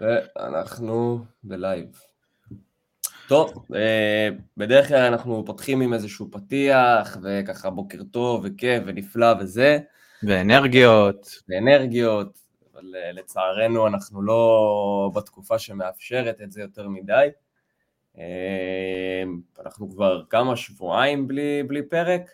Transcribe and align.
ואנחנו 0.00 1.24
בלייב. 1.42 2.00
טוב, 3.28 3.66
אה, 3.74 4.28
בדרך 4.56 4.88
כלל 4.88 5.12
אנחנו 5.12 5.42
פותחים 5.46 5.80
עם 5.80 5.94
איזשהו 5.94 6.30
פתיח, 6.30 7.18
וככה 7.22 7.70
בוקר 7.70 8.02
טוב 8.10 8.40
וכיף 8.44 8.82
ונפלא 8.86 9.34
וזה. 9.40 9.78
ואנרגיות. 10.22 11.42
ואנרגיות, 11.48 12.38
אבל 12.72 12.94
אה, 12.96 13.12
לצערנו 13.12 13.86
אנחנו 13.86 14.22
לא 14.22 15.10
בתקופה 15.14 15.58
שמאפשרת 15.58 16.40
את 16.40 16.52
זה 16.52 16.60
יותר 16.60 16.88
מדי. 16.88 17.28
אה, 18.18 19.22
אנחנו 19.60 19.90
כבר 19.90 20.22
כמה 20.30 20.56
שבועיים 20.56 21.28
בלי, 21.28 21.62
בלי 21.62 21.82
פרק. 21.82 22.30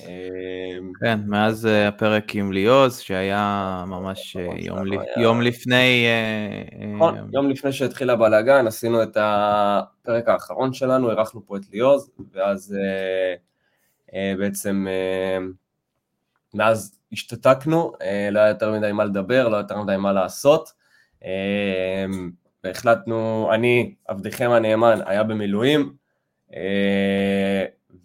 אמ, 0.00 0.92
כן, 1.00 1.20
מאז 1.26 1.66
אה, 1.66 1.88
הפרק 1.88 2.34
עם 2.34 2.52
ליאוז, 2.52 2.98
שהיה 2.98 3.84
ממש 3.86 4.36
אה, 4.36 4.48
יום, 4.56 4.92
היה... 4.92 5.00
יום 5.16 5.42
לפני... 5.42 6.06
אה, 6.06 6.86
נכון, 6.86 7.30
יום 7.32 7.50
לפני 7.50 7.72
שהתחיל 7.72 8.10
הבלאגן, 8.10 8.66
עשינו 8.66 9.02
את 9.02 9.16
הפרק 9.20 10.28
האחרון 10.28 10.72
שלנו, 10.72 11.10
אירחנו 11.10 11.46
פה 11.46 11.56
את 11.56 11.62
ליאוז, 11.72 12.10
ואז 12.32 12.76
בעצם, 14.38 14.86
מאז 16.54 16.98
השתתקנו, 17.12 17.92
לא 18.30 18.40
היה 18.40 18.48
יותר 18.48 18.72
מדי 18.72 18.92
מה 18.92 19.04
לדבר, 19.04 19.48
לא 19.48 19.56
היה 19.56 19.62
יותר 19.62 19.82
מדי 19.82 19.96
מה 19.96 20.12
לעשות, 20.12 20.72
והחלטנו, 22.64 23.50
אני, 23.54 23.94
עבדכם 24.08 24.50
הנאמן, 24.50 24.98
היה 25.06 25.22
במילואים, 25.22 25.94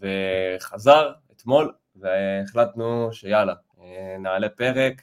וחזר 0.02 1.12
אתמול, 1.36 1.72
והחלטנו 2.02 3.14
שיאללה, 3.14 3.54
אה, 3.82 4.16
נעלה 4.20 4.50
פרק. 4.50 5.02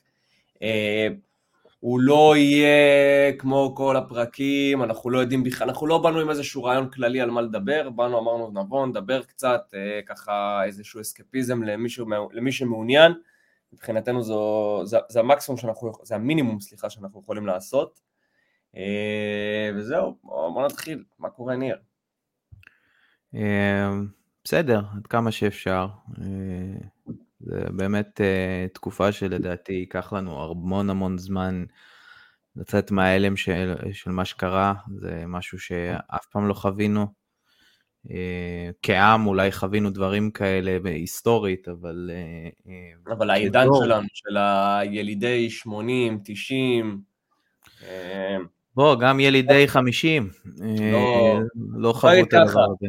אה, 0.62 1.08
הוא 1.80 2.00
לא 2.00 2.36
יהיה 2.36 3.32
כמו 3.38 3.74
כל 3.76 3.96
הפרקים, 3.96 4.82
אנחנו 4.82 5.10
לא 5.10 5.18
יודעים 5.18 5.44
בכלל, 5.44 5.68
אנחנו 5.68 5.86
לא 5.86 5.98
באנו 5.98 6.20
עם 6.20 6.30
איזשהו 6.30 6.64
רעיון 6.64 6.90
כללי 6.90 7.20
על 7.20 7.30
מה 7.30 7.40
לדבר, 7.40 7.90
באנו, 7.90 8.18
אמרנו 8.18 8.50
נבוא, 8.50 8.86
נדבר 8.86 9.22
קצת, 9.22 9.60
אה, 9.74 10.00
ככה 10.06 10.64
איזשהו 10.64 11.00
אסקפיזם 11.00 11.62
למישהו, 11.62 12.06
למי 12.32 12.52
שמעוניין, 12.52 13.12
מבחינתנו 13.72 14.22
זו, 14.22 14.80
זה, 14.84 14.98
זה 15.08 15.20
המקסימום 15.20 15.58
שאנחנו, 15.58 15.92
זה 16.02 16.14
המינימום, 16.14 16.60
סליחה, 16.60 16.90
שאנחנו 16.90 17.20
יכולים 17.20 17.46
לעשות. 17.46 18.00
וזהו, 19.74 20.18
בוא 20.22 20.66
נתחיל, 20.66 21.04
מה 21.18 21.30
קורה 21.30 21.56
ניר? 21.56 21.76
בסדר, 24.48 24.80
עד 24.96 25.06
כמה 25.06 25.32
שאפשר. 25.32 25.86
אה, 26.20 26.86
זה 27.40 27.60
באמת 27.70 28.20
אה, 28.20 28.66
תקופה 28.74 29.12
שלדעתי 29.12 29.72
ייקח 29.72 30.12
לנו 30.12 30.50
המון 30.50 30.90
המון 30.90 31.18
זמן 31.18 31.64
לצאת 32.56 32.90
מההלם 32.90 33.36
של, 33.36 33.74
של 33.92 34.10
מה 34.10 34.24
שקרה, 34.24 34.74
זה 35.00 35.24
משהו 35.26 35.58
שאף 35.58 36.26
פעם 36.32 36.48
לא 36.48 36.54
חווינו. 36.54 37.06
אה, 38.10 38.70
כעם 38.82 39.26
אולי 39.26 39.52
חווינו 39.52 39.90
דברים 39.90 40.30
כאלה 40.30 40.78
היסטורית, 40.84 41.68
אבל... 41.68 42.10
אבל 43.06 43.30
העידן 43.30 43.66
שלנו, 43.84 44.06
של 44.12 44.36
הילידי 44.36 45.50
80, 45.50 46.20
90, 46.24 47.02
בוא, 48.78 48.96
גם 49.00 49.20
ילידי 49.20 49.68
50 49.68 50.30
אה, 50.62 50.92
לא, 50.92 51.38
לא 51.72 51.92
חוו 51.92 52.10
את 52.22 52.32
הדבר 52.32 52.64
הזה. 52.64 52.86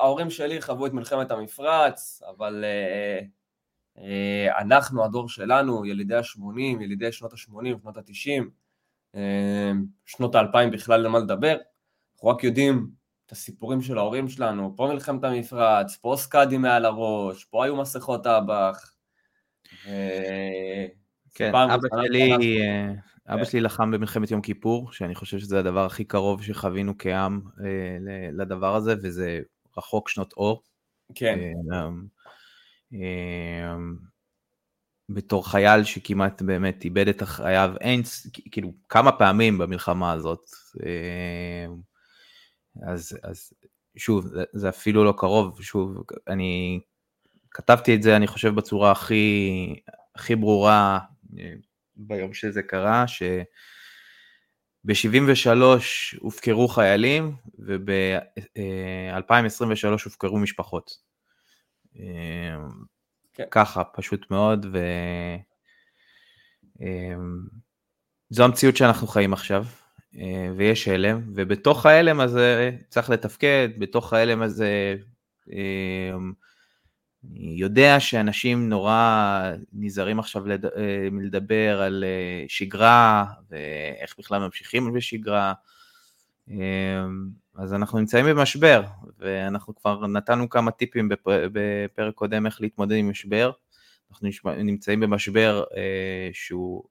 ההורים, 0.00 0.30
שלי 0.30 0.62
חוו 0.62 0.86
את 0.86 0.92
מלחמת 0.92 1.30
המפרץ, 1.30 2.22
אבל 2.36 2.64
uh, 2.64 3.98
uh, 3.98 4.02
אנחנו, 4.58 5.04
הדור 5.04 5.28
שלנו, 5.28 5.86
ילידי 5.86 6.14
ה-80, 6.14 6.82
ילידי 6.82 7.12
שנות 7.12 7.32
ה-80, 7.32 7.82
שנות 7.82 7.96
ה-90, 7.96 8.42
uh, 9.14 9.18
שנות 10.06 10.34
ה-2000 10.34 10.70
בכלל 10.72 11.00
למה 11.00 11.18
לדבר, 11.18 11.56
אנחנו 12.14 12.28
רק 12.28 12.44
יודעים 12.44 12.88
את 13.26 13.32
הסיפורים 13.32 13.82
של 13.82 13.98
ההורים 13.98 14.28
שלנו, 14.28 14.74
פה 14.76 14.86
מלחמת 14.92 15.24
המפרץ, 15.24 15.96
פה 15.96 16.14
סקאדי 16.18 16.58
מעל 16.58 16.84
הראש, 16.84 17.44
פה 17.44 17.64
היו 17.64 17.76
מסכות 17.76 18.26
אב"ח. 18.26 18.94
כן, 21.34 21.54
אבא 21.54 21.88
שלי... 22.04 22.32
אבא 23.28 23.44
שלי 23.44 23.60
לחם 23.60 23.90
במלחמת 23.90 24.30
יום 24.30 24.40
כיפור, 24.40 24.92
שאני 24.92 25.14
חושב 25.14 25.38
שזה 25.38 25.58
הדבר 25.58 25.86
הכי 25.86 26.04
קרוב 26.04 26.42
שחווינו 26.42 26.94
כעם 26.98 27.40
אה, 27.60 27.98
לדבר 28.32 28.74
הזה, 28.74 28.94
וזה 29.02 29.40
רחוק 29.76 30.08
שנות 30.08 30.32
אור. 30.32 30.62
כן. 31.14 31.38
אה, 31.72 31.88
אה, 32.94 33.76
בתור 35.08 35.50
חייל 35.50 35.84
שכמעט 35.84 36.42
באמת 36.42 36.84
איבד 36.84 37.08
את 37.08 37.22
חייו, 37.22 37.74
אין, 37.80 38.02
כאילו, 38.50 38.72
כמה 38.88 39.12
פעמים 39.12 39.58
במלחמה 39.58 40.12
הזאת. 40.12 40.50
אז, 42.82 43.18
אז 43.22 43.52
שוב, 43.96 44.26
זה 44.52 44.68
אפילו 44.68 45.04
לא 45.04 45.14
קרוב, 45.16 45.62
שוב, 45.62 46.02
אני 46.28 46.80
כתבתי 47.50 47.94
את 47.94 48.02
זה, 48.02 48.16
אני 48.16 48.26
חושב, 48.26 48.54
בצורה 48.54 48.90
הכי, 48.90 49.74
הכי 50.14 50.36
ברורה 50.36 50.98
ביום 51.96 52.34
שזה 52.34 52.62
קרה, 52.62 53.04
שב-73 53.08 55.48
הופקרו 56.18 56.68
חיילים 56.68 57.32
וב-2023 57.58 59.88
הופקרו 60.04 60.38
משפחות. 60.38 60.90
כן. 63.34 63.44
ככה, 63.50 63.84
פשוט 63.84 64.30
מאוד, 64.30 64.66
ו... 64.72 64.78
זו 68.30 68.44
המציאות 68.44 68.76
שאנחנו 68.76 69.06
חיים 69.06 69.32
עכשיו, 69.32 69.64
ויש 70.56 70.88
הלם, 70.88 71.22
ובתוך 71.34 71.86
ההלם 71.86 72.20
הזה 72.20 72.70
צריך 72.88 73.10
לתפקד, 73.10 73.68
בתוך 73.78 74.12
ההלם 74.12 74.42
הזה 74.42 74.96
אני 77.32 77.54
יודע 77.56 78.00
שאנשים 78.00 78.68
נורא 78.68 79.42
נזהרים 79.72 80.18
עכשיו 80.18 80.46
לד... 80.46 80.64
אה, 80.64 81.08
מלדבר 81.10 81.82
על 81.82 82.04
אה, 82.06 82.44
שגרה 82.48 83.24
ואיך 83.50 84.14
בכלל 84.18 84.40
ממשיכים 84.40 84.92
בשגרה, 84.92 85.52
אמ, 86.48 87.28
אז 87.54 87.74
אנחנו 87.74 87.98
נמצאים 87.98 88.26
במשבר, 88.26 88.82
ואנחנו 89.18 89.74
כבר 89.74 90.06
נתנו 90.06 90.48
כמה 90.48 90.70
טיפים 90.70 91.08
בפרק 91.52 92.14
קודם 92.14 92.46
איך 92.46 92.60
להתמודד 92.60 92.96
עם 92.96 93.10
משבר. 93.10 93.50
אנחנו 94.10 94.28
נמצאים 94.56 95.00
במשבר 95.00 95.64
אה, 95.76 96.30
שהוא, 96.32 96.84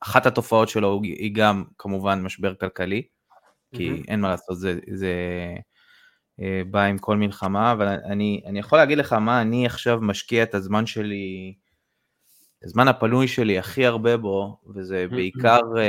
אחת 0.00 0.26
התופעות 0.26 0.68
שלו 0.68 1.00
היא 1.02 1.34
גם 1.34 1.64
כמובן 1.78 2.22
משבר 2.22 2.54
כלכלי, 2.54 3.02
כי 3.74 3.90
mm-hmm. 3.90 4.04
אין 4.08 4.20
מה 4.20 4.28
לעשות, 4.28 4.58
זה, 4.58 4.78
זה 4.92 5.06
אה, 5.06 5.60
בא 6.70 6.82
עם 6.82 6.98
כל 6.98 7.16
מלחמה, 7.16 7.72
אבל 7.72 7.88
אני, 7.88 8.42
אני 8.46 8.58
יכול 8.58 8.78
להגיד 8.78 8.98
לך 8.98 9.12
מה 9.12 9.42
אני 9.42 9.66
עכשיו 9.66 9.98
משקיע 10.00 10.42
את 10.42 10.54
הזמן 10.54 10.86
שלי, 10.86 11.54
הזמן 12.64 12.88
הפנוי 12.88 13.28
שלי 13.28 13.58
הכי 13.58 13.86
הרבה 13.86 14.16
בו, 14.16 14.60
וזה 14.74 15.06
בעיקר 15.10 15.60
uh, 15.60 15.80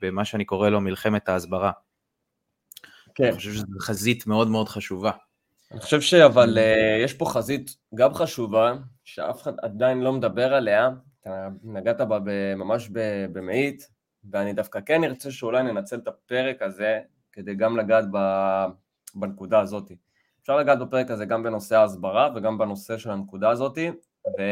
במה 0.00 0.24
שאני 0.24 0.44
קורא 0.44 0.68
לו 0.68 0.80
מלחמת 0.80 1.28
ההסברה. 1.28 1.72
כן. 3.14 3.24
אני 3.24 3.32
חושב 3.32 3.52
שזו 3.52 3.66
חזית 3.80 4.26
מאוד 4.26 4.48
מאוד 4.48 4.68
חשובה. 4.68 5.10
אני 5.72 5.80
חושב 5.80 6.00
שאבל 6.00 6.58
uh, 6.58 7.04
יש 7.04 7.14
פה 7.14 7.24
חזית 7.26 7.76
גם 7.94 8.14
חשובה, 8.14 8.74
שאף 9.04 9.42
אחד 9.42 9.52
עדיין 9.62 10.00
לא 10.00 10.12
מדבר 10.12 10.54
עליה, 10.54 10.90
אתה 11.20 11.48
נגעת 11.64 12.00
בה 12.00 12.18
ממש 12.56 12.88
במאית, 13.32 13.88
ואני 14.30 14.52
דווקא 14.52 14.80
כן 14.86 15.04
ארצה 15.04 15.30
שאולי 15.30 15.62
ננצל 15.62 15.96
את 15.96 16.08
הפרק 16.08 16.62
הזה 16.62 17.00
כדי 17.32 17.54
גם 17.54 17.76
לגעת 17.76 18.04
ב... 18.12 18.18
בנקודה 19.14 19.60
הזאת. 19.60 19.92
אפשר 20.40 20.56
לגעת 20.56 20.78
בפרק 20.78 21.10
הזה 21.10 21.24
גם 21.24 21.42
בנושא 21.42 21.76
ההסברה 21.76 22.28
וגם 22.34 22.58
בנושא 22.58 22.98
של 22.98 23.10
הנקודה 23.10 23.50
הזאת, 23.50 23.78
ו... 24.38 24.42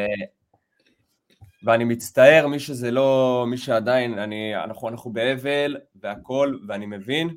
ואני 1.62 1.84
מצטער, 1.84 2.46
מי 2.46 2.60
שזה 2.60 2.90
לא, 2.90 3.44
מי 3.48 3.56
שעדיין, 3.56 4.18
אני, 4.18 4.56
אנחנו, 4.56 4.88
אנחנו 4.88 5.12
באבל 5.12 5.76
והכל, 5.94 6.58
ואני 6.68 6.86
מבין, 6.86 7.34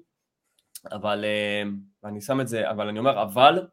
אבל 0.92 1.26
אה, 1.26 1.64
אני 2.10 2.22
שם 2.22 2.42
את 2.42 2.48
זה, 2.48 2.70
אבל 2.70 2.88
אני 2.88 3.00
אומר 3.00 3.22
אבל, 3.22 3.68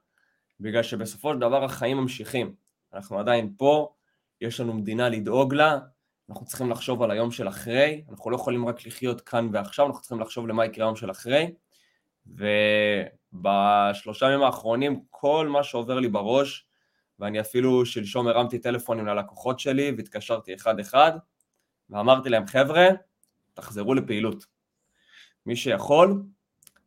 בגלל 0.60 0.82
שבסופו 0.82 1.32
של 1.32 1.38
דבר 1.38 1.64
החיים 1.64 1.96
ממשיכים. 1.96 2.54
אנחנו 2.92 3.18
עדיין 3.18 3.54
פה, 3.58 3.92
יש 4.40 4.60
לנו 4.60 4.74
מדינה 4.74 5.08
לדאוג 5.08 5.54
לה, 5.54 5.78
אנחנו 6.30 6.46
צריכים 6.46 6.70
לחשוב 6.70 7.02
על 7.02 7.10
היום 7.10 7.30
של 7.30 7.48
אחרי, 7.48 8.04
אנחנו 8.10 8.30
לא 8.30 8.36
יכולים 8.36 8.68
רק 8.68 8.86
לחיות 8.86 9.20
כאן 9.20 9.48
ועכשיו, 9.52 9.86
אנחנו 9.86 10.00
צריכים 10.00 10.20
לחשוב 10.20 10.48
למה 10.48 10.66
יקרה 10.66 10.84
היום 10.84 10.96
של 10.96 11.10
אחרי, 11.10 11.52
ובשלושה 13.32 14.26
ימים 14.26 14.42
האחרונים 14.42 15.00
כל 15.10 15.48
מה 15.48 15.62
שעובר 15.62 16.00
לי 16.00 16.08
בראש, 16.08 16.66
ואני 17.18 17.40
אפילו 17.40 17.86
שלשום 17.86 18.28
הרמתי 18.28 18.58
טלפונים 18.58 19.06
ללקוחות 19.06 19.60
שלי 19.60 19.92
והתקשרתי 19.96 20.54
אחד-אחד, 20.54 21.12
ואמרתי 21.90 22.28
להם, 22.28 22.46
חבר'ה, 22.46 22.86
תחזרו 23.54 23.94
לפעילות. 23.94 24.46
מי 25.46 25.56
שיכול, 25.56 26.22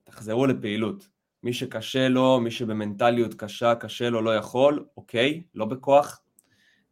תחזרו 0.03 0.45
לפעילות. 0.45 1.07
מי 1.43 1.53
שקשה 1.53 2.07
לו, 2.07 2.39
מי 2.39 2.51
שבמנטליות 2.51 3.33
קשה, 3.33 3.75
קשה 3.75 4.09
לו, 4.09 4.21
לא 4.21 4.35
יכול, 4.35 4.85
אוקיי, 4.97 5.43
לא 5.55 5.65
בכוח, 5.65 6.21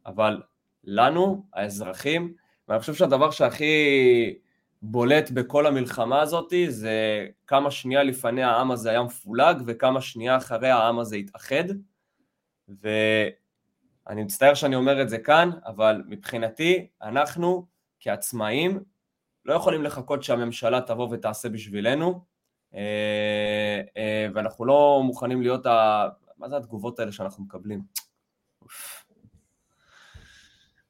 אבל 0.06 0.42
לנו, 0.84 1.46
האזרחים, 1.54 2.34
ואני 2.68 2.80
חושב 2.80 2.94
שהדבר 2.94 3.30
שהכי 3.30 4.34
בולט 4.82 5.30
בכל 5.30 5.66
המלחמה 5.66 6.20
הזאת 6.20 6.52
זה 6.68 7.26
כמה 7.46 7.70
שנייה 7.70 8.02
לפני 8.02 8.42
העם 8.42 8.70
הזה 8.70 8.90
היה 8.90 9.02
מפולג 9.02 9.62
וכמה 9.66 10.00
שנייה 10.00 10.36
אחרי 10.36 10.70
העם 10.70 10.98
הזה 10.98 11.16
התאחד 11.16 11.64
ואני 12.68 14.22
מצטער 14.24 14.54
שאני 14.54 14.76
אומר 14.76 15.02
את 15.02 15.08
זה 15.08 15.18
כאן, 15.18 15.50
אבל 15.66 16.02
מבחינתי 16.06 16.86
אנחנו 17.02 17.66
כעצמאים 18.00 18.80
לא 19.44 19.54
יכולים 19.54 19.82
לחכות 19.82 20.22
שהממשלה 20.22 20.80
תבוא 20.80 21.08
ותעשה 21.10 21.48
בשבילנו 21.48 22.24
אה, 22.74 23.80
אה, 23.96 24.26
ואנחנו 24.34 24.64
לא 24.64 25.00
מוכנים 25.04 25.42
להיות 25.42 25.66
ה... 25.66 26.08
מה 26.36 26.48
זה 26.48 26.56
התגובות 26.56 26.98
האלה 26.98 27.12
שאנחנו 27.12 27.44
מקבלים? 27.44 27.82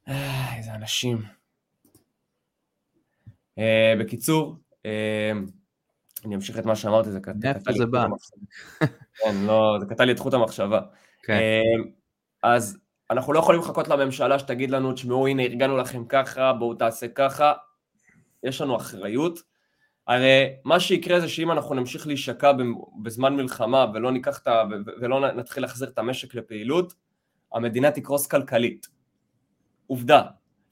אה, 0.08 0.56
איזה 0.56 0.74
אנשים. 0.74 1.41
Uh, 3.58 4.00
בקיצור, 4.00 4.56
uh, 4.82 4.87
אני 6.25 6.34
אמשיך 6.34 6.58
את 6.58 6.66
מה 6.66 6.76
שאמרתי, 6.76 7.10
זה 7.10 7.20
קטע 7.20 7.70
לי 7.70 7.78
זה 7.78 7.87
בא? 7.87 8.06
כן, 9.25 9.34
לא, 9.46 9.76
זה 9.81 9.87
קטע 9.87 10.04
לי 10.04 10.12
את 10.12 10.19
חוט 10.19 10.34
המחשבה. 10.34 10.81
כן. 11.22 11.38
Uh, 11.38 11.88
אז 12.43 12.78
אנחנו 13.10 13.32
לא 13.32 13.38
יכולים 13.38 13.60
לחכות 13.60 13.88
לממשלה 13.88 14.38
שתגיד 14.38 14.70
לנו, 14.70 14.93
תשמעו, 14.93 15.26
הנה, 15.26 15.43
ארגנו 15.43 15.76
לכם 15.76 16.04
ככה, 16.04 16.52
בואו 16.52 16.75
תעשה 16.75 17.08
ככה. 17.08 17.52
יש 18.43 18.60
לנו 18.60 18.76
אחריות. 18.76 19.38
הרי 20.06 20.46
מה 20.64 20.81
שיקרה 20.81 21.20
זה 21.20 21.28
שאם 21.28 21.52
אנחנו 21.52 21.75
נמשיך 21.75 22.06
להישקע 22.06 22.52
בזמן 23.02 23.37
מלחמה 23.37 23.87
ולא 23.94 24.10
ניקח 24.12 24.38
את 24.38 24.46
ה... 24.46 24.62
ולא 25.00 25.32
נתחיל 25.32 25.62
להחזיר 25.62 25.88
את 25.88 25.99
המשק 25.99 26.34
לפעילות, 26.34 26.94
המדינה 27.52 27.90
תקרוס 27.90 28.26
כלכלית. 28.26 28.87
עובדה. 29.87 30.22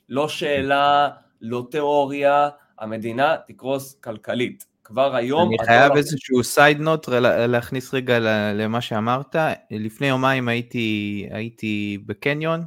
לא 0.08 0.28
שאלה, 0.28 1.08
לא 1.40 1.66
תיאוריה, 1.70 2.48
המדינה 2.80 3.36
תקרוס 3.46 3.94
כלכלית. 3.94 4.66
כבר 4.84 5.16
היום... 5.16 5.48
אני 5.48 5.66
חייב 5.66 5.96
איזשהו 5.96 6.44
סייד 6.44 6.80
נוט 6.80 7.08
להכניס 7.48 7.94
רגע 7.94 8.18
למה 8.54 8.80
שאמרת. 8.80 9.36
לפני 9.70 10.06
יומיים 10.06 10.48
הייתי, 10.48 11.28
הייתי 11.30 11.98
בקניון, 12.06 12.64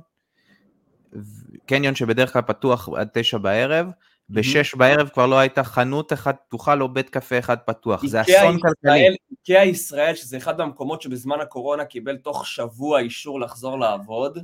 קניון 1.66 1.96
שבדרך 1.96 2.34
כלל 2.34 2.42
פתוח 2.42 2.90
עד 2.96 3.08
תשע 3.14 3.38
בערב, 3.38 3.88
בשש 4.30 4.76
בערב 4.76 5.10
כבר 5.10 5.28
לא 5.28 5.40
הייתה 5.40 5.64
חנות 5.64 6.14
אחת 6.14 6.38
פתוחה, 6.48 6.76
לא 6.76 6.88
בית 6.88 7.10
קפה 7.10 7.40
אחד 7.40 7.58
פתוח, 7.58 8.06
זה 8.06 8.22
אסון 8.22 8.58
כלכלי. 8.60 9.16
איקאה 9.32 9.64
ישראל, 9.64 10.16
שזה 10.16 10.38
אחד 10.38 10.58
מהמקומות 10.58 11.02
שבזמן 11.02 11.40
הקורונה 11.42 11.86
קיבל 11.86 12.18
תוך 12.18 12.48
שבוע 12.48 13.00
אישור 13.00 13.40
לחזור 13.40 13.80
לעבוד, 13.80 14.38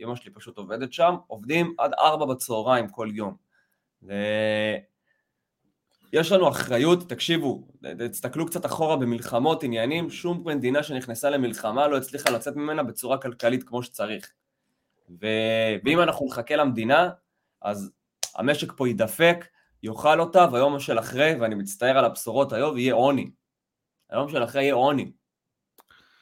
אמא 0.00 0.16
שלי 0.16 0.30
פשוט 0.30 0.58
עובדת 0.58 0.92
שם, 0.92 1.14
עובדים 1.26 1.74
עד 1.78 1.92
ארבע 1.98 2.26
בצהריים 2.26 2.88
כל 2.88 3.08
יום. 3.12 3.34
יש 6.12 6.32
לנו 6.32 6.48
אחריות, 6.48 7.08
תקשיבו, 7.08 7.68
תסתכלו 8.10 8.46
קצת 8.46 8.66
אחורה 8.66 8.96
במלחמות, 8.96 9.62
עניינים, 9.62 10.10
שום 10.10 10.48
מדינה 10.48 10.82
שנכנסה 10.82 11.30
למלחמה 11.30 11.88
לא 11.88 11.96
הצליחה 11.96 12.30
לצאת 12.30 12.56
ממנה 12.56 12.82
בצורה 12.82 13.18
כלכלית 13.18 13.62
כמו 13.62 13.82
שצריך. 13.82 14.32
ו... 15.10 15.26
ואם 15.84 16.00
אנחנו 16.00 16.26
נחכה 16.26 16.56
למדינה, 16.56 17.10
אז 17.62 17.90
המשק 18.36 18.72
פה 18.76 18.88
יידפק, 18.88 19.46
יאכל 19.82 20.20
אותה, 20.20 20.46
והיום 20.52 20.80
של 20.80 20.98
אחרי, 20.98 21.34
ואני 21.40 21.54
מצטער 21.54 21.98
על 21.98 22.04
הבשורות 22.04 22.52
היום, 22.52 22.78
יהיה 22.78 22.94
עוני. 22.94 23.30
היום 24.10 24.28
של 24.28 24.44
אחרי 24.44 24.62
יהיה 24.62 24.74
עוני. 24.74 25.12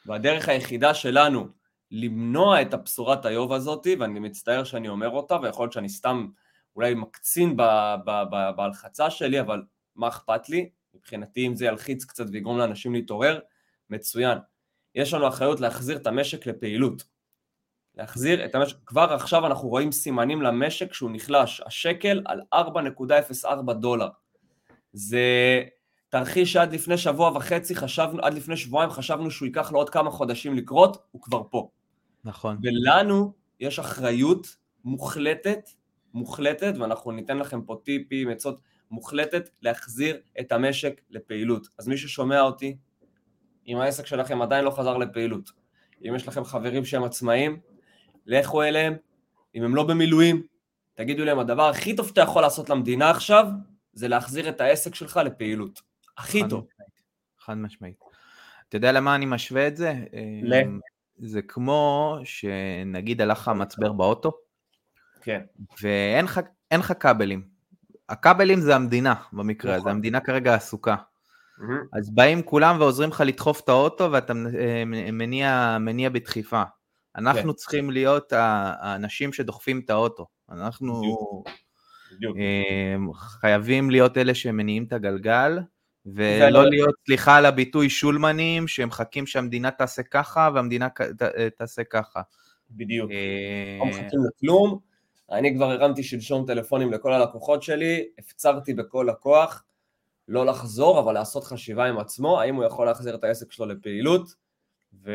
והדרך 0.07 0.49
היחידה 0.49 0.95
שלנו 0.95 1.49
למנוע 1.91 2.63
את 2.63 2.75
הבשורת 2.75 3.25
האיוב 3.25 3.53
הזאת, 3.53 3.87
ואני 4.01 4.21
מצטער 4.21 4.65
שאני 4.65 4.89
אומר 4.89 5.11
אותה, 5.11 5.37
ויכול 5.43 5.65
להיות 5.65 5.73
שאני 5.73 5.89
סתם 5.89 6.29
אולי 6.77 6.95
מקצין 6.95 7.57
בהלחצה 8.57 9.11
שלי, 9.11 9.41
אבל 9.41 9.63
מה 9.99 10.09
אכפת 10.09 10.49
לי? 10.49 10.71
מבחינתי 10.95 11.47
אם 11.47 11.57
זה 11.57 11.67
ילחיץ 11.67 12.05
קצת 12.05 12.25
ויגרום 12.33 12.59
לאנשים 12.59 12.95
להתעורר, 12.95 13.39
מצוין. 13.91 14.39
יש 14.95 15.15
לנו 15.15 15.29
אחריות 15.29 15.61
להחזיר 15.61 15.97
את 15.97 16.07
המשק 16.07 16.47
לפעילות. 16.47 17.05
להחזיר 17.95 18.45
את 18.45 18.55
המשק, 18.55 18.77
כבר 18.87 19.13
עכשיו 19.13 19.47
אנחנו 19.47 19.69
רואים 19.69 19.93
סימנים 19.93 20.43
למשק 20.43 20.93
שהוא 20.93 21.11
נחלש, 21.13 21.61
השקל 21.67 22.23
על 22.25 22.41
4.04 22.55 23.73
דולר. 23.73 24.09
זה 24.93 25.63
תרחיש 26.09 26.53
שעד 26.53 26.73
לפני 26.73 26.99
שבוע 26.99 27.37
וחצי 27.37 27.75
חשבנו, 27.75 28.23
עד 28.23 28.35
לפני 28.35 28.57
שבועיים 28.57 28.91
חשבנו 28.91 29.31
שהוא 29.31 29.47
ייקח 29.47 29.73
לו 29.73 29.79
עוד 29.79 29.91
כמה 29.91 30.11
חודשים 30.11 30.55
לקרות, 30.55 31.07
הוא 31.11 31.23
כבר 31.23 31.43
פה. 31.51 31.71
נכון. 32.25 32.59
ולנו 32.63 33.33
יש 33.61 33.79
אחריות 33.79 34.57
מוחלטת 34.85 35.71
מוחלטת, 36.15 36.75
ואנחנו 36.81 37.13
ניתן 37.13 37.39
לכם 37.39 37.63
פה 37.63 37.81
טיפים, 37.85 38.29
עצות, 38.29 38.61
מוחלטת 38.91 39.51
להחזיר 39.63 40.21
את 40.41 40.53
המשק 40.53 41.01
לפעילות. 41.11 41.69
אז 41.79 41.89
מי 41.89 41.97
ששומע 41.97 42.41
אותי, 42.41 42.77
אם 43.67 43.77
העסק 43.77 44.07
שלכם 44.07 44.43
עדיין 44.43 44.65
לא 44.65 44.71
חזר 44.71 44.97
לפעילות, 44.97 45.51
אם 46.09 46.15
יש 46.15 46.29
לכם 46.29 46.45
חברים 46.45 46.85
שהם 46.85 47.05
עצמאים, 47.05 47.61
לכו 48.27 48.63
אליהם, 48.63 48.95
אם 49.55 49.63
הם 49.63 49.75
לא 49.75 49.87
במילואים, 49.87 50.43
תגידו 50.95 51.25
להם, 51.25 51.39
הדבר 51.39 51.69
הכי 51.69 51.97
טוב 51.97 52.09
שאתה 52.09 52.21
יכול 52.21 52.43
לעשות 52.43 52.71
למדינה 52.71 53.11
עכשיו, 53.11 53.47
זה 53.93 54.09
להחזיר 54.09 54.49
את 54.49 54.61
העסק 54.61 54.95
שלך 54.95 55.21
לפעילות. 55.25 55.83
הכי 56.19 56.41
טוב. 56.49 56.67
משמעית. 56.67 57.03
חד 57.39 57.55
משמעית. 57.55 57.97
אתה 58.69 58.77
יודע 58.77 58.93
למה 58.93 59.15
אני 59.15 59.27
משווה 59.27 59.67
את 59.69 59.77
זה? 59.77 59.95
ל... 60.43 60.55
זה 61.19 61.43
כמו 61.43 62.19
שנגיד 62.25 63.21
הלך 63.21 63.39
לך 63.39 63.49
מצבר 63.49 63.93
באוטו, 63.93 64.33
כן. 65.23 65.41
ואין 65.83 66.25
לך 66.81 66.93
כבלים. 67.01 67.58
הכבלים 68.09 68.61
זה 68.61 68.77
המדינה 68.77 69.15
במקרה 69.33 69.73
הזה, 69.73 69.81
נכון. 69.81 69.93
המדינה 69.93 70.21
כרגע 70.21 70.55
עסוקה. 70.55 70.97
אז 71.93 72.11
באים 72.15 72.43
כולם 72.43 72.77
ועוזרים 72.81 73.11
לך 73.11 73.23
לדחוף 73.27 73.61
את 73.61 73.69
האוטו 73.69 74.13
ואתה 74.13 74.33
אה, 74.59 74.83
מניע, 75.13 75.77
מניע 75.81 76.11
בדחיפה. 76.11 76.63
אנחנו 77.17 77.53
כן. 77.53 77.57
צריכים 77.57 77.91
להיות 77.91 78.33
האנשים 78.33 79.33
שדוחפים 79.33 79.81
את 79.85 79.91
האוטו. 79.91 80.27
אנחנו 80.51 81.03
בדיוק. 82.17 82.37
אה, 82.37 82.97
חייבים 83.41 83.91
להיות 83.91 84.19
אלה 84.19 84.35
שמניעים 84.35 84.85
את 84.85 84.93
הגלגל, 84.93 85.59
ולא 86.07 86.49
לא... 86.49 86.71
להיות, 86.71 86.95
סליחה 87.07 87.37
על 87.37 87.47
הביטוי, 87.47 87.91
שולמנים, 87.91 88.69
שמחכים 88.69 89.27
שהמדינה 89.27 89.71
תעשה 89.71 90.03
ככה 90.03 90.51
והמדינה 90.55 90.89
אה, 91.39 91.49
תעשה 91.59 91.85
ככה. 91.85 92.21
בדיוק. 92.71 93.11
לא 93.81 93.87
מחכים 93.87 94.21
לכלום, 94.29 94.79
אני 95.31 95.55
כבר 95.55 95.71
הרמתי 95.71 96.03
שלשום 96.03 96.47
טלפונים 96.47 96.93
לכל 96.93 97.13
הלקוחות 97.13 97.63
שלי, 97.63 98.09
הפצרתי 98.19 98.75
בכל 98.75 99.07
לקוח 99.11 99.65
לא 100.29 100.47
לחזור, 100.47 101.01
אבל 101.01 101.15
לעשות 101.15 101.45
חשיבה 101.45 101.85
עם 101.85 101.99
עצמו, 101.99 102.41
האם 102.41 102.55
הוא 102.55 102.65
יכול 102.65 102.87
להחזיר 102.87 103.15
את 103.15 103.25
העסק 103.25 103.53
שלו 103.53 103.67
לפעילות, 103.67 104.35
ו... 105.03 105.13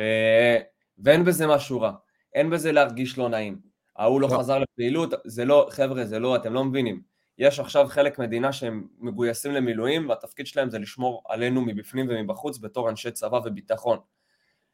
ואין 0.98 1.26
בזה 1.26 1.48
משהו 1.48 1.82
רע, 1.82 1.92
אין 2.34 2.50
בזה 2.50 2.72
להרגיש 2.72 3.18
לא 3.18 3.30
נעים. 3.30 3.60
ההוא 3.96 4.22
לא, 4.22 4.30
לא 4.30 4.38
חזר 4.38 4.60
לפעילות, 4.60 5.14
זה 5.26 5.46
לא, 5.46 5.68
חבר'ה, 5.72 6.06
זה 6.06 6.20
לא, 6.20 6.36
אתם 6.36 6.54
לא 6.54 6.64
מבינים. 6.64 7.02
יש 7.38 7.60
עכשיו 7.60 7.88
חלק 7.90 8.20
מדינה 8.20 8.54
שהם 8.54 8.88
מגויסים 9.00 9.52
למילואים, 9.52 10.10
והתפקיד 10.10 10.48
שלהם 10.48 10.70
זה 10.70 10.80
לשמור 10.80 11.24
עלינו 11.30 11.62
מבפנים 11.62 12.06
ומבחוץ 12.10 12.58
בתור 12.58 12.90
אנשי 12.90 13.12
צבא 13.12 13.40
וביטחון. 13.46 14.00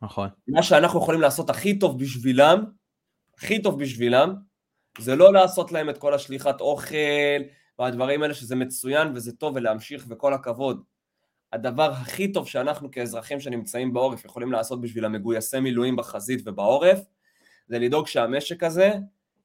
נכון. 0.02 0.30
מה 0.48 0.64
שאנחנו 0.64 1.00
יכולים 1.00 1.22
לעשות 1.22 1.50
הכי 1.50 1.80
טוב 1.80 2.00
בשבילם, 2.00 2.64
הכי 3.38 3.62
טוב 3.62 3.82
בשבילם, 3.82 4.36
זה 5.00 5.16
לא 5.16 5.34
לעשות 5.34 5.72
להם 5.72 5.90
את 5.90 5.98
כל 5.98 6.14
השליחת 6.14 6.62
אוכל 6.62 7.42
והדברים 7.80 8.24
האלה 8.24 8.34
שזה 8.34 8.56
מצוין 8.56 9.12
וזה 9.16 9.32
טוב 9.32 9.56
ולהמשיך 9.56 10.06
וכל 10.10 10.34
הכבוד. 10.34 10.84
הדבר 11.54 11.92
הכי 11.92 12.32
טוב 12.32 12.48
שאנחנו 12.48 12.92
כאזרחים 12.92 13.40
שנמצאים 13.40 13.94
בעורף 13.94 14.26
יכולים 14.26 14.52
לעשות 14.52 14.82
בשביל 14.82 15.06
המגויסי 15.06 15.60
מילואים 15.60 15.96
בחזית 15.96 16.42
ובעורף 16.46 17.00
זה 17.68 17.80
לדאוג 17.80 18.08
שהמשק 18.08 18.64
הזה 18.64 18.92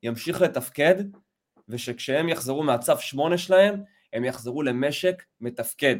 ימשיך 0.03 0.41
לתפקד 0.43 0.95
ושכשהם 1.69 2.29
יחזרו 2.29 2.63
מהצו 2.63 2.93
שמונה 2.99 3.39
שלהם 3.39 3.83
הם 4.13 4.25
יחזרו 4.25 4.63
למשק 4.63 5.23
מתפקד. 5.41 5.97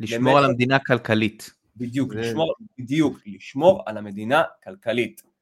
לשמור 0.00 0.32
למשק... 0.32 0.44
על 0.44 0.50
המדינה 0.50 0.78
כלכלית. 0.78 1.50
בדיוק, 1.76 2.12
ו... 2.12 2.20
לשמור, 2.20 2.54
בדיוק, 2.78 3.18
לשמור 3.26 3.82
על 3.86 3.96
המדינה 3.96 4.42
כלכלית. 4.64 5.33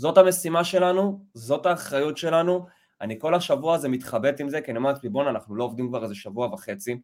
זאת 0.00 0.18
המשימה 0.18 0.64
שלנו, 0.64 1.24
זאת 1.34 1.66
האחריות 1.66 2.16
שלנו. 2.16 2.66
אני 3.00 3.18
כל 3.18 3.34
השבוע 3.34 3.74
הזה 3.74 3.88
מתחבט 3.88 4.40
עם 4.40 4.48
זה, 4.48 4.60
כי 4.60 4.70
אני 4.70 4.78
אומר 4.78 4.92
לעצמי, 4.92 5.10
בואנה, 5.10 5.30
אנחנו 5.30 5.56
לא 5.56 5.64
עובדים 5.64 5.88
כבר 5.88 6.02
איזה 6.02 6.14
שבוע 6.14 6.46
וחצי, 6.46 7.00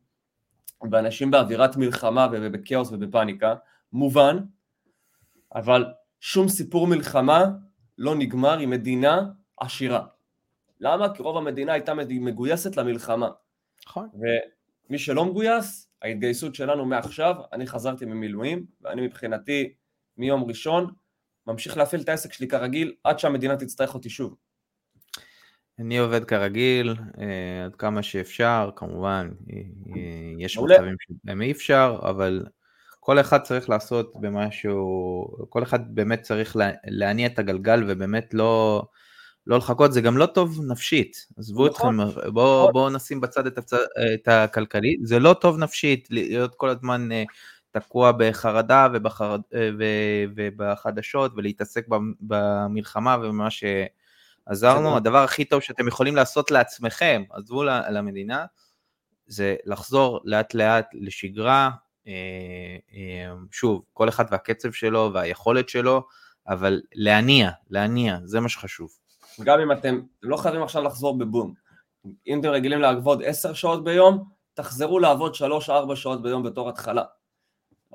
ואנשים 0.90 1.30
באווירת 1.30 1.76
מלחמה 1.76 2.28
ובכאוס 2.32 2.92
ובפאניקה, 2.92 3.54
מובן, 3.92 4.38
אבל 5.54 5.84
שום 6.20 6.48
סיפור 6.48 6.86
מלחמה 6.86 7.44
לא 7.98 8.14
נגמר 8.14 8.58
עם 8.58 8.70
מדינה 8.70 9.22
עשירה. 9.60 10.06
למה? 10.80 11.14
כי 11.14 11.22
רוב 11.22 11.36
המדינה 11.36 11.72
הייתה 11.72 11.94
מגויסת 12.08 12.76
למלחמה. 12.76 13.28
נכון. 13.86 14.08
ומי 14.88 14.98
שלא 14.98 15.24
מגויס, 15.24 15.90
ההתגייסות 16.02 16.54
שלנו 16.54 16.84
מעכשיו, 16.84 17.34
אני 17.52 17.66
חזרתי 17.66 18.04
ממילואים, 18.04 18.66
ואני 18.80 19.06
מבחינתי 19.06 19.74
מיום 20.16 20.44
ראשון 20.44 20.94
ממשיך 21.46 21.76
להפעיל 21.76 22.02
את 22.02 22.08
העסק 22.08 22.32
שלי 22.32 22.48
כרגיל 22.48 22.92
עד 23.04 23.18
שהמדינה 23.18 23.56
תצטרך 23.56 23.94
אותי 23.94 24.10
שוב. 24.10 24.34
אני 25.78 25.98
עובד 25.98 26.24
כרגיל, 26.24 26.94
אה, 27.20 27.64
עד 27.64 27.76
כמה 27.76 28.02
שאפשר, 28.02 28.70
כמובן, 28.76 29.30
אה, 29.52 29.56
יש 30.38 30.56
מעולה. 30.56 30.74
מצבים 30.74 30.94
שבהם 31.00 31.42
אי 31.42 31.52
אפשר, 31.52 31.98
אבל 32.02 32.46
כל 33.00 33.20
אחד 33.20 33.42
צריך 33.42 33.68
לעשות 33.70 34.12
במשהו, 34.20 35.26
כל 35.48 35.62
אחד 35.62 35.94
באמת 35.94 36.22
צריך 36.22 36.56
לה- 36.56 36.70
להניע 36.86 37.26
את 37.26 37.38
הגלגל 37.38 37.84
ובאמת 37.88 38.34
לא, 38.34 38.82
לא 39.46 39.56
לחכות, 39.58 39.92
זה 39.92 40.00
גם 40.00 40.16
לא 40.16 40.26
טוב 40.26 40.60
נפשית, 40.68 41.16
עזבו 41.38 41.68
נכון, 41.68 42.00
אתכם, 42.00 42.20
בואו 42.32 42.60
נכון. 42.62 42.72
בוא 42.72 42.90
נשים 42.90 43.20
בצד 43.20 43.46
את, 43.46 43.58
הצד, 43.58 43.78
את 44.14 44.28
הכלכלי, 44.28 44.96
זה 45.02 45.18
לא 45.18 45.34
טוב 45.40 45.58
נפשית 45.58 46.08
להיות 46.10 46.54
כל 46.54 46.68
הזמן 46.68 47.12
אה, 47.12 47.24
תקוע 47.80 48.12
בחרדה 48.12 48.88
ובחרד, 48.92 49.40
אה, 49.54 49.70
ו, 49.78 49.84
ובחדשות 50.36 51.32
ולהתעסק 51.36 51.88
במ- 51.88 52.14
במלחמה 52.20 53.16
ובמה 53.20 53.48
שעזרנו, 53.50 54.96
הדבר 54.96 55.24
הכי 55.24 55.44
טוב 55.44 55.60
שאתם 55.60 55.88
יכולים 55.88 56.16
לעשות 56.16 56.50
לעצמכם, 56.50 57.22
עזבו 57.30 57.64
למדינה, 57.64 58.44
זה 59.26 59.56
לחזור 59.64 60.20
לאט 60.24 60.54
לאט 60.54 60.86
לשגרה, 60.94 61.70
אה, 62.06 62.12
אה, 62.94 63.34
שוב, 63.52 63.82
כל 63.92 64.08
אחד 64.08 64.24
והקצב 64.30 64.72
שלו 64.72 65.10
והיכולת 65.14 65.68
שלו, 65.68 66.06
אבל 66.48 66.80
להניע, 66.94 67.50
להניע, 67.70 68.18
זה 68.24 68.40
מה 68.40 68.48
שחשוב. 68.48 68.90
גם 69.44 69.60
אם 69.60 69.72
אתם, 69.72 69.78
אתם 69.88 69.98
לא 70.22 70.36
חייבים 70.36 70.62
עכשיו 70.62 70.82
לחזור 70.82 71.18
בבום. 71.18 71.54
אם 72.26 72.40
אתם 72.40 72.48
רגילים 72.48 72.80
לעבוד 72.80 73.22
10 73.22 73.54
שעות 73.54 73.84
ביום, 73.84 74.24
תחזרו 74.54 74.98
לעבוד 74.98 75.34
3-4 75.34 75.96
שעות 75.96 76.22
ביום 76.22 76.42
בתור 76.42 76.68
התחלה. 76.68 77.02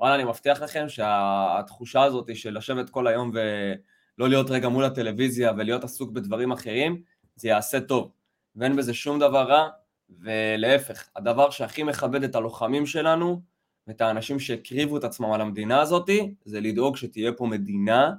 וואלה, 0.02 0.14
אני 0.14 0.24
מבטיח 0.24 0.62
לכם 0.62 0.88
שהתחושה 0.88 2.02
הזאת 2.02 2.36
של 2.36 2.56
לשבת 2.56 2.90
כל 2.90 3.06
היום 3.06 3.30
ולא 3.34 4.28
להיות 4.28 4.50
רגע 4.50 4.68
מול 4.68 4.84
הטלוויזיה 4.84 5.52
ולהיות 5.56 5.84
עסוק 5.84 6.10
בדברים 6.10 6.52
אחרים, 6.52 7.02
זה 7.36 7.48
יעשה 7.48 7.80
טוב. 7.80 8.12
ואין 8.56 8.76
בזה 8.76 8.94
שום 8.94 9.18
דבר 9.18 9.42
רע, 9.42 9.68
ולהפך, 10.10 11.08
הדבר 11.16 11.50
שהכי 11.50 11.82
מכבד 11.82 12.24
את 12.24 12.34
הלוחמים 12.34 12.86
שלנו, 12.86 13.42
ואת 13.86 14.00
האנשים 14.00 14.40
שהקריבו 14.40 14.98
את 14.98 15.04
עצמם 15.04 15.32
על 15.32 15.40
המדינה 15.40 15.80
הזאת, 15.80 16.10
זה 16.44 16.60
לדאוג 16.60 16.96
שתהיה 16.96 17.32
פה 17.32 17.46
מדינה 17.46 18.12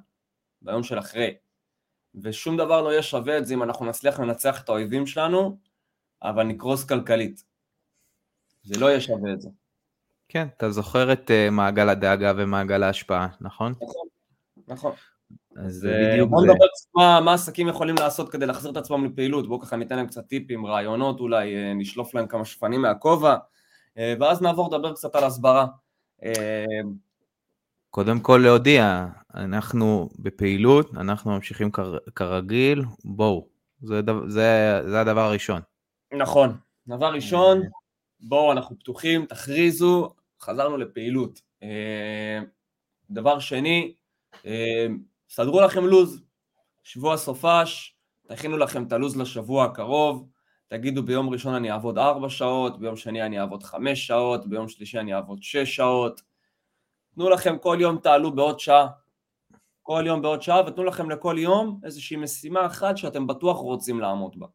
ביום 0.62 0.84
של 0.84 1.00
אחרי. 1.00 1.34
ושום 2.16 2.58
דבר 2.58 2.82
לא 2.82 2.90
יהיה 2.90 3.04
שווה 3.04 3.38
את 3.38 3.46
זה 3.46 3.54
אם 3.54 3.64
אנחנו 3.64 3.86
נצליח 3.86 4.20
לנצח 4.20 4.64
את 4.64 4.70
האויבים 4.70 5.08
שלנו, 5.08 5.58
אבל 6.22 6.44
נקרוס 6.44 6.84
כלכלית. 6.84 7.44
זה 8.64 8.80
לא 8.80 8.86
יהיה 8.86 9.02
שווה 9.02 9.34
את 9.34 9.42
זה. 9.42 9.50
כן, 10.34 10.48
אתה 10.58 10.70
זוכר 10.70 11.14
את 11.14 11.32
uh, 11.32 11.52
מעגל 11.52 11.90
הדאגה 11.90 12.34
ומעגל 12.38 12.84
ההשפעה, 12.84 13.28
נכון? 13.42 13.74
נכון, 13.82 14.08
נכון. 14.68 14.92
אז 15.56 15.74
זה 15.74 16.10
בדיוק 16.12 16.30
בואו 16.30 16.42
זה. 16.42 16.48
נדבר 16.48 16.66
קצת 16.68 16.90
מה, 16.96 17.22
מה 17.22 17.34
עסקים 17.34 17.68
יכולים 17.68 17.96
לעשות 18.00 18.30
כדי 18.30 18.46
להחזיר 18.46 18.72
את 18.72 18.78
עצמם 18.78 19.06
לפעילות, 19.06 19.48
בואו 19.48 19.60
ככה 19.60 19.76
ניתן 19.76 19.96
להם 19.96 20.08
קצת 20.08 20.28
טיפים, 20.28 20.66
רעיונות 20.66 21.20
אולי, 21.20 21.56
אה, 21.56 21.74
נשלוף 21.74 22.16
להם 22.16 22.28
כמה 22.28 22.46
שפנים 22.46 22.82
מהכובע, 22.82 23.36
אה, 23.98 24.14
ואז 24.20 24.42
נעבור 24.42 24.68
לדבר 24.68 24.94
קצת 24.94 25.16
על 25.16 25.24
הסברה. 25.24 25.66
אה, 26.24 26.66
קודם 27.90 28.20
כל 28.20 28.42
להודיע, 28.44 29.08
אנחנו 29.36 30.10
בפעילות, 30.20 30.94
אנחנו 30.94 31.32
ממשיכים 31.32 31.72
כר, 31.72 31.98
כרגיל, 32.16 32.84
בואו, 33.06 33.48
זה, 33.82 34.02
זה, 34.28 34.82
זה 34.86 35.02
הדבר 35.02 35.22
הראשון. 35.22 35.62
נכון, 36.14 36.58
דבר 36.88 37.14
ראשון, 37.14 37.62
בואו 38.20 38.52
אנחנו 38.52 38.80
פתוחים, 38.80 39.26
תכריזו, 39.26 40.10
חזרנו 40.44 40.78
לפעילות. 40.78 41.42
אה, 41.64 42.40
דבר 43.10 43.40
שני, 43.40 43.94
אה, 44.46 44.88
סדרו 45.30 45.62
לכם 45.62 45.86
לו"ז, 45.86 46.24
שבוע 46.84 47.18
סופש, 47.18 47.96
תכינו 48.28 48.58
לכם 48.58 48.84
את 48.84 48.92
הלו"ז 48.92 49.18
לשבוע 49.18 49.66
הקרוב, 49.66 50.30
תגידו 50.68 51.04
ביום 51.04 51.30
ראשון 51.30 51.54
אני 51.54 51.72
אעבוד 51.72 51.98
4 51.98 52.30
שעות, 52.30 52.80
ביום 52.80 52.96
שני 52.96 53.24
אני 53.24 53.40
אעבוד 53.40 53.64
5 53.64 54.08
שעות, 54.08 54.48
ביום 54.48 54.68
שלישי 54.68 55.00
אני 55.00 55.14
אעבוד 55.14 55.44
6 55.44 55.76
שעות. 55.76 56.22
תנו 57.16 57.30
לכם 57.30 57.58
כל 57.58 57.78
יום 57.80 57.98
תעלו 57.98 58.36
בעוד 58.36 58.60
שעה, 58.60 58.88
כל 59.82 60.04
יום 60.06 60.22
בעוד 60.22 60.42
שעה, 60.42 60.62
ותנו 60.68 60.84
לכם 60.84 61.10
לכל 61.10 61.36
יום 61.40 61.80
איזושהי 61.84 62.18
משימה 62.18 62.66
אחת 62.66 62.98
שאתם 62.98 63.28
בטוח 63.28 63.58
רוצים 63.58 64.00
לעמוד 64.00 64.40
בה. 64.40 64.48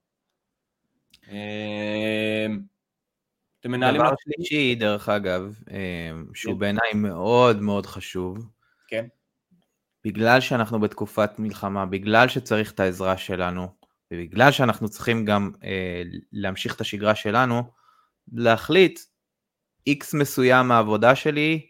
אה, 3.68 3.74
אתם 3.74 3.80
מנהלים... 3.80 4.00
דבר 4.00 4.14
שלישי, 4.20 4.74
דרך 4.74 5.08
אגב, 5.08 5.54
אה, 5.70 5.76
שהוא 6.34 6.54
כן. 6.54 6.58
בעיניי 6.58 6.92
מאוד 6.94 7.62
מאוד 7.62 7.86
חשוב, 7.86 8.48
כן. 8.88 9.06
בגלל 10.04 10.40
שאנחנו 10.40 10.80
בתקופת 10.80 11.30
מלחמה, 11.38 11.86
בגלל 11.86 12.28
שצריך 12.28 12.72
את 12.72 12.80
העזרה 12.80 13.16
שלנו, 13.16 13.68
ובגלל 14.12 14.52
שאנחנו 14.52 14.88
צריכים 14.88 15.24
גם 15.24 15.50
אה, 15.64 16.02
להמשיך 16.32 16.74
את 16.74 16.80
השגרה 16.80 17.14
שלנו, 17.14 17.62
להחליט 18.32 19.00
איקס 19.86 20.14
מסוים 20.14 20.68
מהעבודה 20.68 21.14
שלי, 21.14 21.66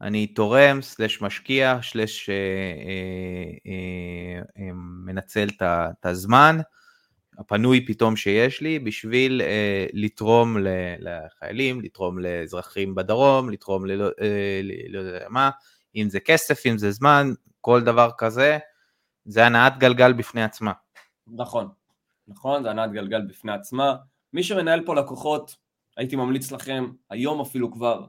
אני 0.00 0.26
תורם, 0.26 0.82
סלש 0.82 1.22
משקיע, 1.22 1.78
סלש 1.82 2.30
אה, 2.30 2.34
אה, 2.34 3.72
אה, 3.72 4.42
אה, 4.58 4.72
מנצל 5.04 5.48
את 5.62 6.06
הזמן 6.06 6.58
הפנוי 7.38 7.86
פתאום 7.86 8.16
שיש 8.16 8.60
לי 8.60 8.78
בשביל 8.78 9.42
אה, 9.42 9.86
לתרום 9.92 10.58
ל- 10.58 10.68
לחיילים, 10.98 11.80
לתרום 11.80 12.18
לאזרחים 12.18 12.94
בדרום, 12.94 13.50
לתרום 13.50 13.86
ללא 13.86 14.06
אה, 14.20 14.60
לא 14.88 14.98
יודע 14.98 15.26
מה, 15.28 15.50
אם 15.96 16.08
זה 16.10 16.20
כסף, 16.20 16.66
אם 16.66 16.78
זה 16.78 16.90
זמן, 16.90 17.32
כל 17.60 17.80
דבר 17.82 18.10
כזה, 18.18 18.58
זה 19.24 19.46
הנעת 19.46 19.78
גלגל 19.78 20.12
בפני 20.12 20.42
עצמה. 20.42 20.72
נכון, 21.26 21.68
נכון, 22.28 22.62
זה 22.62 22.70
הנעת 22.70 22.92
גלגל 22.92 23.20
בפני 23.26 23.52
עצמה. 23.52 23.96
מי 24.32 24.42
שמנהל 24.42 24.84
פה 24.84 24.94
לקוחות, 24.94 25.56
הייתי 25.96 26.16
ממליץ 26.16 26.52
לכם, 26.52 26.90
היום 27.10 27.40
אפילו 27.40 27.72
כבר, 27.72 28.06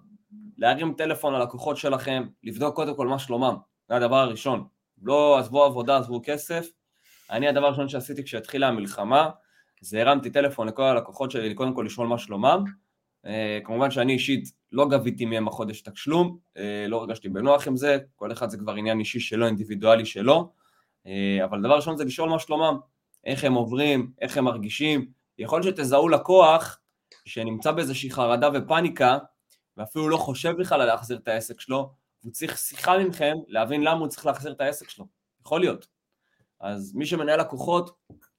להרים 0.57 0.93
טלפון 0.93 1.33
ללקוחות 1.33 1.77
שלכם, 1.77 2.23
לבדוק 2.43 2.75
קודם 2.75 2.95
כל 2.95 3.07
מה 3.07 3.19
שלומם, 3.19 3.55
זה 3.89 3.95
הדבר 3.95 4.15
הראשון. 4.15 4.67
לא 5.01 5.37
עזבו 5.39 5.63
עבודה, 5.63 5.97
עזבו 5.97 6.21
כסף. 6.23 6.67
אני 7.29 7.47
הדבר 7.47 7.65
הראשון 7.65 7.89
שעשיתי 7.89 8.23
כשהתחילה 8.23 8.67
המלחמה, 8.67 9.29
זה 9.81 10.01
הרמתי 10.01 10.29
טלפון 10.29 10.67
לכל 10.67 10.83
הלקוחות 10.83 11.31
שלי, 11.31 11.53
קודם 11.53 11.73
כל 11.73 11.83
לשאול 11.85 12.07
מה 12.07 12.17
שלומם. 12.17 12.63
אה, 13.25 13.59
כמובן 13.63 13.91
שאני 13.91 14.13
אישית 14.13 14.51
לא 14.71 14.87
גביתי 14.89 15.25
מהם 15.25 15.47
החודש 15.47 15.81
תשלום, 15.81 16.37
אה, 16.57 16.85
לא 16.87 16.97
הרגשתי 16.97 17.29
בנוח 17.29 17.67
עם 17.67 17.75
זה, 17.75 17.97
כל 18.15 18.31
אחד 18.31 18.49
זה 18.49 18.57
כבר 18.57 18.73
עניין 18.73 18.99
אישי 18.99 19.19
שלו, 19.19 19.45
אינדיבידואלי 19.45 20.05
שלו, 20.05 20.51
אה, 21.07 21.39
אבל 21.43 21.61
דבר 21.61 21.75
ראשון 21.75 21.97
זה 21.97 22.03
לשאול 22.05 22.29
מה 22.29 22.39
שלומם, 22.39 22.77
איך 23.23 23.43
הם 23.43 23.53
עוברים, 23.53 24.11
איך 24.21 24.37
הם 24.37 24.43
מרגישים, 24.45 25.11
יכול 25.37 25.61
להיות 25.61 25.75
שתזהו 25.77 26.09
לקוח 26.09 26.79
שנמצא 27.25 27.71
באיזושהי 27.71 28.11
חרדה 28.11 28.49
ופניקה, 28.53 29.17
ואפילו 29.77 30.09
לא 30.09 30.17
חושב 30.17 30.53
בכלל 30.59 30.85
להחזיר 30.85 31.17
את 31.17 31.27
העסק 31.27 31.61
שלו, 31.61 31.91
הוא 32.23 32.31
צריך 32.31 32.57
שיחה 32.57 32.97
מכם 32.97 33.35
להבין 33.47 33.81
למה 33.81 33.99
הוא 33.99 34.07
צריך 34.07 34.25
להחזיר 34.25 34.51
את 34.51 34.61
העסק 34.61 34.89
שלו, 34.89 35.05
יכול 35.41 35.59
להיות. 35.59 35.96
אז 36.59 36.95
מי 36.95 37.05
שמנהל 37.05 37.39
לקוחות, 37.39 37.91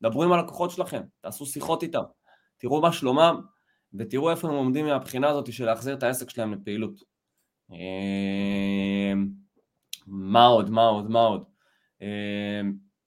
דברו 0.03 0.25
עם 0.25 0.33
הלקוחות 0.33 0.71
שלכם, 0.71 1.03
תעשו 1.21 1.47
שיחות 1.47 1.83
איתם, 1.83 2.03
תראו 2.59 2.81
מה 2.81 2.93
שלומם, 2.93 3.41
ותראו 3.95 4.31
איפה 4.31 4.49
הם 4.49 4.55
עומדים 4.55 4.87
מהבחינה 4.87 5.29
הזאת 5.29 5.53
של 5.53 5.65
להחזיר 5.65 5.95
את 5.95 6.03
העסק 6.03 6.31
שלהם 6.31 6.53
לפעילות. 6.53 7.03
אמ, 7.71 9.29
מה 10.07 10.47
עוד, 10.47 10.71
מה 10.71 10.87
עוד, 10.87 11.11
מה 11.11 11.21
עוד? 11.21 11.45
אמ, 12.01 12.07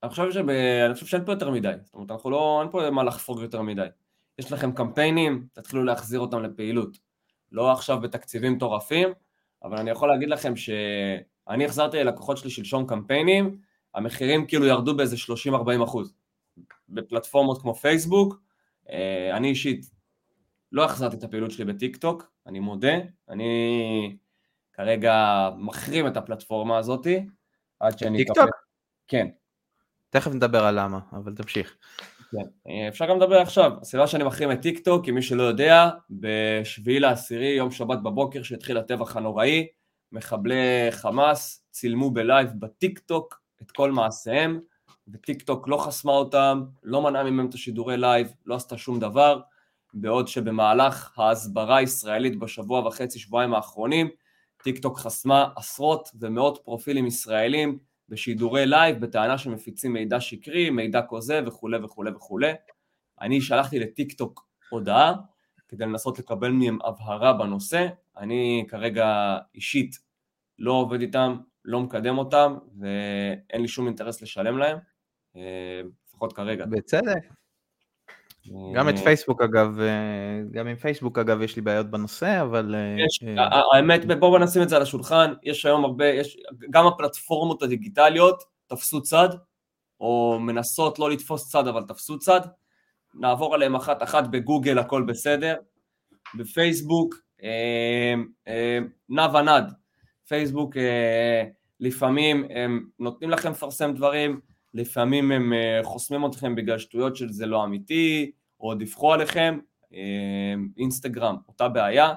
אני 0.03 0.09
חושב, 0.09 0.31
שב... 0.31 0.49
אני 0.85 0.93
חושב 0.93 1.05
שאין 1.05 1.25
פה 1.25 1.31
יותר 1.31 1.49
מדי, 1.51 1.73
זאת 1.83 1.93
אומרת, 1.93 2.11
אנחנו 2.11 2.29
לא, 2.29 2.59
אין 2.61 2.71
פה 2.71 2.89
מה 2.89 3.03
לחפור 3.03 3.41
יותר 3.41 3.61
מדי. 3.61 3.87
יש 4.39 4.51
לכם 4.51 4.71
קמפיינים, 4.71 5.47
תתחילו 5.53 5.83
להחזיר 5.83 6.19
אותם 6.19 6.43
לפעילות. 6.43 6.97
לא 7.51 7.71
עכשיו 7.71 7.99
בתקציבים 7.99 8.53
מטורפים, 8.53 9.09
אבל 9.63 9.77
אני 9.77 9.89
יכול 9.89 10.09
להגיד 10.09 10.29
לכם 10.29 10.55
שאני 10.55 11.65
החזרתי 11.65 11.97
ללקוחות 11.97 12.37
שלי 12.37 12.49
שלשום 12.49 12.87
קמפיינים, 12.87 13.57
המחירים 13.95 14.47
כאילו 14.47 14.65
ירדו 14.65 14.97
באיזה 14.97 15.15
30-40 15.49 15.83
אחוז. 15.83 16.13
בפלטפורמות 16.89 17.61
כמו 17.61 17.75
פייסבוק, 17.75 18.41
אה, 18.89 19.37
אני 19.37 19.49
אישית 19.49 19.85
לא 20.71 20.85
החזרתי 20.85 21.15
את 21.15 21.23
הפעילות 21.23 21.51
שלי 21.51 21.65
בטיק 21.65 21.97
טוק, 21.97 22.31
אני 22.47 22.59
מודה, 22.59 22.93
אני 23.29 24.17
כרגע 24.73 25.49
מחרים 25.57 26.07
את 26.07 26.17
הפלטפורמה 26.17 26.77
הזאתי, 26.77 27.25
עד 27.79 27.99
שאני... 27.99 28.17
טיק 28.17 28.27
טוק? 28.35 28.49
כן, 29.07 29.27
תכף 30.09 30.31
נדבר 30.31 30.65
על 30.65 30.79
למה, 30.79 30.99
אבל 31.13 31.35
תמשיך. 31.35 31.77
כן. 32.31 32.37
אה, 32.67 32.87
אפשר 32.87 33.09
גם 33.09 33.17
לדבר 33.17 33.41
עכשיו. 33.41 33.71
הסיבה 33.81 34.07
שאני 34.07 34.23
מחרים 34.23 34.51
את 34.51 34.61
טיק 34.61 34.79
טוק, 34.79 35.05
כי 35.05 35.11
מי 35.11 35.21
שלא 35.21 35.43
יודע, 35.43 35.89
בשביעי 36.09 36.99
לעשירי, 36.99 37.47
יום 37.47 37.71
שבת 37.71 37.99
בבוקר, 37.99 38.43
שהתחיל 38.43 38.77
הטבח 38.77 39.17
הנוראי, 39.17 39.67
מחבלי 40.11 40.87
חמאס 40.91 41.65
צילמו 41.71 42.11
בלייב 42.11 42.49
בטיק 42.59 42.99
טוק 42.99 43.40
את 43.61 43.71
כל 43.71 43.91
מעשיהם, 43.91 44.59
וטיק 45.07 45.41
טוק 45.41 45.67
לא 45.67 45.77
חסמה 45.77 46.11
אותם, 46.11 46.63
לא 46.83 47.01
מנעה 47.01 47.23
מהם 47.23 47.49
את 47.49 47.53
השידורי 47.53 47.97
לייב, 47.97 48.33
לא 48.45 48.55
עשתה 48.55 48.77
שום 48.77 48.99
דבר, 48.99 49.41
בעוד 49.93 50.27
שבמהלך 50.27 51.19
ההסברה 51.19 51.77
הישראלית 51.77 52.39
בשבוע 52.39 52.87
וחצי, 52.87 53.19
שבועיים 53.19 53.53
האחרונים, 53.53 54.09
טיק 54.63 54.79
טוק 54.79 54.97
חסמה 54.97 55.47
עשרות 55.55 56.09
ומאות 56.19 56.61
פרופילים 56.63 57.07
ישראלים 57.07 57.79
בשידורי 58.09 58.65
לייב, 58.65 58.99
בטענה 58.99 59.37
שמפיצים 59.37 59.93
מידע 59.93 60.19
שקרי, 60.19 60.69
מידע 60.69 61.01
כוזב 61.01 61.43
וכולי 61.47 61.77
וכולי 61.77 62.11
וכולי. 62.11 62.51
אני 63.21 63.41
שלחתי 63.41 63.79
לטיק 63.79 64.13
טוק 64.13 64.47
הודעה 64.69 65.13
כדי 65.67 65.85
לנסות 65.85 66.19
לקבל 66.19 66.51
מהם 66.51 66.77
הבהרה 66.83 67.33
בנושא, 67.33 67.87
אני 68.17 68.65
כרגע 68.67 69.37
אישית 69.55 69.95
לא 70.59 70.71
עובד 70.71 71.01
איתם, 71.01 71.37
לא 71.65 71.79
מקדם 71.79 72.17
אותם, 72.17 72.55
ואין 72.79 73.61
לי 73.61 73.67
שום 73.67 73.87
אינטרס 73.87 74.21
לשלם 74.21 74.57
להם, 74.57 74.77
אה, 75.35 75.81
לפחות 76.07 76.33
כרגע. 76.33 76.65
בצדק. 76.65 77.23
גם 78.75 78.89
את 78.89 78.97
פייסבוק 78.97 79.41
אגב, 79.41 79.79
גם 80.51 80.67
עם 80.67 80.75
פייסבוק 80.75 81.17
אגב 81.17 81.41
יש 81.41 81.55
לי 81.55 81.61
בעיות 81.61 81.91
בנושא, 81.91 82.41
אבל... 82.41 82.75
יש, 83.05 83.23
האמת, 83.73 84.19
בואו 84.19 84.37
נשים 84.37 84.61
את 84.61 84.69
זה 84.69 84.75
על 84.75 84.81
השולחן, 84.81 85.33
יש 85.43 85.65
היום 85.65 85.85
הרבה, 85.85 86.05
יש, 86.05 86.37
גם 86.69 86.87
הפלטפורמות 86.87 87.63
הדיגיטליות 87.63 88.43
תפסו 88.67 89.01
צד, 89.01 89.29
או 89.99 90.39
מנסות 90.39 90.99
לא 90.99 91.09
לתפוס 91.11 91.49
צד 91.49 91.67
אבל 91.67 91.83
תפסו 91.87 92.19
צד, 92.19 92.41
נעבור 93.13 93.55
עליהם 93.55 93.75
אחת 93.75 94.03
אחת 94.03 94.27
בגוגל 94.27 94.79
הכל 94.79 95.03
בסדר, 95.03 95.55
בפייסבוק 96.35 97.15
אה, 97.43 98.13
אה, 98.47 98.79
נע 99.09 99.27
ונד, 99.33 99.73
פייסבוק 100.31 100.77
אה, 100.77 101.43
לפעמים 101.79 102.45
הם 102.49 102.85
נותנים 102.99 103.29
לכם 103.29 103.51
לפרסם 103.51 103.93
דברים, 103.93 104.39
לפעמים 104.73 105.31
הם 105.31 105.53
חוסמים 105.83 106.25
אתכם 106.25 106.55
בגלל 106.55 106.77
שטויות 106.77 107.15
של 107.15 107.31
זה 107.31 107.45
לא 107.45 107.63
אמיתי, 107.63 108.31
או 108.59 108.75
דיווחו 108.75 109.13
עליכם, 109.13 109.59
אינסטגרם 110.77 111.35
אותה 111.47 111.69
בעיה, 111.69 112.13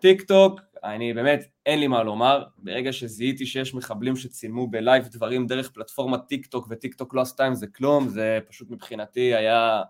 טיק 0.00 0.22
טוק, 0.22 0.60
אני 0.84 1.14
באמת, 1.14 1.44
אין 1.66 1.80
לי 1.80 1.86
מה 1.86 2.02
לומר, 2.02 2.44
ברגע 2.58 2.92
שזיהיתי 2.92 3.46
שיש 3.46 3.74
מחבלים 3.74 4.16
שצילמו 4.16 4.66
בלייב 4.66 5.08
דברים 5.08 5.46
דרך 5.46 5.70
פלטפורמת 5.70 6.20
טיק 6.28 6.46
טוק 6.46 6.66
וטיק 6.70 6.94
טוק 6.94 7.14
לא 7.14 7.20
עשתה 7.20 7.44
עם 7.44 7.54
זה 7.54 7.66
כלום, 7.66 8.08
זה 8.08 8.38
פשוט 8.48 8.70
מבחינתי 8.70 9.34
היה 9.34 9.82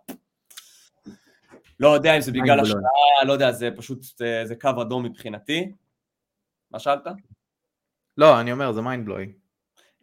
לא 1.80 1.88
יודע 1.88 2.16
אם 2.16 2.20
זה 2.20 2.32
בגלל 2.32 2.60
השעה, 2.60 3.24
לא 3.26 3.32
יודע, 3.32 3.52
זה 3.52 3.70
פשוט, 3.76 4.02
זה, 4.02 4.42
זה 4.44 4.56
קו 4.56 4.70
אדום 4.82 5.04
מבחינתי. 5.04 5.72
מה 6.70 6.78
שאלת? 6.78 7.06
לא, 8.16 8.40
אני 8.40 8.52
אומר, 8.52 8.72
זה 8.72 8.80
mind 8.80 9.04
blowing. 9.04 9.32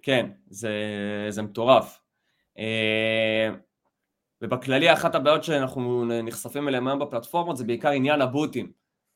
כן, 0.01 0.29
זה, 0.49 0.71
זה 1.29 1.41
מטורף. 1.41 1.99
אה, 2.57 3.49
ובכללי 4.41 4.93
אחת 4.93 5.15
הבעיות 5.15 5.43
שאנחנו 5.43 6.05
נחשפים 6.23 6.67
אליהן 6.67 6.87
היום 6.87 6.99
בפלטפורמות 6.99 7.57
זה 7.57 7.63
בעיקר 7.63 7.89
עניין 7.89 8.21
הבוטים. 8.21 8.71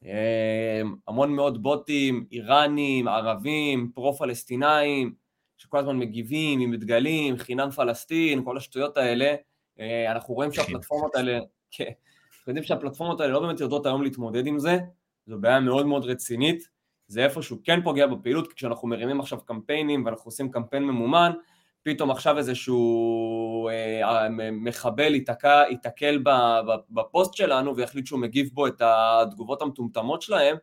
אה, 0.05 0.81
המון 1.07 1.31
מאוד 1.31 1.63
בוטים, 1.63 2.25
איראנים, 2.31 3.07
ערבים, 3.07 3.91
פרו-פלסטינאים, 3.95 5.13
שכל 5.57 5.77
הזמן 5.77 5.97
מגיבים 5.97 6.59
עם 6.59 6.75
דגלים, 6.75 7.37
חינם 7.37 7.69
פלסטין, 7.69 8.43
כל 8.43 8.57
השטויות 8.57 8.97
האלה. 8.97 9.35
אה, 9.79 10.11
אנחנו 10.11 10.33
רואים 10.33 10.51
שהפלטפורמות 10.51 11.15
האלה, 11.15 11.39
כן, 11.71 11.91
אנחנו 12.29 12.49
יודעים 12.51 12.63
שהפלטפורמות 12.63 13.21
האלה 13.21 13.33
לא 13.33 13.39
באמת 13.39 13.59
יודעות 13.59 13.85
היום 13.85 14.03
להתמודד 14.03 14.47
עם 14.47 14.59
זה, 14.59 14.77
זו 15.27 15.37
בעיה 15.39 15.59
מאוד 15.59 15.85
מאוד 15.85 16.05
רצינית, 16.05 16.76
זה 17.07 17.23
איפשהו 17.23 17.57
כן 17.63 17.83
פוגע 17.83 18.07
בפעילות, 18.07 18.53
כשאנחנו 18.53 18.87
מרימים 18.87 19.19
עכשיו 19.19 19.39
קמפיינים 19.45 20.05
ואנחנו 20.05 20.23
עושים 20.25 20.51
קמפיין 20.51 20.83
ממומן, 20.83 21.31
פתאום 21.83 22.11
עכשיו 22.11 22.37
איזשהו 22.37 23.69
אה, 23.69 24.27
מחבל 24.51 25.15
ייתקע, 25.15 25.63
ייתקל 25.69 26.23
בפוסט 26.89 27.33
שלנו 27.33 27.75
ויחליט 27.75 28.07
שהוא 28.07 28.19
מגיב 28.19 28.49
בו 28.53 28.67
את 28.67 28.81
התגובות 28.85 29.61
המטומטמות 29.61 30.21
שלהם, 30.21 30.57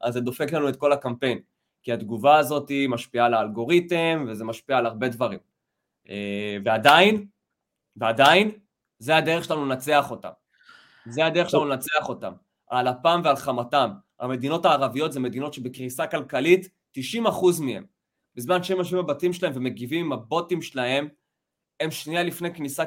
אז 0.00 0.14
זה 0.14 0.20
דופק 0.20 0.52
לנו 0.52 0.68
את 0.68 0.76
כל 0.76 0.92
הקמפיין, 0.92 1.38
כי 1.82 1.92
התגובה 1.92 2.36
הזאת 2.36 2.70
משפיעה 2.88 3.26
על 3.26 3.34
האלגוריתם 3.34 4.24
וזה 4.28 4.44
משפיע 4.44 4.78
על 4.78 4.86
הרבה 4.86 5.08
דברים. 5.08 5.38
אה, 6.08 6.56
ועדיין, 6.64 7.26
ועדיין, 7.96 8.50
זה 8.98 9.16
הדרך 9.16 9.44
שלנו 9.44 9.66
לנצח 9.66 10.10
אותם. 10.10 10.30
זה 11.06 11.26
הדרך 11.26 11.50
שלנו 11.50 11.64
לנצח 11.64 12.08
אותם, 12.08 12.32
על 12.66 12.88
אפם 12.88 13.20
ועל 13.24 13.36
חמתם. 13.36 13.90
המדינות 14.20 14.64
הערביות 14.64 15.12
זה 15.12 15.20
מדינות 15.20 15.54
שבקריסה 15.54 16.06
כלכלית, 16.06 16.68
90% 16.98 17.00
מהם. 17.60 17.84
בזמן 18.34 18.62
שהם 18.62 18.78
יושבים 18.78 19.02
בבתים 19.02 19.32
שלהם 19.32 19.52
ומגיבים 19.56 20.06
עם 20.06 20.12
הבוטים 20.12 20.62
שלהם, 20.62 21.08
הם 21.80 21.90
שנייה 21.90 22.22
לפני 22.22 22.54
כניסה, 22.54 22.84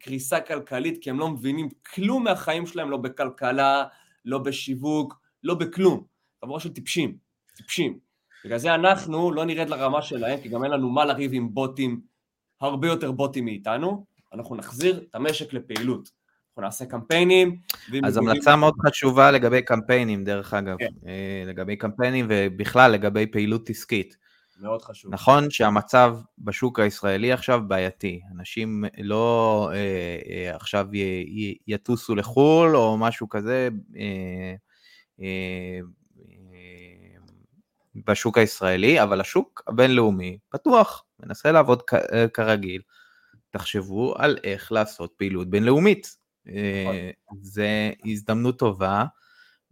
קריסה 0.00 0.40
כלכלית, 0.40 1.02
כי 1.02 1.10
הם 1.10 1.18
לא 1.18 1.28
מבינים 1.28 1.68
כלום 1.94 2.24
מהחיים 2.24 2.66
שלהם, 2.66 2.90
לא 2.90 2.96
בכלכלה, 2.96 3.84
לא 4.24 4.38
בשיווק, 4.38 5.20
לא 5.42 5.54
בכלום. 5.54 6.04
חבורה 6.44 6.60
של 6.60 6.72
טיפשים, 6.72 7.16
טיפשים. 7.56 7.98
בגלל 8.44 8.58
זה 8.58 8.74
אנחנו 8.74 9.32
לא 9.32 9.44
נרד 9.44 9.68
לרמה 9.68 10.02
שלהם, 10.02 10.40
כי 10.40 10.48
גם 10.48 10.64
אין 10.64 10.72
לנו 10.72 10.90
מה 10.90 11.04
לריב 11.04 11.30
עם 11.34 11.54
בוטים, 11.54 12.00
הרבה 12.60 12.88
יותר 12.88 13.12
בוטים 13.12 13.44
מאיתנו, 13.44 14.06
אנחנו 14.32 14.56
נחזיר 14.56 15.04
את 15.08 15.14
המשק 15.14 15.52
לפעילות. 15.52 16.19
אנחנו 16.60 16.84
נעשה 16.84 16.86
קמפיינים. 16.86 17.56
אז 18.04 18.16
המלצה 18.16 18.56
מאוד 18.56 18.74
חשובה 18.86 19.30
לגבי 19.30 19.62
קמפיינים, 19.62 20.24
דרך 20.24 20.54
אגב. 20.54 20.76
כן. 20.78 20.88
אה, 21.06 21.44
לגבי 21.46 21.76
קמפיינים 21.76 22.26
ובכלל 22.28 22.92
לגבי 22.92 23.26
פעילות 23.26 23.70
עסקית. 23.70 24.16
מאוד 24.60 24.82
חשוב. 24.82 25.14
נכון 25.14 25.50
שהמצב 25.50 26.16
בשוק 26.38 26.80
הישראלי 26.80 27.32
עכשיו 27.32 27.60
בעייתי. 27.68 28.20
אנשים 28.38 28.84
לא 28.98 29.70
אה, 29.72 30.18
אה, 30.30 30.56
עכשיו 30.56 30.88
י, 30.92 30.98
י, 31.28 31.54
יטוסו 31.66 32.14
לחו"ל 32.14 32.76
או 32.76 32.98
משהו 32.98 33.28
כזה 33.28 33.68
אה, 33.96 34.54
אה, 35.20 35.80
בשוק 38.06 38.38
הישראלי, 38.38 39.02
אבל 39.02 39.20
השוק 39.20 39.62
הבינלאומי 39.66 40.38
פתוח, 40.48 41.04
מנסה 41.20 41.52
לעבוד 41.52 41.82
כ, 41.86 41.94
אה, 41.94 42.28
כרגיל. 42.28 42.82
תחשבו 43.50 44.14
על 44.18 44.38
איך 44.44 44.72
לעשות 44.72 45.12
פעילות 45.16 45.50
בינלאומית. 45.50 46.19
נכון. 46.46 46.56
אה, 46.94 47.10
זה 47.40 47.90
הזדמנות 48.04 48.58
טובה, 48.58 49.04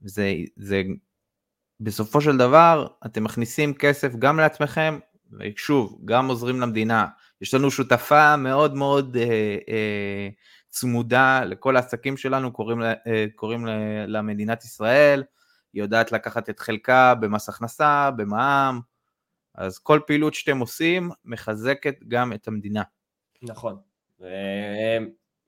זה, 0.02 0.34
זה 0.56 0.82
בסופו 1.80 2.20
של 2.20 2.36
דבר 2.36 2.86
אתם 3.06 3.24
מכניסים 3.24 3.74
כסף 3.74 4.16
גם 4.16 4.36
לעצמכם, 4.36 4.98
ושוב, 5.32 6.00
גם 6.04 6.28
עוזרים 6.28 6.60
למדינה. 6.60 7.06
יש 7.40 7.54
לנו 7.54 7.70
שותפה 7.70 8.36
מאוד 8.36 8.74
מאוד 8.74 9.16
אה, 9.16 9.56
אה, 9.68 10.28
צמודה 10.68 11.44
לכל 11.44 11.76
העסקים 11.76 12.16
שלנו, 12.16 12.52
קוראים, 12.52 12.82
אה, 12.82 13.26
קוראים 13.34 13.66
למדינת 14.06 14.64
ישראל, 14.64 15.24
היא 15.72 15.82
יודעת 15.82 16.12
לקחת 16.12 16.50
את 16.50 16.60
חלקה 16.60 17.14
במס 17.14 17.48
הכנסה, 17.48 18.10
במע"מ, 18.16 18.80
אז 19.54 19.78
כל 19.78 20.00
פעילות 20.06 20.34
שאתם 20.34 20.58
עושים 20.58 21.10
מחזקת 21.24 21.94
גם 22.08 22.32
את 22.32 22.48
המדינה. 22.48 22.82
נכון. 23.42 23.76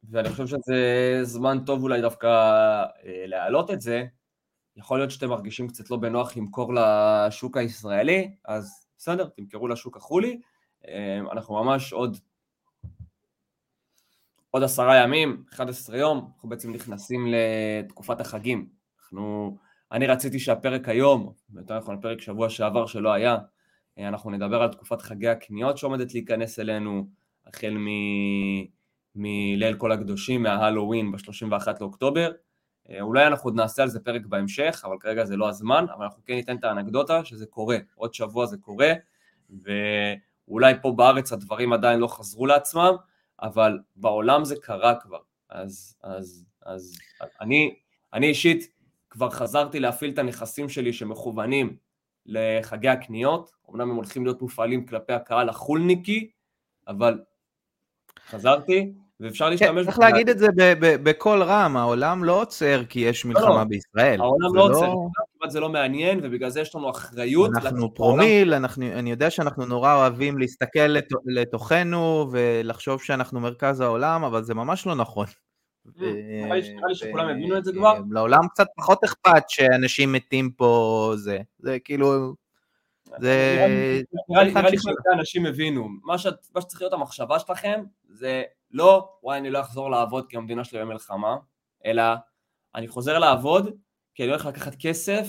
ואני 0.08 0.28
חושב 0.28 0.46
שזה 0.46 1.18
זמן 1.22 1.58
טוב 1.66 1.82
אולי 1.82 2.00
דווקא 2.00 2.26
אה, 2.26 3.24
להעלות 3.26 3.70
את 3.70 3.80
זה. 3.80 4.04
יכול 4.76 4.98
להיות 4.98 5.10
שאתם 5.10 5.28
מרגישים 5.28 5.68
קצת 5.68 5.90
לא 5.90 5.96
בנוח 5.96 6.36
למכור 6.36 6.74
לשוק 6.74 7.56
הישראלי, 7.56 8.34
אז 8.44 8.86
בסדר, 8.98 9.28
תמכרו 9.28 9.68
לשוק 9.68 9.96
החולי. 9.96 10.40
אה, 10.88 11.20
אנחנו 11.32 11.64
ממש 11.64 11.92
עוד, 11.92 12.16
עוד 14.50 14.62
עשרה 14.62 14.96
ימים, 14.96 15.44
11 15.54 15.96
יום, 15.98 16.30
אנחנו 16.34 16.48
בעצם 16.48 16.72
נכנסים 16.72 17.26
לתקופת 17.32 18.20
החגים. 18.20 18.68
אנחנו, 19.02 19.56
אני 19.92 20.06
רציתי 20.06 20.38
שהפרק 20.38 20.88
היום, 20.88 21.32
יותר 21.54 21.78
נכון 21.78 21.94
הפרק 21.98 22.20
שבוע 22.20 22.50
שעבר 22.50 22.86
שלא 22.86 23.12
היה, 23.12 23.36
אה, 23.98 24.08
אנחנו 24.08 24.30
נדבר 24.30 24.62
על 24.62 24.68
תקופת 24.68 25.02
חגי 25.02 25.28
הקניות 25.28 25.78
שעומדת 25.78 26.14
להיכנס 26.14 26.58
אלינו, 26.58 27.06
החל 27.46 27.74
מ... 27.78 27.86
מליל 29.14 29.74
כל 29.74 29.92
הקדושים, 29.92 30.42
מההלואוין 30.42 31.12
ב-31 31.12 31.68
לאוקטובר. 31.80 32.32
אה, 32.90 33.00
אולי 33.00 33.26
אנחנו 33.26 33.48
עוד 33.48 33.56
נעשה 33.56 33.82
על 33.82 33.88
זה 33.88 34.00
פרק 34.00 34.26
בהמשך, 34.26 34.82
אבל 34.84 34.96
כרגע 35.00 35.24
זה 35.24 35.36
לא 35.36 35.48
הזמן, 35.48 35.86
אבל 35.96 36.04
אנחנו 36.04 36.22
כן 36.24 36.34
ניתן 36.34 36.56
את 36.56 36.64
האנקדוטה 36.64 37.24
שזה 37.24 37.46
קורה, 37.46 37.76
עוד 37.94 38.14
שבוע 38.14 38.46
זה 38.46 38.56
קורה, 38.56 38.92
ואולי 39.50 40.74
פה 40.82 40.92
בארץ 40.92 41.32
הדברים 41.32 41.72
עדיין 41.72 42.00
לא 42.00 42.06
חזרו 42.06 42.46
לעצמם, 42.46 42.94
אבל 43.42 43.78
בעולם 43.96 44.44
זה 44.44 44.56
קרה 44.62 44.94
כבר. 45.00 45.20
אז, 45.50 45.96
אז, 46.02 46.46
אז 46.62 46.98
אני, 47.40 47.74
אני 48.12 48.26
אישית 48.26 48.68
כבר 49.10 49.30
חזרתי 49.30 49.80
להפעיל 49.80 50.10
את 50.10 50.18
הנכסים 50.18 50.68
שלי 50.68 50.92
שמכוונים 50.92 51.76
לחגי 52.26 52.88
הקניות, 52.88 53.50
אמנם 53.70 53.90
הם 53.90 53.96
הולכים 53.96 54.24
להיות 54.24 54.42
מופעלים 54.42 54.86
כלפי 54.86 55.12
הקהל 55.12 55.48
החולניקי, 55.48 56.30
אבל 56.88 57.20
חזרתי, 58.30 58.92
ואפשר 59.20 59.44
כן, 59.44 59.50
להשתמש... 59.50 59.84
צריך 59.86 59.98
להגיד 59.98 60.28
את 60.28 60.38
זה 60.38 60.46
בקול 60.80 61.42
רם, 61.42 61.76
העולם 61.76 62.24
לא 62.24 62.40
עוצר 62.40 62.82
כי 62.88 63.00
יש 63.00 63.24
לא, 63.24 63.32
לא. 63.32 63.40
מלחמה 63.40 63.64
בישראל. 63.64 64.20
העולם 64.20 64.54
לא 64.54 64.62
עוצר, 64.62 64.92
כמעט 65.38 65.50
זה 65.50 65.60
לא 65.60 65.68
מעניין, 65.68 66.20
ובגלל 66.22 66.50
זה 66.50 66.60
יש 66.60 66.74
לנו 66.74 66.90
אחריות. 66.90 67.50
אנחנו 67.56 67.94
פרומיל, 67.94 68.54
אני 68.80 69.10
יודע 69.10 69.30
שאנחנו 69.30 69.66
נורא 69.66 69.94
אוהבים 69.94 70.38
להסתכל 70.38 70.96
לתוכנו 71.26 72.28
ולחשוב 72.32 73.02
שאנחנו 73.02 73.40
מרכז 73.40 73.80
העולם, 73.80 74.24
אבל 74.24 74.42
זה 74.42 74.54
ממש 74.54 74.86
לא 74.86 74.94
נכון. 74.94 75.26
נראה 75.96 76.56
לי 76.88 76.94
שכולם 76.94 77.28
הבינו 77.28 77.58
את 77.58 77.64
זה 77.64 77.72
כבר. 77.72 78.00
לעולם 78.10 78.48
קצת 78.48 78.66
פחות 78.76 79.04
אכפת 79.04 79.42
שאנשים 79.48 80.12
מתים 80.12 80.50
פה, 80.50 81.12
זה, 81.16 81.38
זה 81.58 81.78
כאילו... 81.84 82.34
זה... 83.20 83.66
נראה 84.28 84.42
לי 84.70 84.76
שאנשים 84.78 85.46
הבינו, 85.46 85.88
מה 86.04 86.18
שצריך 86.18 86.82
להיות 86.82 86.92
המחשבה 86.92 87.38
שלכם 87.38 87.80
זה 88.12 88.42
לא, 88.70 89.18
וואי 89.22 89.38
אני 89.38 89.50
לא 89.50 89.60
אחזור 89.60 89.90
לעבוד 89.90 90.26
כי 90.28 90.36
המדינה 90.36 90.64
שלי 90.64 90.80
במלחמה, 90.80 91.36
אלא 91.86 92.02
אני 92.74 92.88
חוזר 92.88 93.18
לעבוד 93.18 93.76
כי 94.14 94.22
אני 94.22 94.30
הולך 94.30 94.46
לקחת 94.46 94.74
כסף 94.80 95.26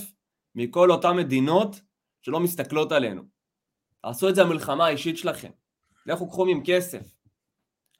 מכל 0.54 0.90
אותן 0.90 1.16
מדינות 1.16 1.80
שלא 2.22 2.40
מסתכלות 2.40 2.92
עלינו. 2.92 3.22
תעשו 4.02 4.28
את 4.28 4.34
זה 4.34 4.42
המלחמה 4.42 4.86
האישית 4.86 5.18
שלכם. 5.18 5.50
לכו 6.06 6.28
קחו 6.28 6.46
עם 6.46 6.62
כסף. 6.66 7.14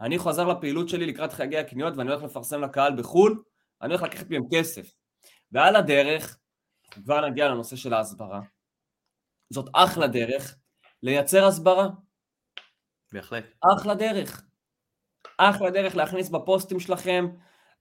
אני 0.00 0.18
חוזר 0.18 0.48
לפעילות 0.48 0.88
שלי 0.88 1.06
לקראת 1.06 1.32
חגי 1.32 1.58
הקניות 1.58 1.96
ואני 1.96 2.10
הולך 2.10 2.22
לפרסם 2.22 2.60
לקהל 2.62 2.96
בחו"ל, 2.96 3.42
אני 3.82 3.94
הולך 3.94 4.02
לקחת 4.02 4.30
מהם 4.30 4.42
כסף. 4.52 4.94
ועל 5.52 5.76
הדרך, 5.76 6.38
כבר 6.90 7.28
נגיע 7.28 7.48
לנושא 7.48 7.76
של 7.76 7.94
ההסברה. 7.94 8.40
זאת 9.50 9.68
אחלה 9.72 10.06
דרך 10.06 10.56
לייצר 11.02 11.44
הסברה. 11.44 11.88
בהחלט. 13.12 13.44
אחלה 13.76 13.94
דרך. 13.94 14.42
אחלה 15.38 15.70
דרך 15.70 15.96
להכניס 15.96 16.28
בפוסטים 16.28 16.80
שלכם 16.80 17.28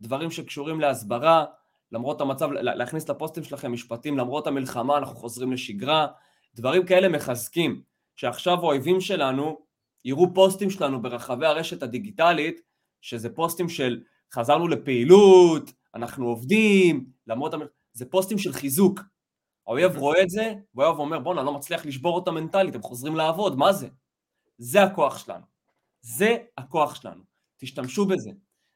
דברים 0.01 0.31
שקשורים 0.31 0.79
להסברה, 0.79 1.45
למרות 1.91 2.21
המצב, 2.21 2.51
להכניס 2.51 3.09
לפוסטים 3.09 3.43
שלכם 3.43 3.71
משפטים, 3.71 4.17
למרות 4.17 4.47
המלחמה 4.47 4.97
אנחנו 4.97 5.15
חוזרים 5.15 5.51
לשגרה, 5.51 6.07
דברים 6.55 6.85
כאלה 6.85 7.09
מחזקים, 7.09 7.81
שעכשיו 8.15 8.53
האויבים 8.53 9.01
שלנו 9.01 9.59
יראו 10.05 10.33
פוסטים 10.33 10.69
שלנו 10.69 11.01
ברחבי 11.01 11.45
הרשת 11.45 11.83
הדיגיטלית, 11.83 12.61
שזה 13.01 13.29
פוסטים 13.29 13.69
של 13.69 14.01
חזרנו 14.33 14.67
לפעילות, 14.67 15.71
אנחנו 15.95 16.27
עובדים, 16.27 17.05
למרות 17.27 17.53
המלחמה, 17.53 17.71
זה 17.93 18.05
פוסטים 18.05 18.37
של 18.37 18.53
חיזוק. 18.53 18.99
האויב 19.67 19.97
רואה 19.97 20.21
את 20.21 20.29
זה, 20.29 20.53
והאויב 20.75 20.99
אומר 20.99 21.19
בואנה, 21.19 21.43
לא 21.43 21.53
מצליח 21.53 21.85
לשבור 21.85 22.15
אותה 22.15 22.31
מנטלית, 22.31 22.75
הם 22.75 22.81
חוזרים 22.81 23.15
לעבוד, 23.15 23.57
מה 23.57 23.73
זה? 23.73 23.87
זה 24.57 24.83
הכוח 24.83 25.17
שלנו. 25.17 25.45
זה 26.01 26.37
הכוח 26.57 26.95
שלנו. 26.95 27.30
תשתמשו 27.61 28.05
בזה. 28.05 28.31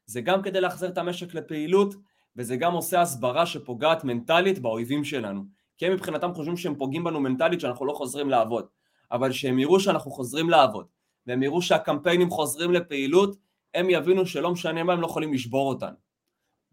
זה 0.06 0.22
גם 0.22 0.42
כדי 0.42 0.62
להחזיר 0.62 0.90
את 0.90 0.98
המשק 0.98 1.34
לפעילות, 1.34 1.96
וזה 2.36 2.56
גם 2.56 2.74
עושה 2.74 3.02
הסברה 3.02 3.46
שפוגעת 3.46 4.04
מנטלית 4.04 4.60
באויבים 4.60 5.04
שלנו. 5.04 5.44
כי 5.78 5.86
הם 5.86 5.94
מבחינתם 5.94 6.34
חושבים 6.34 6.58
שהם 6.58 6.76
פוגעים 6.76 7.04
בנו 7.04 7.20
מנטלית 7.20 7.60
שאנחנו 7.60 7.86
לא 7.86 7.94
חוזרים 7.94 8.30
לעבוד. 8.30 8.66
אבל 9.12 9.32
שהם 9.32 9.60
יראו 9.60 9.80
שאנחנו 9.80 10.12
חוזרים 10.12 10.50
לעבוד, 10.50 10.88
והם 11.28 11.44
יראו 11.44 11.62
שהקמפיינים 11.62 12.30
חוזרים 12.30 12.72
לפעילות, 12.72 13.38
הם 13.74 13.90
יבינו 13.90 14.26
שלא 14.26 14.52
משנה 14.52 14.84
מה 14.84 14.94
הם 14.94 15.02
לא 15.02 15.06
יכולים 15.08 15.34
לשבור 15.34 15.70
אותנו. 15.70 15.96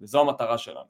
וזו 0.01 0.20
המטרה 0.20 0.59
שלנו. 0.59 0.88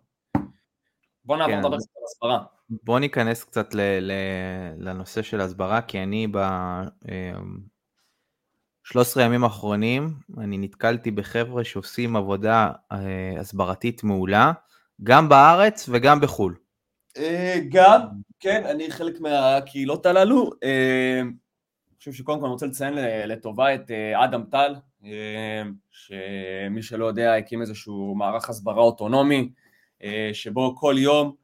בוא 1.24 1.36
נעבור 1.36 1.52
כן. 1.52 1.58
לדבר 1.58 1.76
קצת 1.76 1.96
על 1.96 2.02
הסברה. 2.04 2.44
בוא 2.70 2.98
ניכנס 2.98 3.44
קצת 3.44 3.74
ל- 3.74 3.98
ל- 4.00 4.74
לנושא 4.78 5.22
של 5.22 5.40
הסברה, 5.40 5.82
כי 5.82 6.02
אני 6.02 6.26
ב... 6.30 6.38
13 8.84 9.22
ימים 9.22 9.44
האחרונים 9.44 10.14
אני 10.38 10.58
נתקלתי 10.58 11.10
בחבר'ה 11.10 11.64
שעושים 11.64 12.16
עבודה 12.16 12.70
אה, 12.92 13.40
הסברתית 13.40 14.04
מעולה, 14.04 14.52
גם 15.02 15.28
בארץ 15.28 15.88
וגם 15.92 16.20
בחו"ל. 16.20 16.54
אה, 17.16 17.58
גם, 17.68 18.00
כן, 18.40 18.64
אני 18.66 18.90
חלק 18.90 19.20
מהקהילות 19.20 20.06
הללו. 20.06 20.50
אה, 20.64 21.20
אני 21.20 21.98
חושב 21.98 22.12
שקודם 22.12 22.38
כל 22.38 22.44
אני 22.44 22.52
רוצה 22.52 22.66
לציין 22.66 22.94
לטובה 23.26 23.74
את 23.74 23.90
אדם 24.24 24.44
טל, 24.50 24.74
שמי 25.90 26.82
שלא 26.82 27.06
יודע 27.06 27.34
הקים 27.34 27.60
איזשהו 27.60 28.14
מערך 28.14 28.48
הסברה 28.50 28.82
אוטונומי, 28.82 29.52
שבו 30.32 30.76
כל 30.76 30.94
יום 30.98 31.34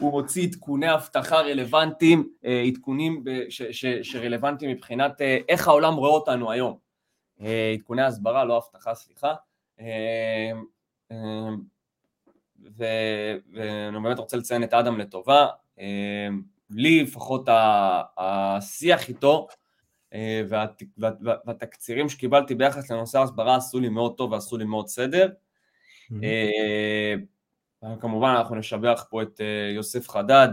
הוא 0.00 0.10
מוציא 0.12 0.46
עדכוני 0.48 0.94
אבטחה 0.94 1.40
רלוונטיים, 1.40 2.28
אה, 2.44 2.62
עדכונים 2.62 3.24
ש, 3.48 3.62
ש, 3.62 3.86
שרלוונטיים 3.86 4.70
מבחינת 4.70 5.20
אה, 5.20 5.38
איך 5.48 5.68
העולם 5.68 5.94
רואה 5.94 6.10
אותנו 6.10 6.50
היום. 6.50 6.78
אה, 7.40 7.74
עדכוני 7.78 8.02
הסברה, 8.02 8.44
לא 8.44 8.56
אבטחה, 8.58 8.94
סליחה. 8.94 9.34
ואני 12.76 14.00
באמת 14.02 14.18
רוצה 14.18 14.36
לציין 14.36 14.62
את 14.62 14.74
אדם 14.74 14.98
לטובה. 14.98 15.46
לי 16.70 17.02
לפחות 17.02 17.48
השיח 18.18 19.08
איתו 19.08 19.48
והתקצירים 21.46 22.08
שקיבלתי 22.08 22.54
ביחס 22.54 22.90
לנושא 22.90 23.18
ההסברה 23.18 23.56
עשו 23.56 23.80
לי 23.80 23.88
מאוד 23.88 24.16
טוב 24.16 24.32
ועשו 24.32 24.56
לי 24.56 24.64
מאוד 24.64 24.88
סדר. 24.88 25.28
כמובן 28.00 28.28
אנחנו 28.28 28.56
נשבח 28.56 29.06
פה 29.10 29.22
את 29.22 29.40
אה, 29.40 29.72
יוסף 29.74 30.08
חדד, 30.08 30.48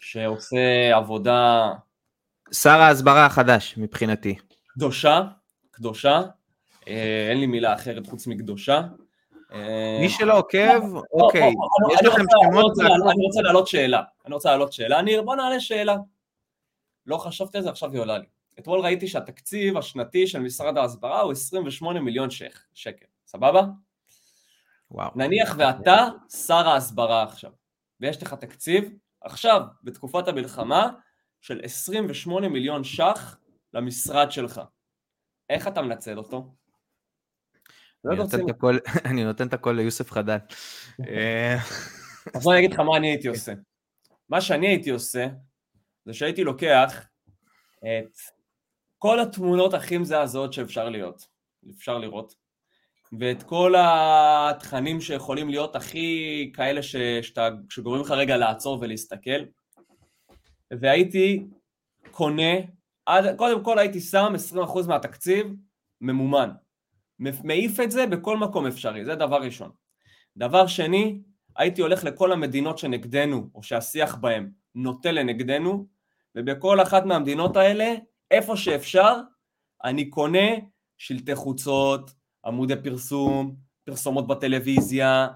שעושה 0.00 0.96
עבודה... 0.96 1.72
שר 2.52 2.80
ההסברה 2.80 3.26
החדש 3.26 3.74
מבחינתי. 3.78 4.34
קדושה, 4.66 5.22
קדושה, 5.70 6.22
אה, 6.88 7.26
אין 7.30 7.40
לי 7.40 7.46
מילה 7.46 7.74
אחרת 7.74 8.06
חוץ 8.06 8.26
מקדושה. 8.26 8.82
אה, 9.52 9.98
מי 10.00 10.08
שלא 10.08 10.38
עוקב, 10.38 10.96
אוקיי, 11.12 11.52
יש 11.92 12.02
לכם 12.04 12.22
שמות... 12.30 12.72
אני 12.80 13.24
רוצה 13.26 13.40
להעלות 13.42 13.68
שאלה, 13.68 14.02
אני 14.26 14.34
רוצה 14.34 14.48
להעלות 14.48 14.72
שאלה, 14.72 15.02
ניר, 15.02 15.22
בוא 15.22 15.36
נעלה 15.36 15.60
שאלה. 15.60 15.96
לא 17.06 17.16
חשבתי 17.16 17.58
על 17.58 17.64
זה, 17.64 17.70
עכשיו 17.70 17.92
היא 17.92 18.00
עולה 18.00 18.18
לי. 18.18 18.26
אתמול 18.58 18.80
ראיתי 18.80 19.06
שהתקציב 19.08 19.76
השנתי 19.76 20.26
של 20.26 20.40
משרד 20.40 20.78
ההסברה 20.78 21.20
הוא 21.20 21.32
28 21.32 22.00
מיליון 22.00 22.28
שקל, 22.74 23.06
סבבה? 23.26 23.62
וואו. 24.90 25.10
נניח 25.16 25.54
ואתה 25.58 26.08
שר 26.46 26.68
ההסברה 26.68 27.22
עכשיו, 27.22 27.50
ויש 28.00 28.22
לך 28.22 28.34
תקציב, 28.34 28.92
עכשיו, 29.20 29.62
בתקופת 29.82 30.28
המלחמה, 30.28 30.90
של 31.40 31.60
28 31.62 32.48
מיליון 32.48 32.84
ש"ח 32.84 33.36
למשרד 33.74 34.32
שלך. 34.32 34.60
איך 35.50 35.68
אתה 35.68 35.82
מנצל 35.82 36.18
אותו? 36.18 36.54
אני 39.04 39.24
נותן 39.28 39.46
את 39.46 39.54
הכל 39.54 39.72
ליוסף 39.72 40.10
חדד. 40.10 40.38
אז 42.34 42.42
בוא 42.42 42.52
אני 42.52 42.60
אגיד 42.60 42.72
לך 42.72 42.80
מה 42.80 42.96
אני 42.96 43.08
הייתי 43.08 43.28
עושה. 43.28 43.52
מה 44.28 44.40
שאני 44.40 44.68
הייתי 44.68 44.90
עושה, 44.90 45.26
זה 46.04 46.14
שהייתי 46.14 46.44
לוקח 46.44 47.06
את 47.78 48.16
כל 48.98 49.20
התמונות 49.20 49.74
הכי 49.74 49.98
מזעזעות 49.98 50.52
שאפשר 50.52 50.88
להיות, 50.88 51.26
אפשר 51.70 51.98
לראות, 51.98 52.34
ואת 53.18 53.42
כל 53.42 53.74
התכנים 53.78 55.00
שיכולים 55.00 55.48
להיות 55.48 55.76
הכי 55.76 56.50
כאלה 56.54 56.82
ש, 56.82 56.96
שאתה, 57.22 57.48
שגורמים 57.70 58.02
לך 58.02 58.10
רגע 58.10 58.36
לעצור 58.36 58.78
ולהסתכל. 58.80 59.44
והייתי 60.80 61.46
קונה, 62.10 62.52
עד, 63.06 63.36
קודם 63.36 63.64
כל 63.64 63.78
הייתי 63.78 64.00
שם 64.00 64.32
20% 64.54 64.88
מהתקציב 64.88 65.46
ממומן. 66.00 66.50
מעיף 67.44 67.80
את 67.80 67.90
זה 67.90 68.06
בכל 68.06 68.36
מקום 68.36 68.66
אפשרי, 68.66 69.04
זה 69.04 69.14
דבר 69.14 69.42
ראשון. 69.42 69.70
דבר 70.36 70.66
שני, 70.66 71.20
הייתי 71.56 71.82
הולך 71.82 72.04
לכל 72.04 72.32
המדינות 72.32 72.78
שנגדנו, 72.78 73.50
או 73.54 73.62
שהשיח 73.62 74.14
בהן 74.14 74.50
נוטה 74.74 75.12
לנגדנו, 75.12 75.86
ובכל 76.34 76.82
אחת 76.82 77.04
מהמדינות 77.04 77.56
האלה, 77.56 77.94
איפה 78.30 78.56
שאפשר, 78.56 79.16
אני 79.84 80.10
קונה 80.10 80.48
שלטי 80.98 81.34
חוצות, 81.34 82.10
עמודי 82.44 82.74
פרסום, 82.84 83.54
פרסומות 83.84 84.26
בטלוויזיה, 84.26 85.28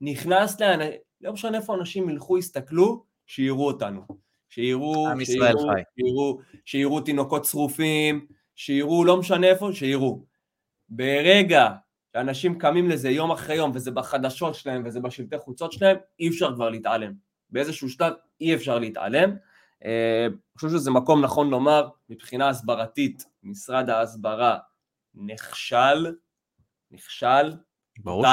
נכנס 0.00 0.60
לאנשים, 0.60 0.98
לא 1.20 1.32
משנה 1.32 1.58
איפה 1.58 1.74
אנשים 1.74 2.10
ילכו, 2.10 2.38
יסתכלו, 2.38 3.04
שיראו 3.26 3.66
אותנו. 3.66 4.02
שיראו, 4.48 5.06
שיראו, 5.24 5.72
שיראו, 5.96 6.38
שיראו 6.64 7.00
תינוקות 7.00 7.44
שרופים, 7.44 8.26
שיראו, 8.54 9.04
לא 9.04 9.16
משנה 9.16 9.46
איפה, 9.46 9.70
שיראו. 9.72 10.24
ברגע 10.88 11.68
שאנשים 12.12 12.58
קמים 12.58 12.88
לזה 12.88 13.10
יום 13.10 13.30
אחרי 13.30 13.56
יום, 13.56 13.70
וזה 13.74 13.90
בחדשות 13.90 14.54
שלהם, 14.54 14.82
וזה 14.84 15.00
בשלטי 15.00 15.38
חוצות 15.38 15.72
שלהם, 15.72 15.96
אי 16.20 16.28
אפשר 16.28 16.54
כבר 16.54 16.70
להתעלם. 16.70 17.12
באיזשהו 17.50 17.88
שלב 17.88 18.12
אי 18.40 18.54
אפשר 18.54 18.78
להתעלם. 18.78 19.36
אה, 19.84 20.26
אני 20.26 20.58
חושב 20.58 20.68
שזה 20.68 20.90
מקום 20.90 21.24
נכון 21.24 21.50
לומר, 21.50 21.88
מבחינה 22.08 22.48
הסברתית, 22.48 23.24
משרד 23.42 23.90
ההסברה 23.90 24.58
נכשל, 25.14 26.06
נכשל. 26.90 27.52
ברור 27.98 28.24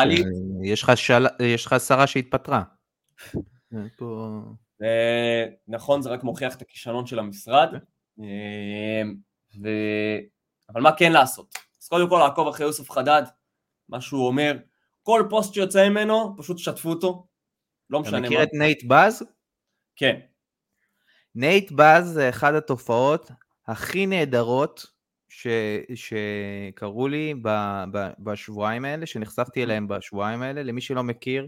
שיש 0.64 1.66
לך, 1.66 1.80
שרה 1.80 2.08
שהתפטרה. 2.08 2.64
נכון, 5.68 6.02
זה 6.02 6.10
רק 6.10 6.24
מוכיח 6.24 6.56
את 6.56 6.62
הכישלון 6.62 7.06
של 7.06 7.20
המשרד. 7.20 7.70
אמ, 8.20 9.16
ו... 9.62 9.70
אבל 10.70 10.82
מה 10.82 10.96
כן 10.98 11.12
לעשות? 11.12 11.58
אז 11.82 11.88
קודם 11.88 12.10
כל 12.10 12.22
לעקוב 12.24 12.48
אחרי 12.48 12.66
יוסף 12.66 12.92
חדד, 12.92 13.24
מה 13.90 14.02
שהוא 14.02 14.28
אומר, 14.28 14.58
כל 15.04 15.28
פוסט 15.30 15.54
שיוצא 15.54 15.90
ממנו, 15.90 16.36
פשוט 16.38 16.58
שתפו 16.58 16.90
אותו, 16.90 17.28
לא 17.90 18.00
משנה 18.00 18.20
מה. 18.20 18.28
אתה 18.28 18.28
מכיר 18.28 18.44
את 18.44 18.50
Nate 18.54 18.84
Buzz? 18.84 19.24
כן. 19.96 20.20
נייט 21.36 21.72
באז 21.72 22.08
זה 22.08 22.30
אחת 22.30 22.54
התופעות 22.54 23.32
הכי 23.68 24.06
נהדרות 24.06 24.93
ש, 25.36 25.48
שקרו 25.96 27.08
לי 27.08 27.34
ב, 27.42 27.50
ב, 27.92 28.10
בשבועיים 28.20 28.86
האלה, 28.86 29.06
שנחשפתי 29.06 29.64
אליהם 29.64 29.88
בשבועיים 29.88 30.42
האלה, 30.42 30.64
למי 30.64 30.82
שלא 30.82 31.04
מכיר, 31.04 31.48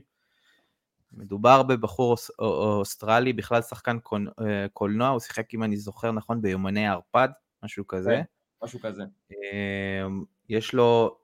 מדובר 1.14 1.64
בבחור 1.64 2.12
אוס, 2.12 2.32
אוסטרלי, 2.40 3.34
בכלל 3.34 3.62
שחקן 3.62 3.98
אה, 4.14 4.66
קולנוע, 4.74 5.08
הוא 5.08 5.20
שיחק, 5.20 5.54
אם 5.54 5.64
אני 5.64 5.78
זוכר 5.78 6.12
נכון, 6.12 6.42
ביומני 6.42 6.88
הערפד, 6.88 7.30
משהו 7.64 7.88
כזה. 7.88 8.10
כן, 8.10 8.22
משהו 8.64 8.80
כזה. 8.80 9.04
אמ, 9.32 10.24
יש 10.50 10.74
לו 10.74 11.18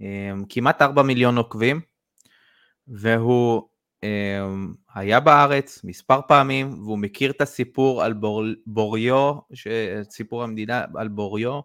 אמ, 0.00 0.44
כמעט 0.48 0.82
4 0.82 1.02
מיליון 1.02 1.36
עוקבים, 1.38 1.80
והוא 2.88 3.68
אמ, 4.02 4.74
היה 4.94 5.20
בארץ 5.20 5.84
מספר 5.84 6.20
פעמים, 6.28 6.82
והוא 6.82 6.98
מכיר 6.98 7.30
את 7.30 7.40
הסיפור 7.40 8.02
על 8.02 8.12
בור, 8.12 8.44
בוריו, 8.66 9.34
סיפור 10.10 10.42
המדינה 10.42 10.84
על 10.94 11.08
בוריו, 11.08 11.60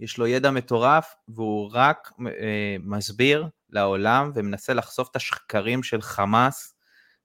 יש 0.00 0.18
לו 0.18 0.26
ידע 0.26 0.50
מטורף, 0.50 1.14
והוא 1.28 1.70
רק 1.72 2.12
אה, 2.26 2.76
מסביר 2.80 3.48
לעולם 3.70 4.30
ומנסה 4.34 4.74
לחשוף 4.74 5.10
את 5.10 5.16
השקרים 5.16 5.82
של 5.82 6.02
חמאס 6.02 6.74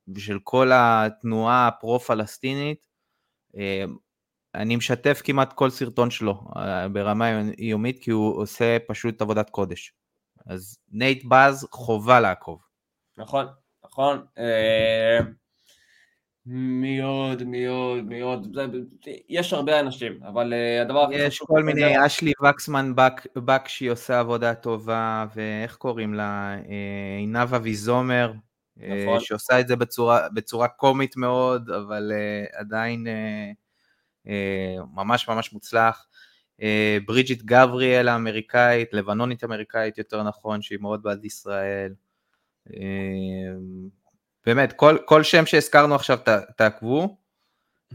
ושל 0.07 0.39
כל 0.43 0.71
התנועה 0.73 1.67
הפרו-פלסטינית. 1.67 2.87
אה, 3.57 3.85
אני 4.55 4.75
משתף 4.75 5.21
כמעט 5.23 5.53
כל 5.53 5.69
סרטון 5.69 6.11
שלו 6.11 6.43
אה, 6.55 6.87
ברמה 6.89 7.29
יומית, 7.57 8.03
כי 8.03 8.11
הוא 8.11 8.41
עושה 8.41 8.77
פשוט 8.87 9.21
עבודת 9.21 9.49
קודש. 9.49 9.93
אז 10.45 10.77
Nate 10.89 11.25
Buzz 11.25 11.67
חובה 11.71 12.19
לעקוב. 12.19 12.61
נכון, 13.17 13.45
נכון. 13.85 14.25
אה, 14.37 15.19
מי 16.51 17.01
עוד, 17.01 17.43
מי 17.43 17.65
עוד, 18.21 18.57
יש 19.29 19.53
הרבה 19.53 19.79
אנשים, 19.79 20.19
אבל 20.23 20.53
אה, 20.53 20.81
הדבר 20.81 21.03
הכי 21.03 21.13
חשוב... 21.13 21.27
יש 21.27 21.39
כל 21.39 21.63
מיני, 21.63 22.05
אשלי 22.05 22.31
וקסמן 22.43 22.93
בקשי 23.35 23.87
עושה 23.87 24.19
עבודה 24.19 24.53
טובה, 24.53 25.25
ואיך 25.35 25.75
קוראים 25.75 26.13
לה? 26.13 26.55
עינב 27.17 27.53
אביזומר, 27.53 28.33
נכון. 28.77 29.19
שעושה 29.19 29.59
את 29.59 29.67
זה 29.67 29.75
בצורה, 29.75 30.29
בצורה 30.33 30.67
קומית 30.67 31.17
מאוד, 31.17 31.69
אבל 31.69 32.11
עדיין 32.53 33.07
ממש 34.95 35.29
ממש 35.29 35.53
מוצלח. 35.53 36.05
אה, 36.61 36.97
בריג'יט 37.05 37.41
גבריאל 37.41 38.07
האמריקאית, 38.07 38.93
לבנונית 38.93 39.43
אמריקאית 39.43 39.97
יותר 39.97 40.23
נכון, 40.23 40.61
שהיא 40.61 40.79
מאוד 40.81 41.03
בעד 41.03 41.25
ישראל. 41.25 41.93
אה, 44.49 44.55
באמת, 44.55 44.73
כל, 44.73 44.97
כל 45.05 45.23
שם 45.23 45.45
שהזכרנו 45.45 45.95
עכשיו 45.95 46.17
תעקבו. 46.57 47.17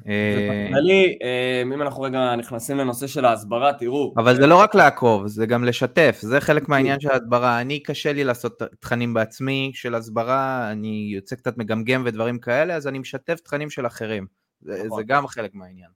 אה, 0.08 0.66
בכללי, 0.68 1.18
אם 1.62 1.82
אנחנו 1.82 2.02
רגע 2.02 2.36
נכנסים 2.36 2.78
לנושא 2.78 3.06
של 3.06 3.24
ההסברה, 3.24 3.72
תראו. 3.72 4.14
אבל 4.16 4.36
זה 4.36 4.46
לא 4.46 4.60
רק 4.60 4.74
לעקוב, 4.74 5.26
זה 5.26 5.46
גם 5.46 5.64
לשתף, 5.64 6.18
זה 6.20 6.40
חלק 6.40 6.68
מהעניין 6.68 7.00
של 7.00 7.10
ההסברה. 7.10 7.60
אני, 7.60 7.82
קשה 7.82 8.12
לי 8.12 8.24
לעשות 8.24 8.62
תכנים 8.80 9.14
בעצמי 9.14 9.70
של 9.74 9.94
הסברה, 9.94 10.72
אני 10.72 11.10
יוצא 11.14 11.36
קצת 11.36 11.58
מגמגם 11.58 12.02
ודברים 12.06 12.38
כאלה, 12.38 12.74
אז 12.74 12.86
אני 12.86 12.98
משתף 12.98 13.40
תכנים 13.40 13.70
של 13.70 13.86
אחרים. 13.86 14.26
זה, 14.60 14.82
נכון. 14.86 14.98
זה 14.98 15.02
גם 15.06 15.26
חלק 15.26 15.54
מהעניין. 15.54 15.90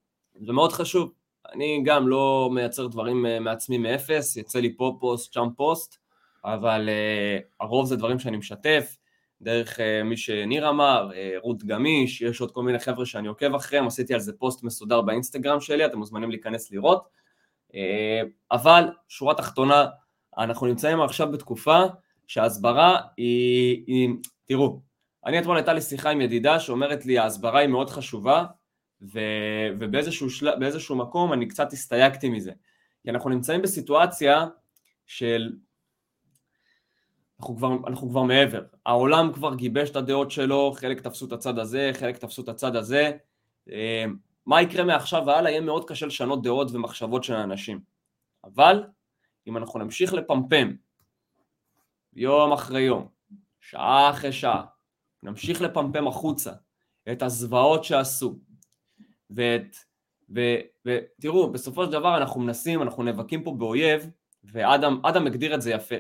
זה 0.46 0.52
מאוד 0.52 0.72
חשוב. 0.72 1.12
אני 1.54 1.82
גם 1.84 2.08
לא 2.08 2.50
מייצר 2.52 2.86
דברים 2.86 3.26
אה, 3.26 3.40
מעצמי 3.40 3.78
מאפס, 3.78 4.36
יוצא 4.36 4.58
לי 4.58 4.76
פה 4.76 4.96
פוסט, 5.00 5.32
שם 5.32 5.48
פוסט, 5.56 5.96
אבל 6.44 6.88
אה, 6.88 7.42
הרוב 7.60 7.86
זה 7.86 7.96
דברים 7.96 8.18
שאני 8.18 8.36
משתף, 8.36 8.96
דרך 9.42 9.78
אה, 9.78 10.04
מי 10.04 10.16
שניר 10.16 10.68
אמר, 10.68 11.10
אה, 11.10 11.14
רות 11.42 11.64
גמיש, 11.64 12.20
יש 12.20 12.40
עוד 12.40 12.50
כל 12.50 12.62
מיני 12.62 12.78
חבר'ה 12.78 13.06
שאני 13.06 13.28
עוקב 13.28 13.54
אחריהם, 13.54 13.86
עשיתי 13.86 14.14
על 14.14 14.20
זה 14.20 14.32
פוסט 14.32 14.62
מסודר 14.62 15.00
באינסטגרם 15.00 15.60
שלי, 15.60 15.86
אתם 15.86 15.98
מוזמנים 15.98 16.30
להיכנס 16.30 16.70
לראות. 16.70 17.08
אה, 17.68 17.74
אבל, 18.50 18.84
שורה 19.08 19.34
תחתונה, 19.34 19.86
אנחנו 20.38 20.66
נמצאים 20.66 21.00
עכשיו 21.00 21.32
בתקופה 21.32 21.82
שההסברה 22.26 23.00
היא, 23.16 23.84
היא... 23.86 24.08
תראו, 24.44 24.80
אני 25.26 25.38
אתמול 25.38 25.56
הייתה 25.56 25.72
לי 25.72 25.80
שיחה 25.80 26.10
עם 26.10 26.20
ידידה 26.20 26.60
שאומרת 26.60 27.06
לי 27.06 27.18
ההסברה 27.18 27.60
היא 27.60 27.68
מאוד 27.68 27.90
חשובה, 27.90 28.44
ו, 29.02 29.20
ובאיזשהו 29.80 30.30
של, 30.30 30.94
מקום 30.94 31.32
אני 31.32 31.48
קצת 31.48 31.72
הסתייגתי 31.72 32.28
מזה. 32.28 32.52
כי 33.02 33.10
אנחנו 33.10 33.30
נמצאים 33.30 33.62
בסיטואציה 33.62 34.46
של... 35.06 35.52
אנחנו 37.40 37.56
כבר, 37.56 37.76
אנחנו 37.86 38.08
כבר 38.10 38.22
מעבר. 38.22 38.62
העולם 38.86 39.32
כבר 39.32 39.54
גיבש 39.54 39.90
את 39.90 39.96
הדעות 39.96 40.30
שלו, 40.30 40.72
חלק 40.76 41.00
תפסו 41.00 41.26
את 41.26 41.32
הצד 41.32 41.58
הזה, 41.58 41.90
חלק 41.94 42.16
תפסו 42.16 42.42
את 42.42 42.48
הצד 42.48 42.76
הזה. 42.76 43.12
אה, 43.70 44.04
מה 44.46 44.62
יקרה 44.62 44.84
מעכשיו 44.84 45.22
והלאה 45.26 45.50
יהיה 45.50 45.60
מאוד 45.60 45.88
קשה 45.88 46.06
לשנות 46.06 46.42
דעות 46.42 46.70
ומחשבות 46.72 47.24
של 47.24 47.34
האנשים. 47.34 47.80
אבל 48.44 48.84
אם 49.46 49.56
אנחנו 49.56 49.78
נמשיך 49.78 50.12
לפמפם 50.12 50.72
יום 52.12 52.52
אחרי 52.52 52.80
יום, 52.80 53.08
שעה 53.60 54.10
אחרי 54.10 54.32
שעה, 54.32 54.64
נמשיך 55.22 55.62
לפמפם 55.62 56.08
החוצה 56.08 56.52
את 57.12 57.22
הזוועות 57.22 57.84
שעשו, 57.84 58.38
ואת... 59.30 59.76
ותראו, 60.84 61.52
בסופו 61.52 61.84
של 61.84 61.92
דבר 61.92 62.16
אנחנו 62.16 62.40
מנסים, 62.40 62.82
אנחנו 62.82 63.02
נאבקים 63.02 63.44
פה 63.44 63.54
באויב, 63.58 64.10
ואדם 64.44 65.26
הגדיר 65.26 65.54
את 65.54 65.62
זה 65.62 65.70
יפה. 65.70 65.96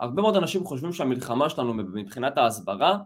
הרבה 0.00 0.22
מאוד 0.22 0.36
אנשים 0.36 0.64
חושבים 0.64 0.92
שהמלחמה 0.92 1.50
שלנו 1.50 1.74
מבחינת 1.74 2.38
ההסברה 2.38 2.98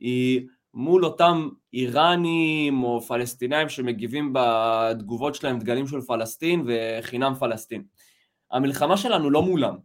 היא 0.00 0.46
מול 0.74 1.04
אותם 1.04 1.48
איראנים 1.72 2.82
או 2.82 3.00
פלסטינאים 3.00 3.68
שמגיבים 3.68 4.32
בתגובות 4.32 5.34
שלהם 5.34 5.58
דגלים 5.58 5.86
של 5.86 6.00
פלסטין 6.00 6.66
וחינם 6.66 7.34
פלסטין. 7.34 7.84
המלחמה 8.50 8.96
שלנו 8.96 9.30
לא 9.30 9.42
מולם, 9.42 9.76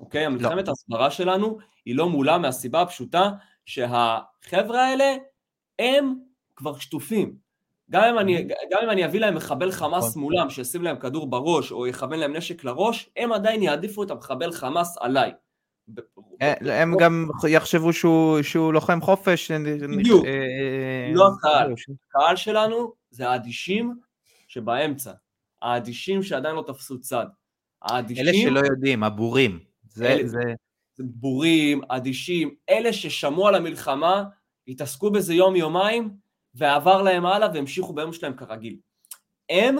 אוקיי? 0.00 0.20
לא. 0.20 0.26
המלחמת 0.26 0.68
ההסברה 0.68 1.10
שלנו 1.10 1.58
היא 1.84 1.96
לא 1.96 2.08
מולם 2.08 2.42
מהסיבה 2.42 2.82
הפשוטה 2.82 3.30
שהחבר'ה 3.66 4.86
האלה 4.86 5.14
הם 5.78 6.14
כבר 6.56 6.78
שטופים. 6.78 7.36
גם 7.90 8.04
אם, 8.04 8.18
אני, 8.18 8.42
גם 8.44 8.80
אם 8.84 8.90
אני 8.90 9.04
אביא 9.04 9.20
להם 9.20 9.34
מחבל 9.34 9.70
חמאס 9.70 10.10
נכון. 10.10 10.22
מולם 10.22 10.50
שישים 10.50 10.82
להם 10.82 10.96
כדור 10.96 11.26
בראש 11.30 11.72
או 11.72 11.86
יכוון 11.86 12.18
להם 12.18 12.36
נשק 12.36 12.64
לראש, 12.64 13.10
הם 13.16 13.32
עדיין 13.32 13.62
יעדיפו 13.62 14.02
את 14.02 14.10
המחבל 14.10 14.52
חמאס 14.52 14.96
עליי. 15.00 15.32
אה, 16.42 16.82
הם 16.82 16.94
גם 17.00 17.28
יחשבו 17.48 17.92
שהוא, 17.92 18.42
שהוא 18.42 18.72
לוחם 18.72 19.00
חופש. 19.00 19.50
בדיוק, 19.98 20.26
אה, 20.26 21.10
לא 21.14 21.28
הקהל. 21.28 21.74
הקהל 22.10 22.36
שלנו 22.36 22.92
זה 23.10 23.28
האדישים 23.28 23.94
שבאמצע. 24.48 25.12
האדישים 25.62 26.22
שעדיין 26.22 26.54
לא 26.54 26.64
תפסו 26.66 27.00
צד. 27.00 27.26
האדישים... 27.82 28.24
אלה 28.28 28.32
שלא 28.32 28.60
יודעים, 28.60 29.04
הבורים. 29.04 29.58
זה, 29.88 30.06
אלה, 30.06 30.28
זה... 30.28 30.38
זה 30.96 31.04
בורים, 31.06 31.80
אדישים, 31.88 32.54
אלה 32.70 32.92
ששמעו 32.92 33.48
על 33.48 33.54
המלחמה, 33.54 34.24
התעסקו 34.68 35.10
בזה 35.10 35.34
יום-יומיים, 35.34 36.10
ועבר 36.54 37.02
להם 37.02 37.26
הלאה 37.26 37.48
והמשיכו 37.54 37.92
ביום 37.92 38.12
שלהם 38.12 38.36
כרגיל. 38.36 38.76
הם 39.50 39.76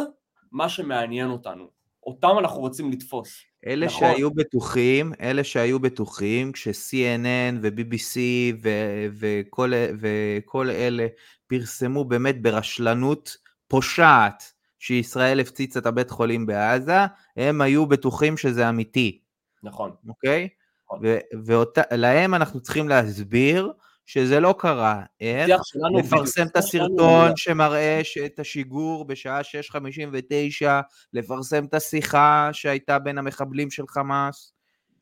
מה 0.52 0.68
שמעניין 0.68 1.30
אותנו, 1.30 1.68
אותם 2.06 2.38
אנחנו 2.38 2.60
רוצים 2.60 2.92
לתפוס. 2.92 3.42
אלה 3.66 3.86
נכון. 3.86 4.00
שהיו 4.00 4.30
בטוחים, 4.30 5.12
אלה 5.20 5.44
שהיו 5.44 5.80
בטוחים 5.80 6.52
כש-CNN 6.52 7.58
ו-BBC 7.62 8.16
ו- 8.62 9.06
וכל, 9.18 9.72
וכל 10.00 10.70
אלה 10.70 11.06
פרסמו 11.46 12.04
באמת 12.04 12.42
ברשלנות 12.42 13.36
פושעת 13.68 14.52
שישראל 14.78 15.40
הפציץ 15.40 15.76
את 15.76 15.86
הבית 15.86 16.10
חולים 16.10 16.46
בעזה, 16.46 16.98
הם 17.36 17.60
היו 17.60 17.86
בטוחים 17.86 18.36
שזה 18.36 18.68
אמיתי. 18.68 19.20
נכון. 19.62 19.90
אוקיי? 20.08 20.48
נכון. 20.86 21.00
ולהם 21.46 22.34
אנחנו 22.34 22.60
צריכים 22.60 22.88
להסביר 22.88 23.72
שזה 24.06 24.40
לא 24.40 24.54
קרה. 24.58 25.02
איך? 25.20 25.50
לפרסם 25.98 26.46
את 26.46 26.56
הסרטון 26.56 27.30
שמראה 27.36 28.00
את 28.26 28.38
השיגור 28.38 29.04
בשעה 29.04 29.40
6:59, 29.40 30.66
לפרסם 31.12 31.64
את 31.64 31.74
השיחה 31.74 32.48
שהייתה 32.52 32.98
בין 32.98 33.18
המחבלים 33.18 33.70
של 33.70 33.86
חמאס. 33.88 34.52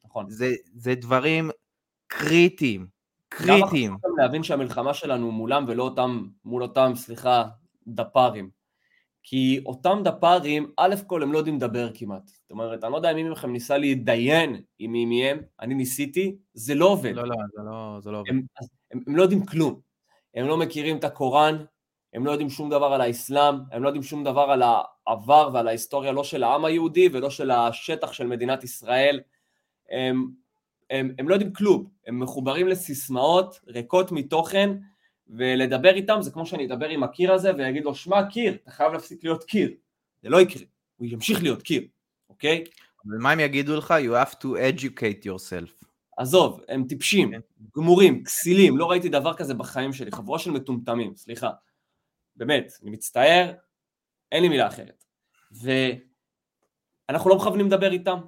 נכון. 0.05 0.31
זה, 0.31 0.55
זה 0.75 0.95
דברים 0.95 1.51
קריטיים, 2.07 2.87
קריטיים. 3.29 3.91
גם 3.91 3.97
אנחנו 4.05 4.17
להבין 4.17 4.43
שהמלחמה 4.43 4.95
שלנו 4.95 5.33
מולם 5.33 5.65
ולא 5.69 5.83
אותם, 5.83 6.27
מול 6.45 6.63
אותם, 6.63 6.93
סליחה, 6.97 7.45
דפ"רים. 7.87 8.64
כי 9.27 9.61
אותם 9.67 10.01
דפ"רים, 10.05 10.73
א' 10.77 10.95
כל 11.07 11.23
הם 11.23 11.33
לא 11.33 11.39
יודעים 11.39 11.57
לדבר 11.57 11.91
כמעט. 11.95 12.27
זאת 12.27 12.51
אומרת, 12.51 12.85
אני 12.85 12.93
לא 12.93 12.97
יודע 12.97 13.11
אם 13.11 13.17
מי 13.17 13.23
מכם 13.23 13.53
ניסה 13.53 13.79
להתדיין 13.79 14.61
עם 14.79 14.93
מי 14.93 15.05
מהם, 15.05 15.39
אני 15.61 15.75
ניסיתי, 15.75 16.37
זה 16.55 16.75
לא 16.75 16.87
עובד. 16.87 17.15
לא, 17.15 17.29
לא, 17.29 17.35
זה 17.57 17.63
לא, 17.63 17.99
זה 18.01 18.11
לא 18.11 18.19
עובד. 18.19 18.31
הם, 18.31 18.43
הם, 18.93 19.01
הם 19.07 19.17
לא 19.17 19.23
יודעים 19.23 19.47
כלום. 19.47 19.81
הם 20.35 20.47
לא 20.47 20.57
מכירים 20.57 20.97
את 20.97 21.05
הקוראן, 21.05 21.65
הם 22.15 22.27
לא 22.27 22.31
יודעים 22.31 22.51
שום 22.51 22.71
דבר 22.71 22.87
על 22.87 23.01
האסלאם, 23.01 23.55
הם 23.73 23.83
לא 23.83 23.89
יודעים 23.89 24.03
שום 24.03 24.25
דבר 24.25 24.41
על 24.41 24.63
העבר 25.07 25.51
ועל 25.53 25.69
ההיסטוריה 25.69 26.13
לא 26.13 26.25
של 26.25 26.43
העם 26.43 26.65
היהודי 26.65 27.09
ולא 27.13 27.31
של 27.31 27.51
השטח 27.51 28.13
של 28.13 28.27
מדינת 28.27 28.65
ישראל. 28.65 29.21
הם, 29.91 30.31
הם, 30.91 31.15
הם 31.19 31.29
לא 31.29 31.35
יודעים 31.35 31.53
כלום, 31.53 31.87
הם 32.07 32.21
מחוברים 32.21 32.69
לסיסמאות 32.69 33.61
ריקות 33.67 34.13
מתוכן, 34.13 34.71
ולדבר 35.29 35.95
איתם 35.95 36.19
זה 36.21 36.31
כמו 36.31 36.47
שאני 36.47 36.67
אדבר 36.67 36.89
עם 36.89 37.03
הקיר 37.03 37.33
הזה 37.33 37.55
ויגיד 37.55 37.85
לו, 37.85 37.95
שמע 37.95 38.31
קיר, 38.31 38.55
אתה 38.63 38.71
חייב 38.71 38.93
להפסיק 38.93 39.25
להיות 39.25 39.45
קיר. 39.45 39.71
זה 40.23 40.29
לא 40.29 40.41
יקרה, 40.41 40.63
הוא 40.97 41.07
ימשיך 41.11 41.43
להיות 41.43 41.63
קיר, 41.63 41.83
אוקיי? 42.29 42.65
אבל 43.07 43.17
מה 43.19 43.31
הם 43.31 43.41
יגידו 43.41 43.77
לך? 43.77 43.95
You 44.07 44.27
have 44.27 44.35
to 44.35 44.45
educate 44.45 45.27
yourself. 45.27 45.85
עזוב, 46.17 46.61
הם 46.69 46.85
טיפשים, 46.85 47.31
כן. 47.31 47.41
גמורים, 47.77 48.25
כסילים, 48.25 48.79
לא 48.79 48.91
ראיתי 48.91 49.09
דבר 49.09 49.35
כזה 49.35 49.55
בחיים 49.55 49.93
שלי, 49.93 50.13
חבורה 50.13 50.39
של 50.39 50.51
מטומטמים, 50.51 51.17
סליחה. 51.17 51.51
באמת, 52.37 52.73
אני 52.83 52.91
מצטער, 52.91 53.53
אין 54.33 54.43
לי 54.43 54.49
מילה 54.49 54.67
אחרת. 54.67 55.05
ואנחנו 57.09 57.31
לא 57.31 57.37
מכוונים 57.37 57.67
לדבר 57.67 57.93
איתם. 57.93 58.19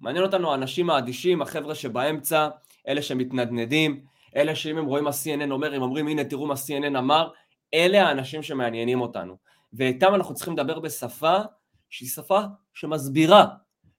מעניין 0.00 0.24
אותנו 0.24 0.52
האנשים 0.52 0.90
האדישים, 0.90 1.42
החבר'ה 1.42 1.74
שבאמצע, 1.74 2.48
אלה 2.88 3.02
שמתנדנדים, 3.02 4.04
אלה 4.36 4.54
שאם 4.54 4.78
הם 4.78 4.84
רואים 4.84 5.04
מה 5.04 5.10
CNN 5.10 5.50
אומר, 5.50 5.74
הם 5.74 5.82
אומרים 5.82 6.08
הנה 6.08 6.24
תראו 6.24 6.46
מה 6.46 6.54
CNN 6.54 6.98
אמר, 6.98 7.30
אלה 7.74 8.08
האנשים 8.08 8.42
שמעניינים 8.42 9.00
אותנו. 9.00 9.36
ואיתם 9.72 10.14
אנחנו 10.14 10.34
צריכים 10.34 10.54
לדבר 10.54 10.80
בשפה 10.80 11.38
שהיא 11.90 12.08
שפה 12.08 12.40
שמסבירה, 12.74 13.46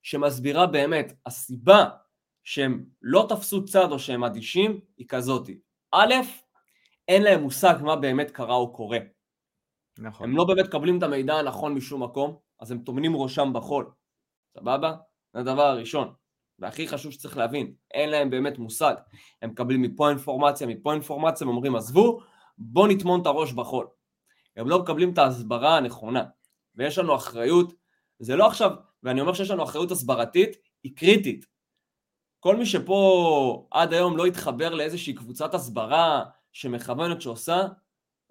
שמסבירה 0.01 0.67
באמת, 0.67 1.13
הסיבה 1.25 1.85
שהם 2.43 2.85
לא 3.01 3.25
תפסו 3.29 3.65
צד 3.65 3.91
או 3.91 3.99
שהם 3.99 4.23
אדישים 4.23 4.79
היא 4.97 5.07
כזאתי. 5.07 5.59
א', 5.91 6.13
אין 7.07 7.23
להם 7.23 7.41
מושג 7.41 7.75
מה 7.81 7.95
באמת 7.95 8.31
קרה 8.31 8.55
או 8.55 8.73
קורה. 8.73 8.99
נכון. 9.99 10.29
הם 10.29 10.37
לא 10.37 10.43
באמת 10.43 10.65
מקבלים 10.65 10.97
את 10.97 11.03
המידע 11.03 11.35
הנכון 11.35 11.73
משום 11.73 12.03
מקום, 12.03 12.37
אז 12.59 12.71
הם 12.71 12.79
טומנים 12.79 13.15
ראשם 13.15 13.53
בחול. 13.53 13.91
סבבה? 14.57 14.95
זה 15.33 15.39
הדבר 15.39 15.61
הראשון. 15.61 16.13
והכי 16.59 16.87
חשוב 16.87 17.11
שצריך 17.11 17.37
להבין, 17.37 17.73
אין 17.93 18.09
להם 18.09 18.29
באמת 18.29 18.57
מושג. 18.57 18.95
הם 19.41 19.49
מקבלים 19.49 19.81
מפה 19.81 20.09
אינפורמציה, 20.09 20.67
מפה 20.67 20.93
אינפורמציה, 20.93 21.45
הם 21.45 21.53
אומרים 21.53 21.75
עזבו, 21.75 22.19
בואו 22.57 22.87
נטמון 22.87 23.21
את 23.21 23.25
הראש 23.25 23.53
בחול. 23.53 23.87
הם 24.57 24.69
לא 24.69 24.79
מקבלים 24.79 25.13
את 25.13 25.17
ההסברה 25.17 25.77
הנכונה. 25.77 26.23
ויש 26.75 26.97
לנו 26.97 27.15
אחריות, 27.15 27.73
זה 28.19 28.35
לא 28.35 28.47
עכשיו, 28.47 28.71
ואני 29.03 29.21
אומר 29.21 29.33
שיש 29.33 29.51
לנו 29.51 29.63
אחריות 29.63 29.91
הסברתית, 29.91 30.57
היא 30.83 30.95
קריטית. 30.95 31.45
כל 32.39 32.55
מי 32.55 32.65
שפה 32.65 33.67
עד 33.71 33.93
היום 33.93 34.17
לא 34.17 34.25
התחבר 34.25 34.69
לאיזושהי 34.69 35.13
קבוצת 35.13 35.53
הסברה 35.53 36.23
שמכוונת 36.51 37.21
שעושה, 37.21 37.65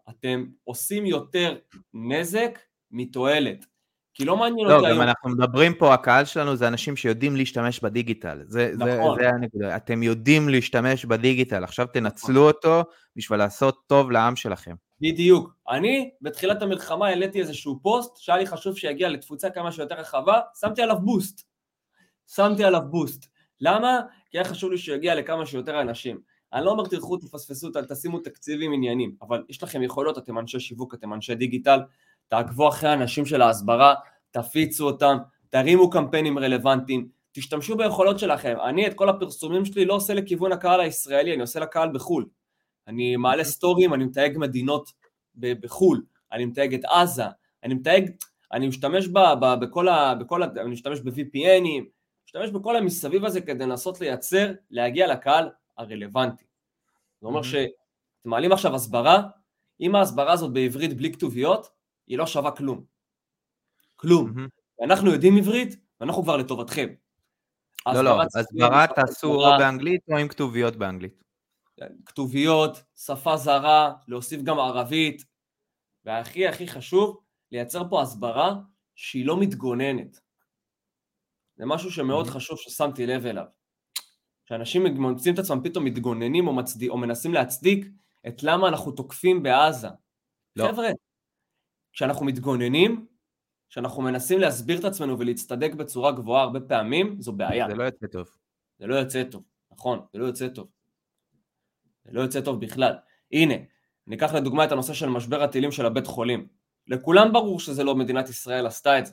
אתם 0.09 0.47
עושים 0.65 1.07
יותר 1.07 1.59
נזק 1.95 2.59
מתועלת. 2.91 3.67
כי 4.15 4.25
לא 4.25 4.37
מעניין 4.37 4.69
לא, 4.69 4.75
אותי 4.75 4.87
היום. 4.87 4.99
לא, 4.99 5.05
גם 5.05 5.09
אנחנו 5.09 5.31
מדברים 5.31 5.75
פה, 5.75 5.95
הקהל 5.95 6.25
שלנו 6.25 6.57
זה 6.57 6.69
אנשים 6.69 6.97
שיודעים 6.97 7.37
להשתמש 7.37 7.81
בדיגיטל. 7.81 8.43
זה, 8.47 8.73
נכון. 8.79 9.19
זה, 9.19 9.23
זה 9.23 9.29
הנקודה. 9.29 9.77
אתם 9.77 10.03
יודעים 10.03 10.49
להשתמש 10.49 11.05
בדיגיטל, 11.05 11.65
עכשיו 11.65 11.87
תנצלו 11.87 12.35
נכון. 12.35 12.47
אותו 12.47 12.91
בשביל 13.17 13.39
לעשות 13.39 13.83
טוב 13.87 14.11
לעם 14.11 14.37
שלכם. 14.37 14.75
בדיוק. 15.01 15.55
אני 15.71 16.11
בתחילת 16.21 16.63
המלחמה 16.63 17.07
העליתי 17.07 17.41
איזשהו 17.41 17.79
פוסט 17.83 18.17
שהיה 18.17 18.39
לי 18.39 18.47
חשוב 18.47 18.77
שיגיע 18.79 19.09
לתפוצה 19.09 19.51
כמה 19.51 19.73
שיותר 19.73 19.95
רחבה, 19.95 20.41
שמתי 20.61 20.83
עליו 20.83 20.97
בוסט. 21.01 21.43
שמתי 22.35 22.65
עליו 22.65 22.81
בוסט. 22.91 23.27
למה? 23.61 24.01
כי 24.31 24.39
היה 24.39 24.45
חשוב 24.45 24.71
לי 24.71 24.79
שיגיע 24.79 25.15
לכמה 25.15 25.47
שיותר 25.47 25.81
אנשים. 25.81 26.21
אני 26.53 26.65
לא 26.65 26.71
אומר 26.71 26.85
תלכו 26.85 27.17
תפספסו, 27.17 27.71
תשימו 27.89 28.19
תקציבים 28.19 28.73
עניינים, 28.73 29.15
אבל 29.23 29.45
יש 29.49 29.63
לכם 29.63 29.83
יכולות, 29.83 30.19
אתם 30.19 30.39
אנשי 30.39 30.61
שיווק, 30.61 30.95
אתם 30.95 31.13
אנשי 31.13 31.35
דיגיטל, 31.35 31.81
תעקבו 32.33 32.69
אחרי 32.69 32.91
האנשים 32.91 33.27
של 33.27 33.43
ההסברה, 33.43 33.95
תפיצו 34.31 34.87
אותם, 34.87 35.17
תרימו 35.49 35.91
קמפיינים 35.91 36.39
רלוונטיים, 36.39 37.09
תשתמשו 37.33 37.77
ביכולות 37.77 38.19
שלכם. 38.19 38.57
אני 38.65 38.87
את 38.87 38.95
כל 38.95 39.09
הפרסומים 39.09 39.65
שלי 39.65 39.85
לא 39.85 39.95
עושה 39.95 40.15
לכיוון 40.15 40.53
הקהל 40.53 40.81
הישראלי, 40.81 41.35
אני 41.35 41.41
עושה 41.41 41.61
לקהל 41.61 41.91
בחו"ל. 41.95 42.27
אני 42.89 43.17
מעלה 43.17 43.45
סטורים, 43.45 43.95
אני 43.95 44.05
מתייג 44.05 44.39
מדינות 44.39 44.91
בחו"ל, 45.35 46.03
אני 46.33 46.45
מתייג 46.45 46.75
את 46.75 46.85
עזה, 46.85 47.25
אני 47.65 47.75
מתייג, 47.75 48.11
אני 48.53 48.69
משתמש 48.69 49.09
ב, 49.09 49.19
ב, 49.41 49.55
בכל 49.61 49.89
ה... 49.89 50.15
בכל 50.15 50.43
ה 50.43 50.47
אני 50.61 50.71
משתמש 50.71 51.01
ב-VPNים, 51.01 51.85
משתמש 52.27 52.51
בכל 52.51 52.77
המסביב 52.77 53.25
הזה 53.25 53.41
כדי 53.41 53.67
לנסות 53.67 54.01
לייצר, 54.01 54.53
להגיע 54.71 55.13
לקהל 55.13 55.49
הרלוונטי. 55.79 56.45
זה 57.21 57.27
אומר 57.27 57.43
שאתם 57.43 57.69
מעלים 58.25 58.53
עכשיו 58.53 58.75
הסברה, 58.75 59.23
אם 59.81 59.95
ההסברה 59.95 60.33
הזאת 60.33 60.53
בעברית 60.53 60.97
בלי 60.97 61.13
כתוביות, 61.13 61.82
היא 62.07 62.19
לא 62.19 62.27
שווה 62.27 62.51
כלום. 62.51 62.85
כלום. 63.97 64.31
Mm-hmm. 64.31 64.85
אנחנו 64.85 65.11
יודעים 65.11 65.37
עברית, 65.37 65.77
ואנחנו 66.01 66.23
כבר 66.23 66.37
לטובתכם. 66.37 66.89
לא, 67.87 68.05
לא, 68.05 68.23
הסברה 68.23 68.87
תעשו 68.95 69.35
או 69.35 69.59
באנגלית 69.59 70.01
או 70.13 70.19
עם 70.19 70.29
כתוביות 70.29 70.77
באנגלית. 70.77 71.23
כתוביות, 72.07 72.83
שפה 72.97 73.37
זרה, 73.37 73.93
להוסיף 74.09 74.43
גם 74.43 74.59
ערבית, 74.59 75.25
והכי 76.05 76.49
הכי 76.49 76.69
חשוב, 76.69 77.21
לייצר 77.53 77.89
פה 77.91 78.03
הסברה 78.03 78.55
שהיא 78.95 79.27
לא 79.27 79.41
מתגוננת. 79.41 80.21
זה 81.57 81.67
משהו 81.67 81.91
שמאוד. 81.91 82.27
חשוב 82.27 82.59
ששמתי 82.59 83.07
לב 83.07 83.27
אליו. 83.27 83.45
שאנשים 84.45 84.87
מוצאים 84.87 85.35
את 85.35 85.39
עצמם 85.39 85.61
פתאום 85.65 85.85
מתגוננים 85.85 86.47
או, 86.47 86.53
מצדיק, 86.53 86.91
או 86.91 86.99
מנסים 86.99 87.35
להצדיק 87.35 87.87
את 88.29 88.43
למה 88.43 88.69
אנחנו 88.69 88.93
תוקפים 88.93 89.43
בעזה. 89.43 89.89
לא. 90.57 90.69
חבר'ה, 90.69 90.89
כשאנחנו 91.93 92.27
מתגוננים, 92.27 93.07
כשאנחנו 93.69 94.03
מנסים 94.03 94.39
להסביר 94.39 94.79
את 94.79 94.85
עצמנו 94.85 95.19
ולהצטדק 95.19 95.75
בצורה 95.75 96.13
גבוהה 96.13 96.43
הרבה 96.43 96.61
פעמים, 96.61 97.21
זו 97.21 97.33
בעיה. 97.33 97.67
זה 97.69 97.75
לא 97.75 97.85
יוצא 97.85 98.07
טוב. 98.07 98.29
זה 98.79 98.87
לא 98.87 98.95
יוצא 98.95 99.25
טוב, 99.25 99.43
נכון, 99.73 100.07
זה 100.13 100.19
לא 100.19 100.25
יוצא 100.25 100.49
טוב. 100.49 100.69
זה 102.05 102.13
לא 102.13 102.21
יוצא 102.21 102.41
טוב 102.41 102.61
בכלל. 102.61 102.95
הנה, 103.33 103.55
ניקח 104.07 104.35
לדוגמה 104.35 104.65
את 104.65 104.73
הנושא 104.73 104.95
של 104.95 105.09
משבר 105.09 105.43
הטילים 105.43 105.73
של 105.73 105.87
הבית 105.87 106.07
חולים. 106.07 106.49
לכולם 106.87 107.33
ברור 107.33 107.61
שזה 107.61 107.85
לא 107.85 107.95
מדינת 107.95 108.29
ישראל 108.29 108.67
עשתה 108.67 108.99
את 108.99 109.07
זה, 109.07 109.13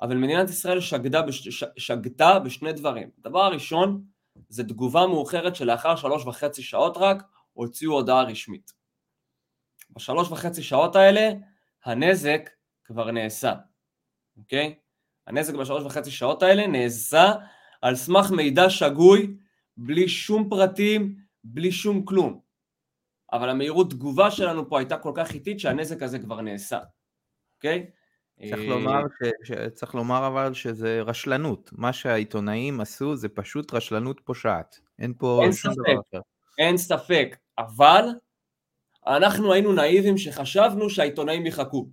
אבל 0.00 0.16
מדינת 0.16 0.50
ישראל 0.50 0.80
שגדה, 0.80 1.22
בש... 1.22 1.64
שגתה 1.76 2.38
בשני 2.38 2.72
דברים. 2.72 3.10
הדבר 3.18 3.44
הראשון, 3.44 4.04
זה 4.48 4.64
תגובה 4.64 5.06
מאוחרת 5.06 5.56
שלאחר 5.56 5.96
שלוש 5.96 6.26
וחצי 6.26 6.62
שעות 6.62 6.96
רק, 6.96 7.22
הוציאו 7.52 7.92
הודעה 7.92 8.22
רשמית. 8.22 8.72
בשלוש 9.90 10.30
וחצי 10.30 10.62
שעות 10.62 10.96
האלה, 10.96 11.30
הנזק 11.84 12.50
כבר 12.84 13.10
נעשה, 13.10 13.54
אוקיי? 14.36 14.74
הנזק 15.26 15.54
בשלוש 15.54 15.84
וחצי 15.84 16.10
שעות 16.10 16.42
האלה 16.42 16.66
נעשה 16.66 17.32
על 17.82 17.96
סמך 17.96 18.30
מידע 18.30 18.70
שגוי, 18.70 19.36
בלי 19.76 20.08
שום 20.08 20.48
פרטים, 20.48 21.16
בלי 21.44 21.72
שום 21.72 22.04
כלום. 22.04 22.40
אבל 23.32 23.48
המהירות 23.48 23.90
תגובה 23.90 24.30
שלנו 24.30 24.68
פה 24.68 24.78
הייתה 24.78 24.98
כל 24.98 25.12
כך 25.14 25.32
איטית 25.32 25.60
שהנזק 25.60 26.02
הזה 26.02 26.18
כבר 26.18 26.40
נעשה, 26.40 26.78
אוקיי? 27.56 27.90
צריך 28.48 28.68
לומר, 28.68 29.02
ש, 29.18 29.48
ש, 29.48 29.52
צריך 29.74 29.94
לומר 29.94 30.26
אבל 30.26 30.54
שזה 30.54 31.02
רשלנות, 31.02 31.70
מה 31.72 31.92
שהעיתונאים 31.92 32.80
עשו 32.80 33.16
זה 33.16 33.28
פשוט 33.28 33.74
רשלנות 33.74 34.20
פושעת, 34.24 34.80
אין 34.98 35.14
פה 35.18 35.40
אין 35.42 35.52
שום 35.52 35.72
ספק, 35.72 35.82
דבר 35.82 36.00
אחר. 36.10 36.20
אין 36.58 36.76
ספק, 36.76 37.36
אבל 37.58 38.04
אנחנו 39.06 39.52
היינו 39.52 39.72
נאיבים 39.72 40.18
שחשבנו 40.18 40.90
שהעיתונאים 40.90 41.46
יחכו. 41.46 41.88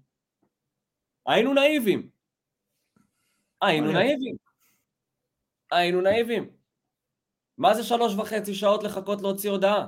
היינו 1.28 1.54
נאיבים. 1.54 2.10
היינו 3.62 3.92
נאיבים. 3.92 4.36
היינו 5.72 6.02
נאיבים. 6.02 6.50
מה 7.58 7.74
זה 7.74 7.84
שלוש 7.84 8.14
וחצי 8.16 8.56
שעות 8.56 8.84
לחכות 8.84 9.22
להוציא 9.22 9.50
הודעה? 9.50 9.86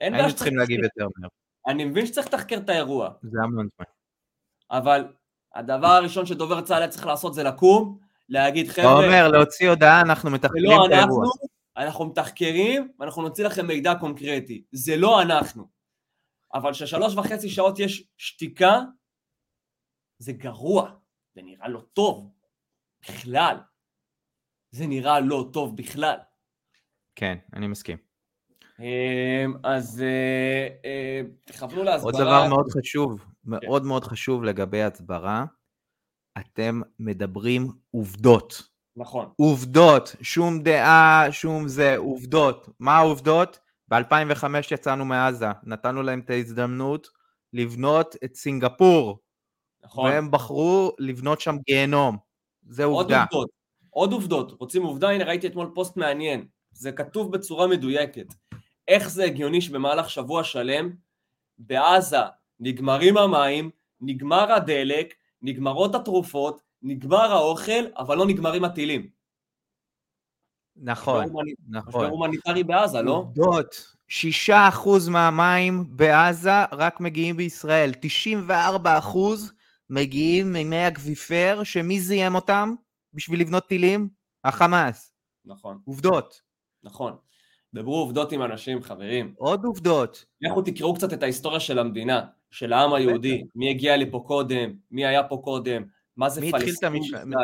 היינו 0.00 0.34
צריכים 0.34 0.56
להגיב 0.56 0.84
יותר 0.84 1.08
מהר. 1.16 1.28
אני 1.66 1.84
מבין 1.84 2.06
שצריך 2.06 2.26
לתחקר 2.26 2.56
את 2.56 2.68
האירוע. 2.68 3.10
זה 3.22 3.38
המון 3.42 3.68
זמן. 3.76 3.84
אבל 4.70 5.12
הדבר 5.54 5.86
הראשון 5.86 6.26
שדובר 6.26 6.60
צה"ל 6.60 6.78
היה 6.82 6.88
צריך 6.88 7.06
לעשות 7.06 7.34
זה 7.34 7.42
לקום, 7.42 7.98
להגיד 8.28 8.68
חבר'ה... 8.68 8.98
אתה 8.98 9.06
אומר, 9.06 9.28
להוציא 9.28 9.70
הודעה, 9.70 10.00
אנחנו 10.00 10.30
מתחקרים 10.30 10.64
את 10.64 10.92
האירוע. 10.92 11.24
אנחנו, 11.24 11.32
אנחנו 11.76 12.04
מתחקרים 12.04 12.92
ואנחנו 12.98 13.22
נוציא 13.22 13.44
לכם 13.46 13.66
מידע 13.66 13.94
קונקרטי. 14.00 14.64
זה 14.72 14.96
לא 14.96 15.22
אנחנו. 15.22 15.75
אבל 16.54 16.72
ששלוש 16.72 17.14
וחצי 17.14 17.48
שעות 17.48 17.78
יש 17.78 18.08
שתיקה, 18.16 18.80
זה 20.18 20.32
גרוע, 20.32 20.90
זה 21.34 21.42
נראה 21.42 21.68
לא 21.68 21.80
טוב 21.92 22.30
בכלל. 23.02 23.56
זה 24.70 24.86
נראה 24.86 25.20
לא 25.20 25.48
טוב 25.52 25.76
בכלל. 25.76 26.16
כן, 27.14 27.38
אני 27.54 27.66
מסכים. 27.66 27.96
אמ, 28.78 29.54
אז 29.64 30.02
אה, 30.02 30.68
אה, 30.84 31.20
תכוונו 31.44 31.82
להסברה. 31.82 32.12
עוד 32.12 32.20
דבר 32.20 32.48
מאוד 32.48 32.66
חשוב, 32.70 33.20
כן. 33.20 33.26
מאוד 33.44 33.84
מאוד 33.84 34.04
חשוב 34.04 34.44
לגבי 34.44 34.82
הסברה, 34.82 35.44
אתם 36.38 36.80
מדברים 36.98 37.68
עובדות. 37.90 38.62
נכון. 38.96 39.32
עובדות, 39.36 40.16
שום 40.22 40.62
דעה, 40.62 41.26
שום 41.30 41.68
זה, 41.68 41.96
עובדות. 41.96 42.68
מה 42.80 42.96
העובדות? 42.96 43.60
ב-2005 43.88 44.44
יצאנו 44.70 45.04
מעזה, 45.04 45.46
נתנו 45.62 46.02
להם 46.02 46.20
את 46.20 46.30
ההזדמנות 46.30 47.08
לבנות 47.52 48.16
את 48.24 48.34
סינגפור. 48.34 49.18
נכון. 49.84 50.10
והם 50.10 50.30
בחרו 50.30 50.92
לבנות 50.98 51.40
שם 51.40 51.56
גיהנום. 51.66 52.16
זה 52.68 52.84
עובדה. 52.84 53.24
עוד 53.24 53.32
עובדות, 53.32 53.50
עוד 53.90 54.12
עובדות. 54.12 54.60
רוצים 54.60 54.82
עובדה? 54.82 55.10
הנה 55.10 55.24
ראיתי 55.24 55.46
אתמול 55.46 55.70
פוסט 55.74 55.96
מעניין. 55.96 56.46
זה 56.70 56.92
כתוב 56.92 57.32
בצורה 57.32 57.66
מדויקת. 57.66 58.26
איך 58.88 59.10
זה 59.10 59.24
הגיוני 59.24 59.60
שבמהלך 59.60 60.10
שבוע 60.10 60.44
שלם 60.44 60.90
בעזה 61.58 62.16
נגמרים 62.60 63.16
המים, 63.16 63.70
נגמר 64.00 64.52
הדלק, 64.52 65.14
נגמרות 65.42 65.94
התרופות, 65.94 66.62
נגמר 66.82 67.32
האוכל, 67.32 67.86
אבל 67.96 68.16
לא 68.16 68.26
נגמרים 68.26 68.64
הטילים. 68.64 69.08
נכון, 70.82 71.24
משבר 71.24 71.40
נכון. 71.68 72.06
הומניטרי 72.06 72.64
בעזה, 72.64 73.02
לא? 73.02 73.12
עובדות, 73.12 73.94
שישה 74.08 74.68
אחוז 74.68 75.08
מהמים 75.08 75.84
בעזה 75.88 76.64
רק 76.72 77.00
מגיעים 77.00 77.36
מישראל, 77.36 77.92
94 78.00 78.98
אחוז 78.98 79.52
מגיעים 79.90 80.52
ממי 80.52 80.88
אקוויפר, 80.88 81.60
שמי 81.64 82.00
זיהם 82.00 82.34
אותם 82.34 82.74
בשביל 83.14 83.40
לבנות 83.40 83.66
טילים? 83.66 84.08
החמאס. 84.44 85.12
נכון, 85.44 85.78
עובדות. 85.84 86.40
נכון. 86.84 87.16
דברו 87.74 87.96
עובדות 87.96 88.32
עם 88.32 88.42
אנשים, 88.42 88.82
חברים. 88.82 89.34
עוד 89.38 89.64
עובדות. 89.64 90.24
לכו 90.40 90.62
תקראו 90.62 90.94
קצת 90.94 91.12
את 91.12 91.22
ההיסטוריה 91.22 91.60
של 91.60 91.78
המדינה, 91.78 92.24
של 92.50 92.72
העם 92.72 92.94
היהודי, 92.94 93.44
מי 93.54 93.70
הגיע 93.70 93.96
לפה 93.96 94.24
קודם, 94.26 94.74
מי 94.90 95.06
היה 95.06 95.22
פה 95.22 95.40
קודם, 95.44 95.82
מה 96.16 96.28
זה 96.28 96.40
מי 96.40 96.48
התחיל 96.48 96.74
את. 96.74 96.84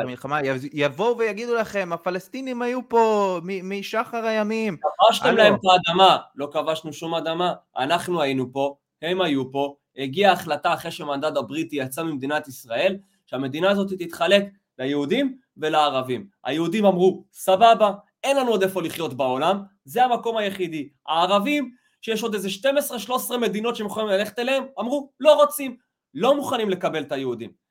המלחמה? 0.02 0.40
יב- 0.42 0.68
יבואו 0.72 1.18
ויגידו 1.18 1.54
לכם, 1.54 1.90
הפלסטינים 1.92 2.62
היו 2.62 2.88
פה 2.88 3.40
משחר 3.62 4.24
הימים. 4.24 4.76
כבשתם. 5.08 5.36
להם 5.36 5.54
את 5.54 5.60
האדמה, 5.88 6.18
לא 6.36 6.48
כבשנו 6.52 6.92
שום 6.92 7.14
אדמה, 7.14 7.52
אנחנו 7.78 8.22
היינו 8.22 8.52
פה, 8.52 8.74
הם 9.02 9.20
היו 9.20 9.52
פה, 9.52 9.74
הגיעה 9.96 10.32
החלטה 10.32 10.74
אחרי 10.74 10.90
שהמנדט 10.90 11.36
הבריטי 11.36 11.76
יצא 11.76 12.02
ממדינת 12.02 12.48
ישראל, 12.48 12.96
שהמדינה 13.26 13.70
הזאת 13.70 13.92
תתחלק 13.98 14.44
ליהודים 14.78 15.38
ולערבים. 15.56 16.26
היהודים 16.44 16.86
אמרו, 16.86 17.24
סבבה, 17.32 17.92
אין 18.24 18.36
לנו 18.36 18.50
עוד 18.50 18.62
איפה 18.62 18.82
לחיות 18.82 19.14
בעולם, 19.14 19.62
זה 19.84 20.04
המקום 20.04 20.36
היחידי. 20.36 20.88
הערבים, 21.06 21.70
שיש 22.02 22.22
עוד 22.22 22.34
איזה 22.34 22.48
12-13 22.48 23.36
מדינות 23.40 23.76
שהם 23.76 23.86
יכולים 23.86 24.08
ללכת 24.08 24.38
אליהם, 24.38 24.64
אמרו, 24.80 25.10
לא 25.20 25.34
רוצים, 25.34 25.76
לא 26.14 26.36
מוכנים 26.36 26.70
לקבל 26.70 27.02
את 27.02 27.12
היהודים. 27.12 27.61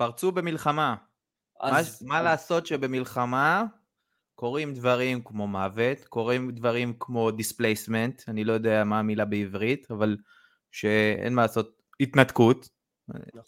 פרצו 0.00 0.32
במלחמה. 0.32 0.96
מה, 1.62 1.78
אז, 1.78 2.02
מה 2.02 2.22
לעשות 2.22 2.66
שבמלחמה 2.66 3.64
קורים 4.34 4.74
דברים 4.74 5.22
כמו 5.24 5.46
מוות, 5.48 6.04
קורים 6.04 6.50
דברים 6.50 6.94
כמו 7.00 7.30
displacement, 7.30 8.24
אני 8.28 8.44
לא 8.44 8.52
יודע 8.52 8.84
מה 8.84 8.98
המילה 8.98 9.24
בעברית, 9.24 9.90
אבל 9.90 10.16
שאין 10.70 11.34
מה 11.34 11.42
לעשות, 11.42 11.82
התנתקות. 12.00 12.68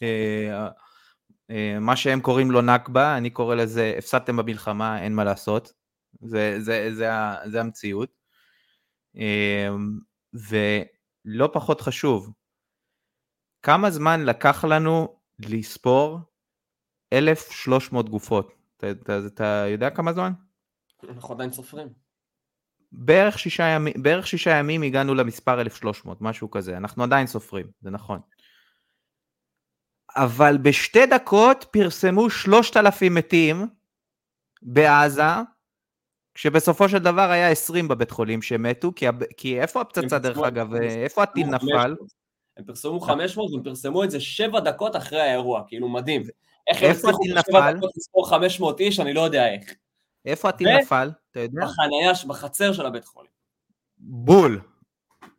אה, 0.03 0.67
אה, 1.51 1.77
מה 1.79 1.95
שהם 1.95 2.21
קוראים 2.21 2.51
לו 2.51 2.61
נכבה, 2.61 3.17
אני 3.17 3.29
קורא 3.29 3.55
לזה 3.55 3.95
הפסדתם 3.97 4.37
במלחמה, 4.37 5.01
אין 5.01 5.15
מה 5.15 5.23
לעשות. 5.23 5.73
זה, 6.21 6.55
זה, 6.59 6.89
זה, 6.93 7.09
זה 7.45 7.61
המציאות. 7.61 8.09
אה, 9.17 9.69
ולא 10.33 11.49
פחות 11.53 11.81
חשוב, 11.81 12.33
כמה 13.61 13.91
זמן 13.91 14.25
לקח 14.25 14.65
לנו 14.65 15.19
לספור 15.39 16.32
1,300 17.13 18.09
גופות? 18.09 18.51
אתה, 18.77 18.91
אתה, 18.91 19.19
אתה 19.27 19.65
יודע 19.69 19.89
כמה 19.89 20.13
זמן? 20.13 20.31
אנחנו 21.09 21.33
עדיין 21.33 21.51
סופרים. 21.51 21.87
בערך 22.91 23.39
שישה, 23.39 23.63
ימים, 23.63 23.93
בערך 23.97 24.27
שישה 24.27 24.51
ימים 24.51 24.81
הגענו 24.81 25.15
למספר 25.15 25.61
1,300, 25.61 26.21
משהו 26.21 26.51
כזה. 26.51 26.77
אנחנו 26.77 27.03
עדיין 27.03 27.27
סופרים, 27.27 27.65
זה 27.81 27.89
נכון. 27.89 28.19
אבל 30.15 30.57
בשתי 30.57 31.05
דקות 31.05 31.65
פרסמו 31.71 32.29
3,000 32.29 33.15
מתים 33.15 33.67
בעזה, 34.61 35.23
כשבסופו 36.33 36.89
של 36.89 36.97
דבר 36.99 37.29
היה 37.29 37.49
20 37.49 37.87
בבית 37.87 38.11
חולים 38.11 38.41
שמתו, 38.41 38.91
כי, 38.95 39.05
כי 39.37 39.61
איפה 39.61 39.81
הפצצה 39.81 40.15
הם 40.15 40.21
דרך 40.21 40.37
פרסמו- 40.37 40.47
אגב? 40.47 40.75
איפה 40.75 41.23
הטיל 41.23 41.47
נפל? 41.47 41.65
500. 41.65 41.99
הם 42.57 42.65
פרסמו 42.65 42.99
500 42.99 43.51
והם 43.53 43.63
פרסמו 43.63 44.03
את 44.03 44.11
זה 44.11 44.19
שבע 44.19 44.59
דקות 44.59 44.95
אחרי 44.95 45.21
האירוע, 45.21 45.63
כאילו 45.67 45.89
מדהים. 45.89 46.23
איך 46.67 46.83
הם 46.83 46.91
הצליחו 46.91 47.23
בשבע? 47.35 47.71
דקות 47.71 47.91
לספור 47.97 48.29
500 48.29 48.79
איש, 48.79 48.99
אני 48.99 49.13
לא 49.13 49.21
יודע 49.21 49.53
איך. 49.53 49.73
איפה 50.25 50.49
הטיל 50.49 50.67
ו- 50.67 50.77
נפל? 50.81 51.11
אתה 51.31 51.39
יודע? 51.39 51.61
בחנייה, 51.65 52.11
בחצר 52.27 52.73
של 52.73 52.85
הבית 52.85 53.05
חולים. 53.05 53.31
בול, 53.97 54.61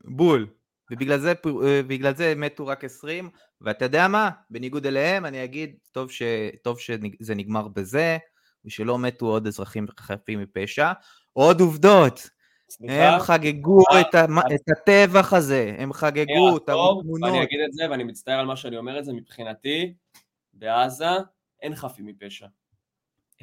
בול. 0.05 0.47
ובגלל 0.91 1.19
זה, 1.19 1.35
פ- 1.35 1.47
אה, 1.47 1.81
בגלל 1.87 2.15
זה 2.15 2.35
מתו 2.37 2.67
רק 2.67 2.85
20, 2.85 3.31
ואתה 3.61 3.85
יודע 3.85 4.09
מה? 4.09 4.31
בניגוד 4.51 4.87
אליהם, 4.87 5.27
אני 5.27 5.45
אגיד, 5.45 5.77
טוב, 5.93 6.11
ש, 6.11 6.23
טוב 6.63 6.79
שזה 6.81 7.35
נגמר 7.35 7.69
בזה, 7.69 8.19
ושלא 8.65 8.99
מתו 8.99 9.27
עוד 9.27 9.47
אזרחים 9.47 9.87
חפים 10.01 10.41
מפשע. 10.41 10.93
עוד 11.33 11.61
עובדות, 11.61 12.31
סליחה, 12.71 13.09
הם 13.15 13.21
חגגו 13.21 13.83
אה, 13.93 14.01
את, 14.01 14.15
ה, 14.15 14.25
את 14.55 14.69
הטבח 14.69 15.33
הזה, 15.33 15.75
הם 15.79 15.93
חגגו, 15.93 16.35
תראו 16.35 16.59
טוב, 16.59 17.03
תמונות. 17.03 17.31
ואני 17.31 17.43
אגיד 17.43 17.61
את 17.69 17.73
זה, 17.73 17.91
ואני 17.91 18.05
מצטער 18.05 18.39
על 18.39 18.47
מה 18.47 18.57
שאני 18.57 18.77
אומר 18.77 18.99
את 18.99 19.05
זה, 19.05 19.13
מבחינתי, 19.13 19.95
בעזה 20.65 21.09
אין 21.61 21.75
חפים 21.75 22.07
מפשע. 22.07 22.47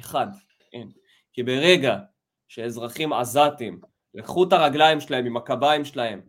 אחד, 0.00 0.26
אין. 0.72 0.90
כי 1.32 1.42
ברגע 1.42 1.98
שאזרחים 2.48 3.12
עזתים 3.12 3.80
לקחו 4.14 4.44
את 4.44 4.52
הרגליים 4.52 5.00
שלהם 5.00 5.26
עם 5.26 5.36
הקביים 5.36 5.84
שלהם 5.84 6.20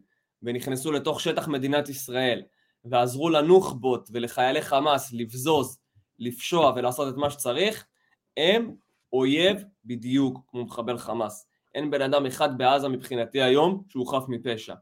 ונכנסו 0.43 0.91
לתוך 0.91 1.21
שטח 1.21 1.47
מדינת 1.47 1.89
ישראל 1.89 2.43
ועזרו 2.85 3.29
לנוח'בות 3.29 4.09
ולחיילי 4.13 4.61
חמאס 4.61 5.13
לבזוז, 5.13 5.79
לפשוע 6.19 6.73
ולעשות 6.75 7.13
את 7.13 7.17
מה 7.17 7.29
שצריך, 7.29 7.85
הם 8.37 8.75
אויב 9.13 9.63
בדיוק 9.85 10.39
כמו 10.47 10.65
מחבל 10.65 10.97
חמאס. 10.97 11.47
אין 11.75 11.91
בן 11.91 12.01
אדם 12.01 12.25
אחד 12.25 12.57
בעזה 12.57 12.89
מבחינתי 12.89 13.41
היום 13.41 13.83
שהוא 13.89 14.07
חף 14.07 14.23
מפשע. 14.27 14.75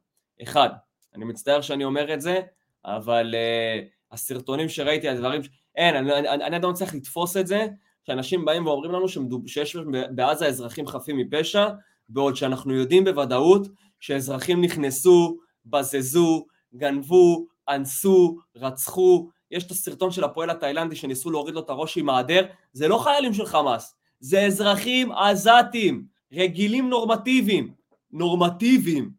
אחד. 0.43 0.69
אני 1.15 1.25
מצטער 1.25 1.61
שאני 1.61 1.83
אומר 1.83 2.13
את 2.13 2.21
זה, 2.21 2.41
אבל 2.85 3.35
uh, 3.35 4.00
הסרטונים 4.11 4.69
שראיתי, 4.69 5.09
הדברים... 5.09 5.41
אין, 5.75 5.95
אני, 5.95 6.13
אני, 6.13 6.29
אני 6.29 6.43
עדיין 6.43 6.61
לא 6.61 6.71
מצליח 6.71 6.93
לתפוס 6.93 7.37
את 7.37 7.47
זה, 7.47 7.67
שאנשים 8.03 8.45
באים 8.45 8.65
ואומרים 8.65 8.91
לנו 8.91 9.07
שמדוב, 9.07 9.47
שיש 9.47 9.77
בעזה 10.15 10.47
אזרחים 10.47 10.87
חפים 10.87 11.17
מפשע, 11.17 11.67
בעוד 12.09 12.35
שאנחנו 12.35 12.73
יודעים 12.73 13.03
בוודאות 13.03 13.67
שאזרחים 13.99 14.61
נכנסו, 14.61 15.37
בזזו, 15.65 16.45
גנבו, 16.75 17.45
אנסו, 17.69 18.37
רצחו, 18.55 19.29
יש 19.51 19.65
את 19.65 19.71
הסרטון 19.71 20.11
של 20.11 20.23
הפועל 20.23 20.49
התאילנדי 20.49 20.95
שניסו 20.95 21.31
להוריד 21.31 21.55
לו 21.55 21.61
את 21.61 21.69
הראש 21.69 21.97
עם 21.97 22.09
העדר, 22.09 22.45
זה 22.73 22.87
לא 22.87 22.97
חיילים 22.97 23.33
של 23.33 23.45
חמאס, 23.45 23.95
זה 24.19 24.41
אזרחים 24.41 25.11
עזתים, 25.11 26.05
רגילים 26.33 26.89
נורמטיביים, 26.89 27.73
נורמטיביים, 28.11 29.11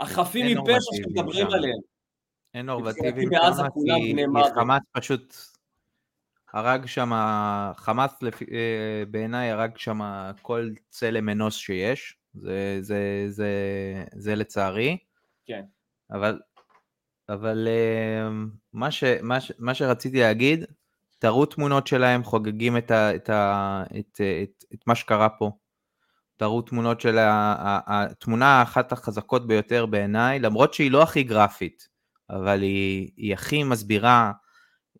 החפים 0.00 0.58
מפשע 0.58 0.78
שמדברים. 0.92 1.46
עליהם. 1.46 1.78
אין 2.54 2.66
נורמטיביים. 2.66 3.28
חמאס 4.54 4.82
פשוט 4.92 5.36
הרג 6.52 6.86
שם, 6.86 7.12
חמאס 7.76 8.10
אה, 8.52 9.02
בעיניי 9.10 9.50
הרג 9.50 9.76
שם 9.76 10.00
כל 10.42 10.68
צלם 10.88 11.28
אנוש 11.28 11.66
שיש, 11.66 12.16
זה, 12.34 12.78
זה, 12.80 13.24
זה, 13.28 13.52
זה 14.14 14.34
לצערי. 14.34 14.98
כן. 15.46 15.62
אבל, 16.10 16.40
אבל 17.28 17.68
אה, 17.68 18.28
מה, 18.72 18.90
ש, 18.90 19.04
מה, 19.22 19.40
ש, 19.40 19.52
מה 19.58 19.74
שרציתי 19.74 20.20
להגיד, 20.20 20.64
תראו 21.18 21.46
תמונות 21.46 21.86
שלהם 21.86 22.24
חוגגים 22.24 22.76
את, 22.76 22.90
ה, 22.90 23.14
את, 23.14 23.30
ה, 23.30 23.82
את, 23.98 24.20
את, 24.42 24.64
את 24.74 24.86
מה 24.86 24.94
שקרה 24.94 25.28
פה. 25.28 25.50
תראו 26.36 26.62
תמונות 26.62 27.00
של 27.00 27.18
ה- 27.18 27.80
התמונה 27.86 28.62
אחת 28.62 28.92
החזקות 28.92 29.46
ביותר 29.46 29.86
בעיניי, 29.86 30.38
למרות 30.38 30.74
שהיא 30.74 30.90
לא 30.90 31.02
הכי 31.02 31.22
גרפית, 31.22 31.88
אבל 32.30 32.62
היא, 32.62 33.10
היא 33.16 33.34
הכי 33.34 33.64
מסבירה, 33.64 34.32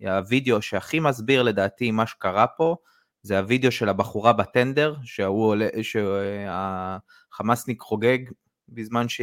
הווידאו 0.01 0.63
שהכי 0.63 1.01
מסביר 1.01 1.43
לדעתי 1.43 1.91
מה 1.91 2.07
שקרה 2.07 2.47
פה, 2.47 2.77
זה 3.23 3.39
הווידאו 3.39 3.73
של 3.73 3.89
הבחורה 3.89 4.33
בטנדר, 4.33 4.95
שההוא 5.03 5.47
עולה, 5.47 5.69
שהחמאסניק 5.83 7.81
חוגג 7.81 8.19
בזמן 8.69 9.09
ש, 9.09 9.21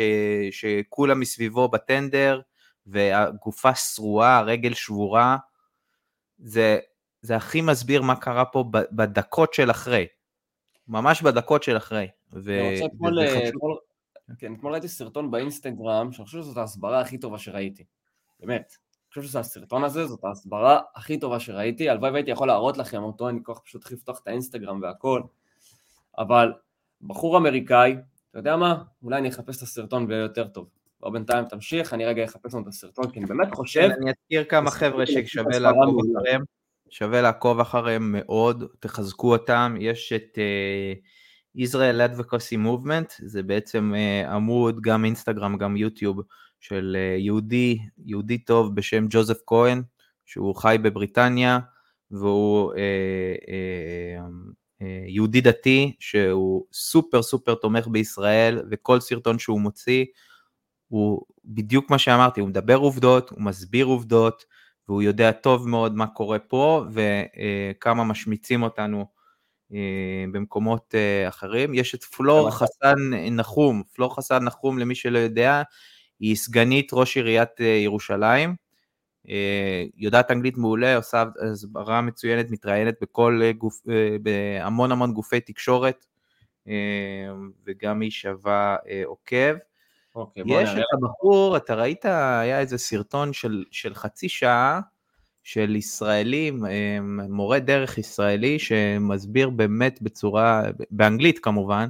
שכולם 0.52 1.20
מסביבו 1.20 1.68
בטנדר, 1.68 2.42
והגופה 2.88 3.76
שרועה, 3.76 4.38
הרגל 4.38 4.74
שבורה, 4.74 5.38
זה, 6.38 6.80
זה 7.22 7.36
הכי 7.36 7.62
מסביר 7.62 8.02
מה 8.02 8.16
קרה 8.16 8.46
פה 8.46 8.64
בדקות 8.72 9.54
של 9.54 9.72
אחרי. 9.72 10.08
ממש 10.88 11.22
בדקות 11.22 11.64
של 11.64 11.78
אחרי. 11.78 12.08
ו... 12.34 12.60
אני 12.60 12.74
רוצה 12.74 12.86
אתמול, 12.86 13.20
וזה 13.20 13.28
אה, 13.28 13.50
כן, 14.40 14.54
אתמול 14.54 14.72
ראיתי 14.72 14.88
סרטון 14.88 15.32
באינסטגרם, 15.32 16.12
שאני 16.12 16.26
חושב 16.26 16.42
שזאת 16.42 16.58
ההסברה 16.58 17.02
הכי 17.02 17.18
טובה 17.18 17.38
שראיתי. 17.38 17.84
באמת. 18.40 18.76
אני 18.80 19.10
חושב 19.10 19.24
שזה 19.24 19.40
הסרטון 19.40 19.84
הזה, 19.84 20.06
זאת 20.06 20.24
ההסברה 20.24 20.80
הכי 20.96 21.20
טובה 21.20 21.40
שראיתי. 21.40 21.90
הלוואי 21.90 22.12
והייתי 22.12 22.32
יכול 22.32 22.48
להראות 22.48 22.78
לכם 22.78 23.04
אותו, 23.04 23.30
אני 23.30 23.40
כל 23.44 23.54
כך 23.54 23.60
פשוט 23.60 23.82
צריך 23.82 23.94
לפתוח 23.94 24.20
את 24.24 24.28
האינסטגרם 24.28 24.82
והכל. 24.82 25.22
אבל 26.18 26.54
בחור 27.02 27.38
אמריקאי, 27.38 27.96
אתה 28.32 28.40
יודע 28.40 28.56
מה? 28.56 28.84
אולי 29.04 29.18
אני 29.18 29.30
אחפש 29.30 29.58
את 29.58 29.62
הסרטון 29.62 30.06
ויהיה 30.06 30.22
יותר 30.22 30.48
טוב. 30.48 30.70
לא 31.04 31.10
בינתיים 31.10 31.46
תמשיך, 31.46 31.94
אני 31.94 32.06
רגע 32.06 32.26
אחפש 32.26 32.54
לנו 32.54 32.64
את 32.64 32.68
הסרטון, 32.68 33.12
כי 33.12 33.20
אני 33.20 33.26
באמת 33.26 33.54
חושב... 33.54 33.82
כן, 33.82 33.92
אני 34.02 34.12
אזכיר 34.12 34.44
כמה 34.44 34.72
חבר'ה 34.72 35.06
ששווה 35.06 35.60
לעקוב. 35.60 36.00
אחריהם. 36.18 36.42
שווה 36.90 37.22
לעקוב 37.22 37.60
אחריהם 37.60 38.12
מאוד, 38.12 38.64
תחזקו 38.80 39.32
אותם. 39.32 39.76
יש 39.80 40.14
את 40.14 40.38
uh, 40.38 41.00
Israel 41.58 42.10
Advocacy 42.10 42.58
Movement, 42.66 43.26
זה 43.26 43.44
בעצם 43.44 43.94
uh, 43.96 44.30
עמוד, 44.30 44.82
גם 44.82 45.06
אינסטגרם, 45.06 45.58
גם 45.58 45.78
יוטיוב, 45.78 46.22
של 46.60 46.98
uh, 46.98 47.20
יהודי, 47.20 47.80
יהודי 48.06 48.38
טוב 48.38 48.76
בשם 48.76 49.06
ג'וזף 49.10 49.38
כהן, 49.48 49.82
שהוא 50.26 50.56
חי 50.56 50.78
בבריטניה, 50.82 51.60
והוא 52.12 52.74
uh, 52.74 52.76
uh, 53.46 54.84
יהודי 55.08 55.42
דתי 55.42 55.96
שהוא 56.00 56.66
סופר 56.74 57.22
סופר 57.22 57.56
תומך 57.56 57.88
בישראל 57.88 58.62
וכל 58.72 59.00
סרטון 59.00 59.40
שהוא 59.40 59.62
מוציא 59.62 60.06
הוא 60.88 61.22
בדיוק 61.46 61.90
מה 61.90 61.98
שאמרתי, 61.98 62.40
הוא 62.42 62.50
מדבר 62.50 62.76
עובדות, 62.76 63.30
הוא 63.30 63.42
מסביר 63.42 63.86
עובדות 63.86 64.44
והוא 64.88 65.02
יודע 65.02 65.32
טוב 65.32 65.68
מאוד 65.68 65.96
מה 65.96 66.08
קורה 66.08 66.40
פה 66.40 66.86
וכמה 66.92 68.04
משמיצים 68.04 68.64
אותנו 68.64 69.06
במקומות 70.32 70.96
אחרים. 71.28 71.74
יש 71.74 71.96
את 71.96 72.04
פלור 72.04 72.52
חסן 72.52 73.14
נחום, 73.32 73.84
פלור 73.94 74.16
חסן 74.16 74.44
נחום 74.44 74.80
למי 74.80 74.96
שלא 74.96 75.20
יודע, 75.20 75.62
היא 76.20 76.36
סגנית 76.36 76.90
ראש 76.94 77.18
עיריית 77.18 77.60
ירושלים, 77.60 78.56
יודעת 79.98 80.32
אנגלית 80.32 80.58
מעולה, 80.58 80.96
עושה 80.96 81.24
הסברה 81.52 82.02
מצוינת, 82.02 82.52
מתראיינת 82.52 82.96
בכל 83.02 83.42
גוף, 83.58 83.82
בהמון 84.22 84.92
המון 84.92 85.14
גופי 85.14 85.40
תקשורת, 85.40 86.06
וגם 87.66 88.02
היא 88.02 88.12
שווה 88.12 88.76
עוקב. 89.06 89.56
אוקיי, 90.16 90.44
יש 90.48 90.70
את 90.70 90.84
הבחור, 90.94 91.58
אתה 91.58 91.76
ראית, 91.76 92.06
היה 92.06 92.60
איזה 92.60 92.78
סרטון 92.78 93.34
של, 93.34 93.64
של 93.72 93.94
חצי 93.94 94.30
שעה 94.30 94.80
של 95.46 95.76
ישראלים, 95.76 96.64
מורה 97.30 97.60
דרך 97.60 97.98
ישראלי, 97.98 98.60
שמסביר 98.60 99.50
באמת 99.50 100.02
בצורה, 100.02 100.64
באנגלית 100.92 101.40
כמובן, 101.40 101.88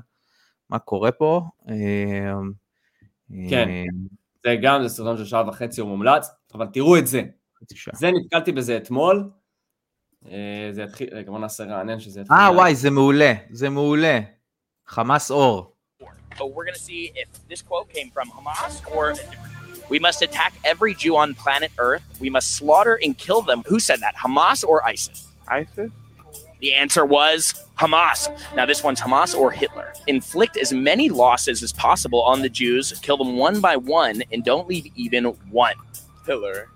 מה 0.70 0.80
קורה 0.80 1.12
פה. 1.12 1.42
כן, 3.50 3.70
זה 4.44 4.56
גם, 4.62 4.84
זה 4.84 4.90
סרטון 4.90 5.18
של 5.18 5.26
שעה 5.26 5.48
וחצי, 5.48 5.82
הוא 5.82 5.90
מומלץ, 5.90 6.28
אבל 6.54 6.68
תראו 6.74 6.98
את 6.98 7.08
זה. 7.08 7.22
זה 7.94 8.12
נתקלתי 8.12 8.52
בזה 8.52 8.78
אתמול. 8.78 9.30
אה, 10.26 10.68
זה 10.72 10.82
יתחיל, 10.82 11.08
רגע 11.12 11.32
בוא 11.32 11.40
נעשה 11.40 11.64
רענן 11.64 12.00
שזה 12.00 12.22
יתחיל. 12.22 12.38
אה 12.38 12.52
וואי, 12.52 12.76
זה 12.76 12.90
מעולה, 12.90 13.34
זה 13.52 13.70
מעולה. 13.70 14.20
חמאס 14.88 15.32
אור. 15.32 15.76
But 16.38 16.48
we're 16.54 16.66
gonna 16.66 16.86
see 16.90 17.12
if 17.16 17.30
this 17.50 17.62
quote 17.62 17.88
came 17.94 18.10
from 18.16 18.28
Hamas 18.36 18.76
or 18.96 19.14
We 19.90 20.00
must 20.00 20.22
attack 20.22 20.54
every 20.64 20.94
Jew 20.94 21.16
on 21.16 21.36
planet 21.36 21.72
Earth. 21.78 22.04
We 22.20 22.30
must 22.30 22.56
slaughter 22.56 23.00
and 23.04 23.18
kill 23.18 23.42
them. 23.42 23.64
Who 23.68 23.80
said 23.80 24.00
that? 24.02 24.16
Hamas 24.16 24.64
or 24.64 24.86
ISIS? 24.86 25.28
ISIS? 25.48 25.92
The 26.60 26.74
answer 26.74 27.06
was 27.06 27.66
Hamas. 27.78 28.30
Now, 28.56 28.66
this 28.66 28.84
one's 28.84 29.00
Hamas 29.00 29.38
or 29.38 29.52
Hitler. 29.52 29.94
Inflict 30.08 30.58
as 30.58 30.74
many 30.74 31.10
losses 31.10 31.62
as 31.62 31.74
possible 31.74 32.22
on 32.24 32.42
the 32.42 32.50
Jews, 32.50 32.94
kill 33.02 33.18
them 33.18 33.38
one 33.38 33.60
by 33.60 33.76
one, 33.76 34.24
and 34.32 34.44
don't 34.44 34.68
leave 34.68 34.88
even 34.96 35.26
one. 35.26 35.76
Hitler. 36.26 36.70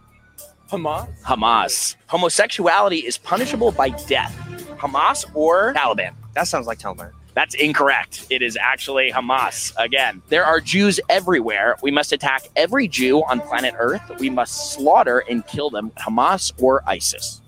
Hamas? 0.70 1.10
Hamas. 1.24 1.96
Homosexuality 2.08 2.98
is 2.98 3.18
punishable 3.18 3.72
by 3.72 3.90
death. 3.90 4.36
Hamas 4.78 5.26
or 5.34 5.74
Taliban? 5.74 6.14
That 6.36 6.48
sounds 6.48 6.68
like 6.68 6.80
Taliban. 6.80 7.12
That's 7.40 7.56
incorrect. 7.56 8.26
It 8.30 8.42
is 8.42 8.58
actually 8.58 9.14
Hamas. 9.14 9.72
Again, 9.78 10.22
there 10.28 10.44
are 10.44 10.60
Jews 10.60 11.00
everywhere. 11.08 11.78
We 11.82 11.90
must 11.90 12.12
attack 12.12 12.50
every 12.58 12.86
Jew 12.86 13.24
on 13.24 13.40
planet 13.40 13.76
Earth. 13.78 14.02
We 14.20 14.30
must 14.30 14.74
slaughter 14.74 15.20
and 15.20 15.48
kill 15.48 15.70
them. 15.70 15.92
Hamas 15.92 16.52
or 16.62 16.84
ISIS? 16.86 17.40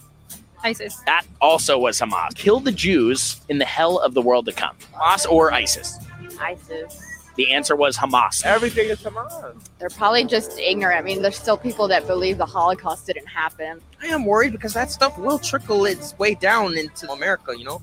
ISIS. 0.63 0.95
That 1.07 1.25
also 1.41 1.77
was 1.77 1.99
Hamas. 1.99 2.33
Kill 2.35 2.61
the 2.61 2.71
Jews 2.71 3.41
in 3.49 3.57
the 3.57 3.65
hell 3.65 3.99
of 3.99 4.13
the 4.13 4.21
world 4.21 4.45
to 4.45 4.53
come. 4.53 4.77
Hamas 4.93 5.29
or 5.29 5.53
ISIS? 5.53 5.99
ISIS. 6.39 7.03
The 7.35 7.51
answer 7.51 7.75
was 7.75 7.97
Hamas. 7.97 8.45
Everything 8.45 8.87
is 8.87 8.99
Hamas. 8.99 9.57
They're 9.77 9.89
probably 9.89 10.23
just 10.23 10.57
ignorant. 10.57 10.99
I 10.99 11.01
mean, 11.01 11.21
there's 11.21 11.35
still 11.35 11.57
people 11.57 11.89
that 11.89 12.07
believe 12.07 12.37
the 12.37 12.45
Holocaust 12.45 13.07
didn't 13.07 13.27
happen. 13.27 13.81
I 14.01 14.07
am 14.07 14.23
worried 14.25 14.53
because 14.53 14.73
that 14.73 14.89
stuff 14.89 15.17
will 15.17 15.37
trickle 15.37 15.83
its 15.83 16.17
way 16.17 16.35
down 16.35 16.77
into 16.77 17.11
America, 17.11 17.53
you 17.57 17.65
know? 17.65 17.81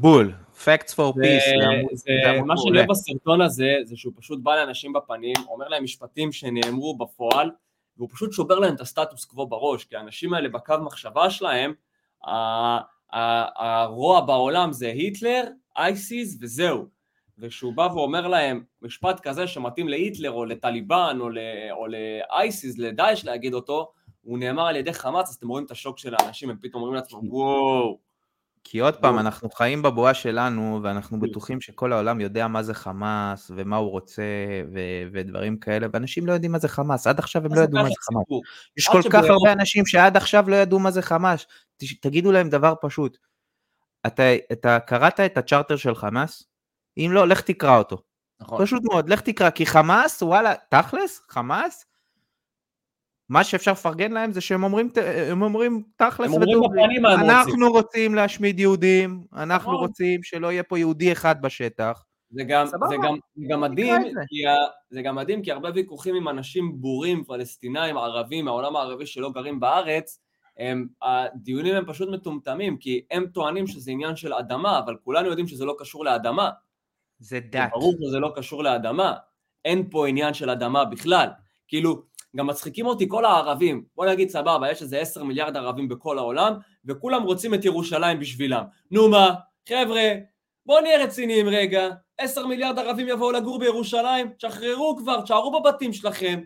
בול, 0.00 0.32
Facts 0.64 0.92
for 0.92 1.12
peace. 1.14 1.66
מה 2.46 2.54
שאני 2.56 2.78
אוהב 2.78 2.90
בסרטון 2.90 3.40
הזה, 3.40 3.74
זה 3.84 3.96
שהוא 3.96 4.12
פשוט 4.16 4.38
בא 4.42 4.56
לאנשים 4.56 4.92
בפנים, 4.92 5.34
אומר 5.48 5.68
להם 5.68 5.84
משפטים 5.84 6.32
שנאמרו 6.32 6.96
בפועל, 6.96 7.50
והוא 7.96 8.08
פשוט 8.12 8.32
שובר 8.32 8.58
להם 8.58 8.74
את 8.74 8.80
הסטטוס 8.80 9.24
קוו 9.24 9.46
בראש, 9.46 9.84
כי 9.84 9.96
האנשים 9.96 10.34
האלה 10.34 10.48
בקו 10.48 10.74
מחשבה 10.84 11.30
שלהם, 11.30 11.72
הרוע 13.12 14.20
בעולם 14.20 14.72
זה 14.72 14.88
היטלר, 14.88 15.44
אייסיס 15.76 16.38
וזהו. 16.40 16.86
וכשהוא 17.38 17.72
בא 17.72 17.88
ואומר 17.94 18.26
להם 18.26 18.64
משפט 18.82 19.20
כזה 19.20 19.46
שמתאים 19.46 19.88
להיטלר 19.88 20.30
או 20.30 20.44
לטליבן 20.44 21.18
או 21.70 21.86
לאייסיס, 21.86 22.78
לדאעש 22.78 23.24
להגיד 23.24 23.54
אותו, 23.54 23.92
הוא 24.22 24.38
נאמר 24.38 24.66
על 24.66 24.76
ידי 24.76 24.92
חמאס, 24.92 25.28
אז 25.28 25.34
אתם 25.34 25.48
רואים 25.48 25.66
את 25.66 25.70
השוק 25.70 25.98
של 25.98 26.14
האנשים, 26.14 26.50
הם 26.50 26.56
פתאום 26.62 26.82
אומרים 26.82 26.94
לעצמם 26.94 27.20
וואו. 27.32 28.07
כי 28.70 28.78
עוד 28.78 28.96
פעם, 28.96 29.18
אנחנו 29.18 29.50
חיים 29.50 29.82
בבועה 29.82 30.14
שלנו, 30.14 30.80
ואנחנו 30.82 31.20
בטוחים 31.20 31.60
שכל 31.60 31.92
העולם 31.92 32.20
יודע 32.20 32.48
מה 32.48 32.62
זה 32.62 32.74
חמאס, 32.74 33.50
ומה 33.56 33.76
הוא 33.76 33.90
רוצה, 33.90 34.22
ו- 34.74 35.08
ודברים 35.12 35.56
כאלה, 35.56 35.86
ואנשים 35.92 36.26
לא 36.26 36.32
יודעים 36.32 36.52
מה 36.52 36.58
זה 36.58 36.68
חמאס, 36.68 37.06
עד 37.06 37.18
עכשיו 37.18 37.44
הם 37.44 37.54
לא 37.54 37.60
ידעו 37.60 37.82
מה 37.82 37.88
זה 37.88 37.94
חמאס. 38.00 38.24
יש 38.76 38.88
כל 38.88 39.02
כך 39.10 39.24
הרבה 39.24 39.52
אנשים 39.52 39.86
שעד 39.86 40.16
עכשיו 40.16 40.50
לא 40.50 40.56
ידעו 40.56 40.78
מה 40.78 40.90
זה 40.90 41.02
חמאס, 41.02 41.46
תגידו 42.00 42.32
להם 42.32 42.48
דבר 42.48 42.74
פשוט. 42.82 43.18
אתה, 44.06 44.22
אתה 44.52 44.78
קראת 44.80 45.20
את 45.20 45.38
הצ'רטר 45.38 45.76
של 45.76 45.94
חמאס? 45.94 46.42
אם 46.98 47.10
לא, 47.12 47.28
לך 47.28 47.40
תקרא 47.40 47.78
אותו. 47.78 48.02
נכון. 48.40 48.64
פשוט 48.64 48.82
מאוד, 48.90 49.08
לך 49.08 49.20
תקרא, 49.20 49.50
כי 49.50 49.66
חמאס, 49.66 50.22
וואלה, 50.22 50.54
תכלס, 50.70 51.20
חמאס, 51.28 51.86
מה 53.28 53.44
שאפשר 53.44 53.72
לפרגן 53.72 54.12
להם 54.12 54.32
זה 54.32 54.40
שהם 54.40 54.64
אומרים, 54.64 54.88
הם 55.30 55.42
אומרים 55.42 55.82
תכלס 55.96 56.30
ודוגרי, 56.30 56.96
אנחנו 57.14 57.70
רוצים 57.70 58.14
להשמיד 58.14 58.60
יהודים, 58.60 59.24
אנחנו 59.32 59.72
נכון. 59.72 59.86
רוצים 59.86 60.22
שלא 60.22 60.52
יהיה 60.52 60.62
פה 60.62 60.78
יהודי 60.78 61.12
אחד 61.12 61.42
בשטח. 61.42 62.04
זה 62.30 62.42
גם, 62.44 62.66
זה 62.66 62.96
גם, 63.02 63.16
זה 63.36 63.44
גם 63.50 63.60
מדהים, 63.60 64.02
כי 64.28 64.46
ה, 64.46 64.54
זה 64.90 65.02
גם 65.02 65.16
מדהים 65.16 65.42
כי 65.42 65.52
הרבה 65.52 65.68
ויכוחים 65.74 66.14
עם 66.14 66.28
אנשים 66.28 66.80
בורים, 66.80 67.24
פלסטינאים, 67.24 67.98
ערבים, 67.98 68.44
מהעולם 68.44 68.76
הערבי 68.76 69.06
שלא 69.06 69.30
גרים 69.30 69.60
בארץ, 69.60 70.20
הם, 70.58 70.88
הדיונים 71.02 71.74
הם 71.74 71.84
פשוט 71.86 72.08
מטומטמים, 72.08 72.76
כי 72.76 73.00
הם 73.10 73.26
טוענים 73.26 73.66
שזה 73.66 73.90
עניין 73.90 74.16
של 74.16 74.32
אדמה, 74.32 74.78
אבל 74.78 74.96
כולנו 75.04 75.28
יודעים 75.28 75.46
שזה 75.48 75.64
לא 75.64 75.76
קשור 75.78 76.04
לאדמה. 76.04 76.50
זה 77.18 77.40
דת. 77.40 77.70
ברור 77.72 77.94
שזה 78.06 78.18
לא 78.18 78.32
קשור 78.36 78.62
לאדמה, 78.62 79.14
אין 79.64 79.90
פה 79.90 80.08
עניין 80.08 80.34
של 80.34 80.50
אדמה 80.50 80.84
בכלל. 80.84 81.28
כאילו, 81.68 82.02
גם 82.36 82.46
מצחיקים 82.46 82.86
אותי 82.86 83.08
כל 83.08 83.24
הערבים, 83.24 83.84
בוא 83.96 84.06
נגיד 84.06 84.28
סבבה, 84.28 84.70
יש 84.70 84.82
איזה 84.82 84.98
עשר 84.98 85.24
מיליארד 85.24 85.56
ערבים 85.56 85.88
בכל 85.88 86.18
העולם, 86.18 86.52
וכולם 86.84 87.22
רוצים 87.22 87.54
את 87.54 87.64
ירושלים 87.64 88.20
בשבילם. 88.20 88.64
נו 88.90 89.08
מה, 89.08 89.34
חבר'ה, 89.68 90.12
בואו 90.66 90.80
נהיה 90.80 91.04
רציניים 91.04 91.48
רגע, 91.48 91.88
עשר 92.18 92.46
מיליארד 92.46 92.78
ערבים 92.78 93.08
יבואו 93.08 93.32
לגור 93.32 93.58
בירושלים, 93.58 94.30
תשחררו 94.38 94.96
כבר, 94.96 95.20
תשארו 95.20 95.60
בבתים 95.60 95.92
שלכם. 95.92 96.40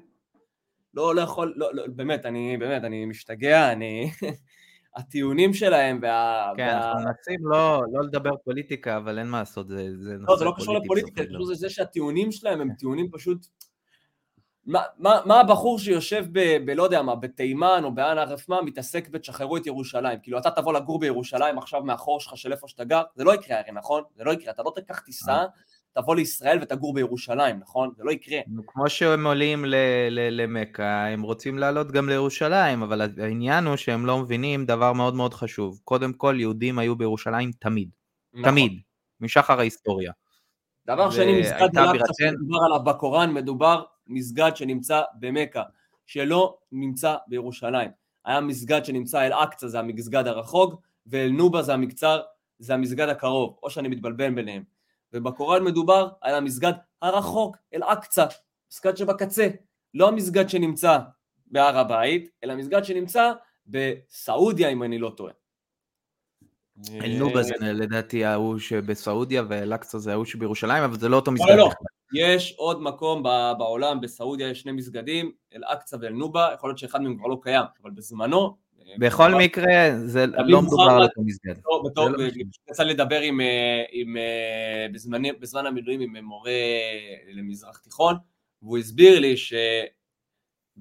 לא, 0.95 1.15
לא 1.15 1.21
יכול, 1.21 1.55
לא, 1.57 1.75
לא, 1.75 1.83
באמת, 1.89 2.27
אני, 2.27 2.57
באמת, 2.57 2.85
אני 2.85 3.05
משתגע, 3.05 3.73
אני... 3.73 4.11
הטיעונים 4.97 5.55
שלהם 5.55 5.99
וה... 6.03 6.53
כן, 6.57 6.69
אנחנו 6.69 7.01
מנסים 7.01 7.47
לא, 7.47 7.83
לא 7.93 8.03
לדבר 8.03 8.37
פוליטיקה, 8.45 8.97
אבל 8.97 9.19
אין 9.19 9.27
מה 9.27 9.39
לעשות, 9.39 9.69
זה, 9.69 9.89
זה 9.99 10.15
לא, 10.19 10.37
זה 10.37 10.45
לא 10.45 10.53
קשור 10.57 10.79
לפוליטיקה, 10.79 11.23
זה 11.23 11.29
פשוט 11.29 11.55
זה 11.55 11.71
שהטיעונים 11.71 12.33
שלהם 12.33 12.61
הם 12.61 12.73
טיעונים 12.79 13.11
פשוט... 13.11 13.47
מה, 14.67 14.81
מה, 14.99 15.21
מה 15.25 15.41
הבחור 15.41 15.79
שיושב 15.79 16.27
ב... 16.33 16.57
בלא 16.67 16.83
יודע 16.83 17.03
מה, 17.03 17.15
בתימן 17.15 17.81
או 17.85 17.95
באנה 17.95 18.25
רפמה 18.25 18.63
מתעסק 18.63 19.09
ב"תשחררו 19.09 19.57
את 19.57 19.67
ירושלים"? 19.67 20.19
כאילו 20.23 20.39
אתה 20.39 20.51
תבוא 20.51 20.73
לגור 20.73 21.01
בירושלים 21.01 21.59
עכשיו 21.59 21.83
מהחור 21.83 22.21
שלך 22.21 22.37
של 22.37 22.53
איפה 22.53 22.69
שאתה 22.69 22.85
גר? 22.85 23.03
זה 23.15 23.25
לא 23.25 23.35
יקרה 23.35 23.59
הרי, 23.59 23.73
נכון? 23.73 24.03
זה 24.17 24.25
לא 24.25 24.33
יקרה, 24.33 24.53
אתה 24.53 24.63
לא 24.63 24.73
תיקח 24.75 24.99
טיסה 24.99 25.33
אה. 25.33 25.47
תבוא 25.95 26.17
לישראל 26.17 26.59
ותגור 26.63 26.95
בירושלים, 26.95 27.59
נכון? 27.59 27.91
זה 27.97 28.05
לא 28.05 28.11
יקרה. 28.11 28.39
כמו 28.67 28.91
שהם 28.91 29.27
עולים 29.27 29.65
למכה, 30.11 31.07
הם 31.07 31.23
רוצים 31.23 31.59
לעלות 31.59 31.93
גם 31.93 32.09
לירושלים, 32.09 32.83
אבל 32.83 33.01
העניין 33.23 33.67
הוא 33.67 33.77
שהם 33.77 34.07
לא 34.07 34.19
מבינים 34.19 34.67
דבר 34.67 34.93
מאוד 34.93 35.15
מאוד 35.15 35.35
חשוב. 35.35 35.81
קודם 35.85 36.13
כל, 36.13 36.37
יהודים 36.39 36.79
היו 36.79 36.97
בירושלים 36.97 37.51
תמיד. 37.59 37.89
נכון. 38.33 38.51
תמיד. 38.51 38.81
משחר 39.21 39.59
ההיסטוריה. 39.59 40.13
דבר 40.87 41.11
שני, 41.11 41.41
מסגד 41.41 41.79
אל-אקצא 41.79 42.13
שמדובר 42.19 42.59
עליו 42.67 42.85
בקוראן, 42.85 43.33
מדובר 43.33 43.83
מסגד 44.07 44.51
שנמצא 44.55 45.03
במכה, 45.19 45.63
שלא 46.07 46.59
נמצא 46.73 47.17
בירושלים. 47.27 47.91
היה 48.25 48.41
מסגד 48.41 48.85
שנמצא 48.85 49.27
אל-אקצא, 49.27 49.69
זה 49.69 49.79
המסגד 49.79 50.27
הרחוק, 50.27 50.81
ואל-נובה 51.07 51.63
זה 51.63 51.75
המקצר, 51.75 52.23
זה 52.59 52.75
המסגד 52.75 53.09
הקרוב, 53.09 53.59
או 53.63 53.71
שאני 53.71 53.89
מתבלבל 53.89 54.31
ביניהם. 54.31 54.63
ובקוראן 55.13 55.65
מדובר 55.65 56.09
על 56.21 56.35
המסגד 56.35 56.73
הרחוק, 57.03 57.57
אל-אקצא, 57.75 58.27
מסגד 58.73 58.97
שבקצה, 58.97 59.49
לא 59.95 60.09
המסגד 60.09 60.49
שנמצא 60.49 60.99
בהר 61.47 61.79
הבית, 61.79 62.31
אלא 62.45 62.57
מסגד 62.57 62.85
שנמצא 62.85 63.33
בסעודיה 63.67 64.69
אם 64.69 64.83
אני 64.83 64.99
לא 64.99 65.13
טועה. 65.17 65.33
אל-נובה 67.01 67.43
זה 67.43 67.55
לדעתי 67.61 68.25
ההוא 68.25 68.59
שבסעודיה 68.59 69.43
ואל-אקצא 69.49 69.99
זה 69.99 70.13
ההוא 70.13 70.25
שבירושלים, 70.25 70.83
אבל 70.83 70.99
זה 70.99 71.09
לא 71.09 71.17
אותו 71.17 71.33
מסגד. 71.33 71.49
לא, 71.49 71.57
לא, 71.57 71.71
יש 72.15 72.55
עוד 72.59 72.83
מקום 72.83 73.23
בעולם, 73.59 74.01
בסעודיה 74.01 74.49
יש 74.49 74.61
שני 74.61 74.73
מסגדים, 74.73 75.33
אל-אקצא 75.55 75.97
ואל-נובה, 76.01 76.51
יכול 76.55 76.71
להיות 76.71 76.79
שאחד 76.79 77.03
מהם 77.03 77.17
כבר 77.17 77.27
לא 77.27 77.39
קיים, 77.43 77.65
אבל 77.83 77.91
בזמנו 77.91 78.57
בכל 78.99 79.33
אבל- 79.33 79.45
מקרה, 79.45 79.99
זה 80.07 80.27
לא 80.27 80.63
מדובר 80.63 80.83
על 80.83 81.03
אותו 81.03 81.23
מסגד. 81.23 81.55
לא 81.65 81.83
יצא 82.71 82.83
לי 82.83 82.95
לדבר 82.95 83.21
אה, 83.41 83.83
אה, 84.17 84.87
בזמן 85.41 85.67
המילואים 85.67 86.01
עם 86.01 86.25
מורה 86.25 86.51
למזרח 87.33 87.79
תיכון, 87.79 88.15
והוא 88.63 88.79
הסביר 88.79 89.19
לי 89.21 89.35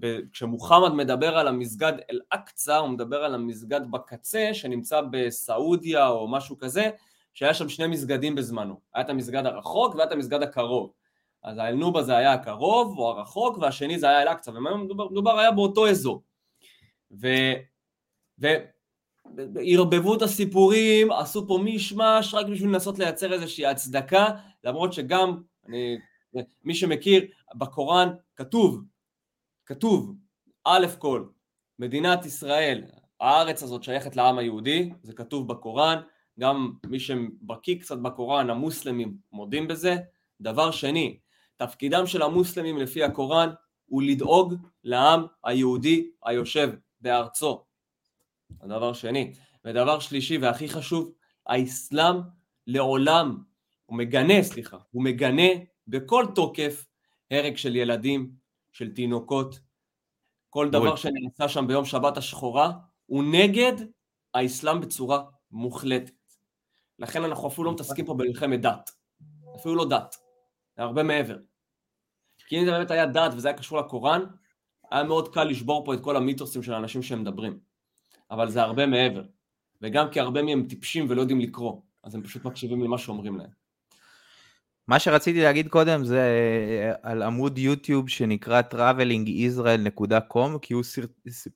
שכשמוחמד 0.02 0.94
מדבר 0.94 1.38
על 1.38 1.48
המסגד 1.48 1.94
אל-אקצא, 2.12 2.78
הוא 2.78 2.90
מדבר 2.90 3.24
על 3.24 3.36
המסגד 3.36 3.92
בקצה 3.92 4.50
שנמצא 4.54 5.02
בסעודיה 5.12 6.08
או 6.08 6.28
משהו 6.28 6.58
כזה, 6.58 6.90
שהיה 7.34 7.54
שם 7.54 7.70
שני 7.70 7.88
מסגדים 7.88 8.36
בזמנו. 8.36 8.80
היה 8.94 9.04
את 9.04 9.10
המסגד 9.10 9.46
הרחוק 9.46 9.96
והיה 9.96 10.08
את 10.08 10.12
המסגד 10.12 10.44
הקרוב. 10.44 10.92
אז 11.44 11.58
האל-נובה 11.58 12.04
זה 12.04 12.18
היה 12.18 12.34
הקרוב 12.34 12.98
או 12.98 13.10
הרחוק, 13.10 13.58
והשני 13.58 14.00
זה 14.00 14.10
היה 14.10 14.22
אל-אקצא, 14.22 14.52
ומדובר 14.52 15.10
מדובר 15.10 15.40
היה 15.40 15.52
באותו 15.52 15.88
אזור. 15.88 16.22
ו... 17.12 17.28
ו... 18.42 18.48
ערבבו 19.62 20.16
את 20.16 20.22
הסיפורים, 20.22 21.12
עשו 21.12 21.48
פה 21.48 21.60
מישמש 21.64 22.34
רק 22.34 22.46
בשביל 22.46 22.70
לנסות 22.70 23.00
לייצר 23.00 23.34
איזושהי 23.34 23.66
הצדקה, 23.66 24.28
למרות 24.64 24.94
שגם, 24.94 25.42
אני, 25.68 25.98
מי 26.64 26.76
שמכיר, 26.76 27.26
בקוראן 27.56 28.10
כתוב, 28.36 28.82
כתוב, 29.66 30.16
א' 30.66 30.86
כל, 31.00 31.26
מדינת 31.80 32.26
ישראל, 32.26 32.84
הארץ 33.20 33.64
הזאת 33.64 33.84
שייכת 33.84 34.16
לעם 34.16 34.38
היהודי, 34.38 34.92
זה 35.04 35.14
כתוב 35.14 35.48
בקוראן, 35.48 36.02
גם 36.40 36.74
מי 36.86 37.00
שבקיא 37.00 37.80
קצת 37.80 37.98
בקוראן, 37.98 38.50
המוסלמים 38.50 39.18
מודים 39.32 39.68
בזה. 39.68 39.96
דבר 40.42 40.72
שני, 40.72 41.20
תפקידם 41.58 42.08
של 42.08 42.22
המוסלמים 42.22 42.78
לפי 42.78 43.04
הקוראן 43.04 43.50
הוא 43.86 44.04
לדאוג 44.04 44.54
לעם 44.84 45.26
היהודי 45.44 46.12
היושב 46.24 46.70
בארצו. 47.02 47.64
הדבר 48.62 48.94
שני. 48.94 49.34
ודבר 49.66 50.00
שלישי 50.00 50.38
והכי 50.38 50.70
חשוב, 50.70 51.12
האסלאם 51.48 52.16
לעולם, 52.68 53.38
הוא 53.86 53.98
מגנה, 53.98 54.44
סליחה, 54.44 54.78
הוא 54.92 55.04
מגנה 55.04 55.48
בכל 55.88 56.26
תוקף 56.36 56.86
הרג 57.32 57.58
של 57.58 57.76
ילדים, 57.76 58.32
של 58.72 58.94
תינוקות, 58.94 59.60
כל 60.50 60.70
דבר 60.70 60.80
בול. 60.80 60.98
שנעשה 60.98 61.50
שם 61.50 61.68
ביום 61.68 61.86
שבת 61.86 62.18
השחורה, 62.18 62.72
הוא 63.06 63.24
נגד 63.24 63.74
האסלאם 64.34 64.82
בצורה 64.82 65.24
מוחלטת. 65.52 66.14
לכן 67.00 67.24
אנחנו 67.24 67.48
אפילו 67.48 67.64
לא 67.64 67.74
מתעסקים 67.74 68.06
פה 68.06 68.14
במלחמת 68.14 68.62
דת. 68.62 68.92
אפילו 69.56 69.76
לא 69.76 69.90
דת. 69.90 70.16
זה 70.78 70.84
הרבה 70.84 71.04
מעבר. 71.04 71.38
כי 72.48 72.60
אם 72.60 72.66
זה 72.66 72.72
באמת 72.72 72.92
היה 72.92 73.06
דת 73.06 73.34
וזה 73.36 73.48
היה 73.48 73.58
קשור 73.58 73.80
לקוראן, 73.80 74.22
היה 74.92 75.04
מאוד 75.04 75.34
קל 75.34 75.44
לשבור 75.44 75.86
פה 75.86 75.94
את 75.94 76.00
כל 76.04 76.18
המיתוסים 76.18 76.64
של 76.64 76.74
האנשים 76.74 77.04
שהם 77.04 77.22
מדברים. 77.22 77.60
אבל 78.32 78.50
זה 78.50 78.62
הרבה 78.62 78.86
מעבר. 78.86 79.24
וגם 79.82 80.12
כי 80.12 80.20
הרבה 80.20 80.44
מהם 80.44 80.68
טיפשים 80.70 81.06
ולא 81.10 81.22
יודעים 81.22 81.40
לקרוא, 81.40 81.82
אז 82.04 82.16
הם 82.16 82.24
פשוט 82.24 82.46
מקשיבים 82.46 82.84
למה 82.84 82.98
שאומרים 82.98 83.38
להם. 83.38 83.61
מה 84.92 85.00
שרציתי 85.00 85.42
להגיד 85.42 85.68
קודם 85.68 86.04
זה 86.04 86.20
אה, 86.20 86.94
על 87.12 87.24
עמוד 87.24 87.58
יוטיוב 87.58 88.10
שנקרא 88.10 88.62
travelingisrael.com 88.72 90.60
כי 90.62 90.74
הוא 90.74 90.84
סר- 90.84 91.02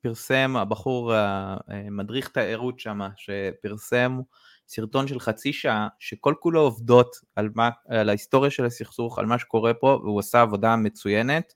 פרסם, 0.01 0.55
הבחור 0.55 1.15
אה, 1.15 1.55
מדריך 1.91 2.27
תיירות 2.27 2.79
שם, 2.79 2.99
שפרסם 3.15 4.19
סרטון 4.67 5.07
של 5.07 5.19
חצי 5.19 5.53
שעה 5.53 5.87
שכל 5.99 6.33
כולו 6.39 6.61
עובדות 6.61 7.15
על, 7.35 7.49
מה, 7.55 7.69
על 7.87 8.09
ההיסטוריה 8.09 8.51
של 8.51 8.65
הסכסוך, 8.65 9.19
על 9.19 9.25
מה 9.25 9.39
שקורה 9.39 9.73
פה, 9.73 9.99
והוא 10.03 10.19
עשה 10.19 10.41
עבודה 10.41 10.75
מצוינת. 10.75 11.53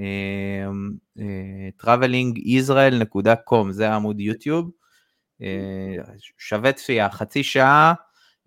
אה, 0.00 0.66
travelingisrael.com 1.82 3.70
זה 3.70 3.90
העמוד 3.90 4.20
יוטיוב. 4.20 4.70
שווה 6.38 6.72
צפייה, 6.72 7.10
חצי 7.10 7.42
שעה. 7.42 7.94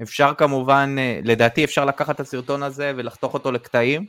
אפשר 0.02 0.34
כמובן, 0.38 0.96
אה, 1.00 1.20
לדעתי 1.24 1.64
אפשר 1.64 1.86
לקחת 1.86 2.16
את 2.16 2.20
הסרטון 2.20 2.64
הזה 2.64 2.94
ולחתוך 2.96 3.34
אותו 3.34 3.52
לקטעים 3.52 4.06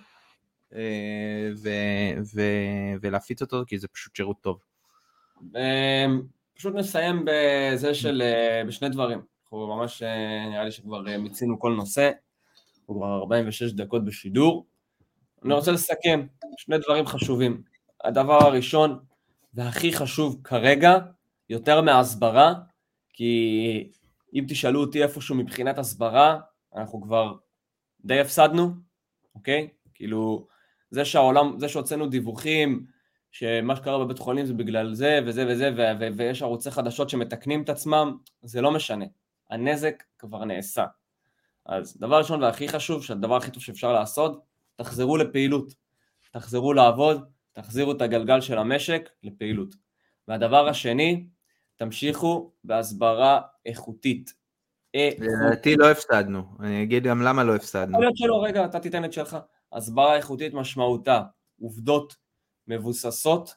אה, 0.74 1.50
ו- 1.56 2.22
ו- 2.34 2.94
ולהפיץ 3.02 3.42
אותו 3.42 3.62
כי 3.66 3.78
זה 3.78 3.88
פשוט 3.88 4.16
שירות 4.16 4.36
טוב. 4.40 4.58
אמ, 5.56 6.22
פשוט 6.54 6.74
נסיים 6.74 7.24
בזה 7.26 7.94
של, 7.94 8.22
אה, 8.22 8.62
בשני 8.66 8.88
דברים. 8.88 9.22
אנחנו 9.42 9.66
ממש, 9.76 10.02
אה, 10.02 10.48
נראה 10.50 10.64
לי 10.64 10.70
שכבר 10.70 11.02
מיצינו 11.18 11.60
כל 11.60 11.72
נושא, 11.72 12.10
אנחנו 12.80 12.94
כבר 12.94 13.18
46 13.18 13.72
דקות 13.72 14.04
בשידור. 14.04 14.66
אני 15.44 15.54
רוצה 15.54 15.72
לסכם 15.72 16.26
שני 16.56 16.78
דברים 16.78 17.06
חשובים. 17.06 17.62
הדבר 18.04 18.46
הראשון, 18.46 18.98
והכי 19.54 19.92
חשוב 19.92 20.40
כרגע, 20.44 20.98
יותר 21.50 21.80
מהסברה, 21.80 22.54
כי 23.12 23.90
אם 24.34 24.44
תשאלו 24.48 24.80
אותי 24.80 25.02
איפשהו 25.02 25.34
מבחינת 25.34 25.78
הסברה, 25.78 26.40
אנחנו 26.76 27.02
כבר 27.02 27.34
די 28.04 28.20
הפסדנו, 28.20 28.70
אוקיי? 29.34 29.68
כאילו, 29.94 30.46
זה 30.90 31.04
שהעולם, 31.04 31.58
זה 31.58 31.68
שהוצאנו 31.68 32.06
דיווחים, 32.06 32.86
שמה 33.30 33.76
שקרה 33.76 34.04
בבית 34.04 34.18
חולים 34.18 34.46
זה 34.46 34.54
בגלל 34.54 34.94
זה 34.94 35.20
וזה 35.26 35.46
וזה, 35.48 35.70
ו- 35.76 36.00
ו- 36.00 36.16
ויש 36.16 36.42
ערוצי 36.42 36.70
חדשות 36.70 37.10
שמתקנים 37.10 37.62
את 37.62 37.68
עצמם, 37.68 38.16
זה 38.42 38.60
לא 38.60 38.70
משנה. 38.70 39.04
הנזק 39.50 40.02
כבר 40.18 40.44
נעשה. 40.44 40.86
אז 41.66 41.96
דבר 42.00 42.18
ראשון 42.18 42.42
והכי 42.42 42.68
חשוב, 42.68 43.04
שהדבר 43.04 43.36
הכי 43.36 43.50
טוב 43.50 43.62
שאפשר 43.62 43.92
לעשות, 43.92 44.42
תחזרו 44.76 45.16
לפעילות. 45.16 45.74
תחזרו 46.32 46.72
לעבוד, 46.72 47.24
תחזירו 47.52 47.92
את 47.92 48.02
הגלגל 48.02 48.40
של 48.40 48.58
המשק 48.58 49.10
לפעילות. 49.22 49.74
והדבר 50.28 50.68
השני, 50.68 51.26
תמשיכו 51.76 52.52
בהסברה 52.64 53.40
איכותית. 53.66 54.34
לדעתי 55.18 55.76
לא 55.76 55.90
הפסדנו, 55.90 56.56
אני 56.60 56.82
אגיד 56.82 57.04
גם 57.04 57.22
למה 57.22 57.44
לא 57.44 57.56
הפסדנו. 57.56 57.90
יכול 57.90 58.04
להיות 58.04 58.16
שלא, 58.16 58.44
רגע, 58.44 58.64
אתה 58.64 58.80
תיתן 58.80 59.04
את 59.04 59.12
שלך. 59.12 59.36
הסברה 59.72 60.16
איכותית 60.16 60.54
משמעותה 60.54 61.22
עובדות 61.60 62.16
מבוססות 62.66 63.54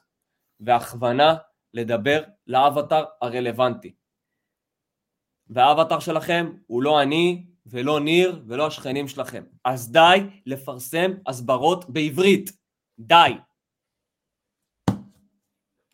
והכוונה 0.60 1.36
לדבר 1.74 2.22
לאבטר 2.46 3.04
הרלוונטי. 3.20 3.94
והאבטר 5.48 6.00
שלכם 6.00 6.52
הוא 6.66 6.82
לא 6.82 7.02
אני 7.02 7.46
ולא 7.66 8.00
ניר 8.00 8.44
ולא 8.46 8.66
השכנים 8.66 9.08
שלכם. 9.08 9.44
אז 9.64 9.92
די 9.92 10.18
לפרסם 10.46 11.10
הסברות 11.26 11.90
בעברית. 11.90 12.50
די. 12.98 13.30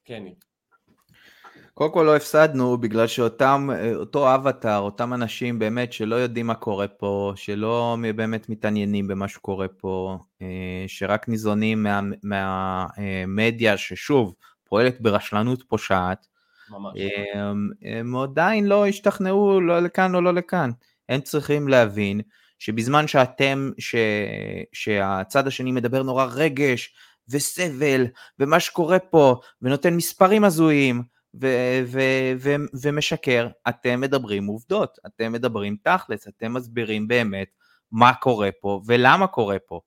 כן, 0.04 0.24
ניר. 0.24 0.34
קודם 1.82 1.94
כל 1.94 2.02
לא 2.02 2.16
הפסדנו 2.16 2.78
בגלל 2.78 3.06
שאותם, 3.06 3.68
אה, 3.72 3.94
אותו 3.94 4.34
אבטאר, 4.34 4.78
אותם 4.78 5.14
אנשים 5.14 5.58
באמת 5.58 5.92
שלא 5.92 6.14
יודעים 6.14 6.46
מה 6.46 6.54
קורה 6.54 6.88
פה, 6.88 7.32
שלא 7.36 7.96
באמת 8.16 8.48
מתעניינים 8.48 9.06
במה 9.06 9.28
שקורה 9.28 9.68
פה, 9.68 10.18
אה, 10.42 10.84
שרק 10.86 11.28
ניזונים 11.28 11.82
מהמדיה 11.82 12.18
מה, 12.22 12.86
מהמדיה 12.98 13.76
ששוב 13.76 14.34
פועלת 14.64 15.00
ברשלנות 15.00 15.62
פושעת, 15.68 16.26
ממש. 16.70 16.98
הם, 17.34 17.70
הם 17.82 18.16
עדיין 18.16 18.66
לא 18.66 18.86
השתכנעו 18.86 19.60
לא 19.60 19.80
לכאן 19.80 20.14
או 20.14 20.20
לא 20.20 20.34
לכאן. 20.34 20.70
הם 21.08 21.20
צריכים 21.20 21.68
להבין 21.68 22.20
שבזמן 22.58 23.06
שאתם, 23.06 23.70
ש, 23.78 23.94
שהצד 24.72 25.46
השני 25.46 25.72
מדבר 25.72 26.02
נורא 26.02 26.26
רגש 26.30 26.94
וסבל 27.28 28.06
ומה 28.38 28.60
שקורה 28.60 28.98
פה 28.98 29.40
ונותן 29.62 29.94
מספרים 29.94 30.44
הזויים 30.44 31.02
ו- 31.40 31.82
ו- 31.86 32.32
ו- 32.38 32.64
ומשקר, 32.82 33.48
אתם 33.68 34.00
מדברים 34.00 34.46
עובדות, 34.46 34.98
אתם 35.06 35.32
מדברים 35.32 35.76
תכלס, 35.82 36.28
אתם 36.28 36.54
מסבירים 36.54 37.08
באמת 37.08 37.48
מה 37.92 38.14
קורה 38.14 38.50
פה 38.60 38.82
ולמה 38.86 39.26
קורה 39.26 39.56
פה. 39.66 39.80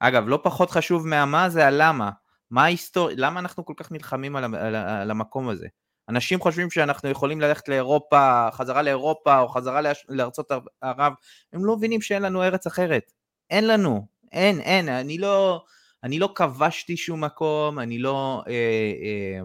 אגב, 0.00 0.24
לא 0.28 0.40
פחות 0.42 0.70
חשוב 0.70 1.06
מהמה 1.06 1.48
זה 1.48 1.66
הלמה. 1.66 2.10
מה 2.50 2.64
ההיסטוריה, 2.64 3.16
למה 3.18 3.40
אנחנו 3.40 3.64
כל 3.64 3.74
כך 3.76 3.92
נלחמים 3.92 4.36
על, 4.36 4.44
על, 4.44 4.74
על 4.76 5.10
המקום 5.10 5.48
הזה? 5.48 5.66
אנשים 6.08 6.40
חושבים 6.40 6.70
שאנחנו 6.70 7.08
יכולים 7.08 7.40
ללכת 7.40 7.68
לאירופה, 7.68 8.48
חזרה 8.52 8.82
לאירופה 8.82 9.40
או 9.40 9.48
חזרה 9.48 9.80
לארצות 10.08 10.50
ערב, 10.80 11.12
הם 11.52 11.64
לא 11.64 11.76
מבינים 11.76 12.00
שאין 12.00 12.22
לנו 12.22 12.42
ארץ 12.42 12.66
אחרת. 12.66 13.12
אין 13.50 13.66
לנו, 13.66 14.06
אין, 14.32 14.60
אין, 14.60 14.88
אני 14.88 15.18
לא, 15.18 15.64
אני 16.04 16.18
לא 16.18 16.32
כבשתי 16.34 16.96
שום 16.96 17.24
מקום, 17.24 17.78
אני 17.78 17.98
לא 17.98 18.42
אה, 18.48 18.52
אה, 18.52 19.42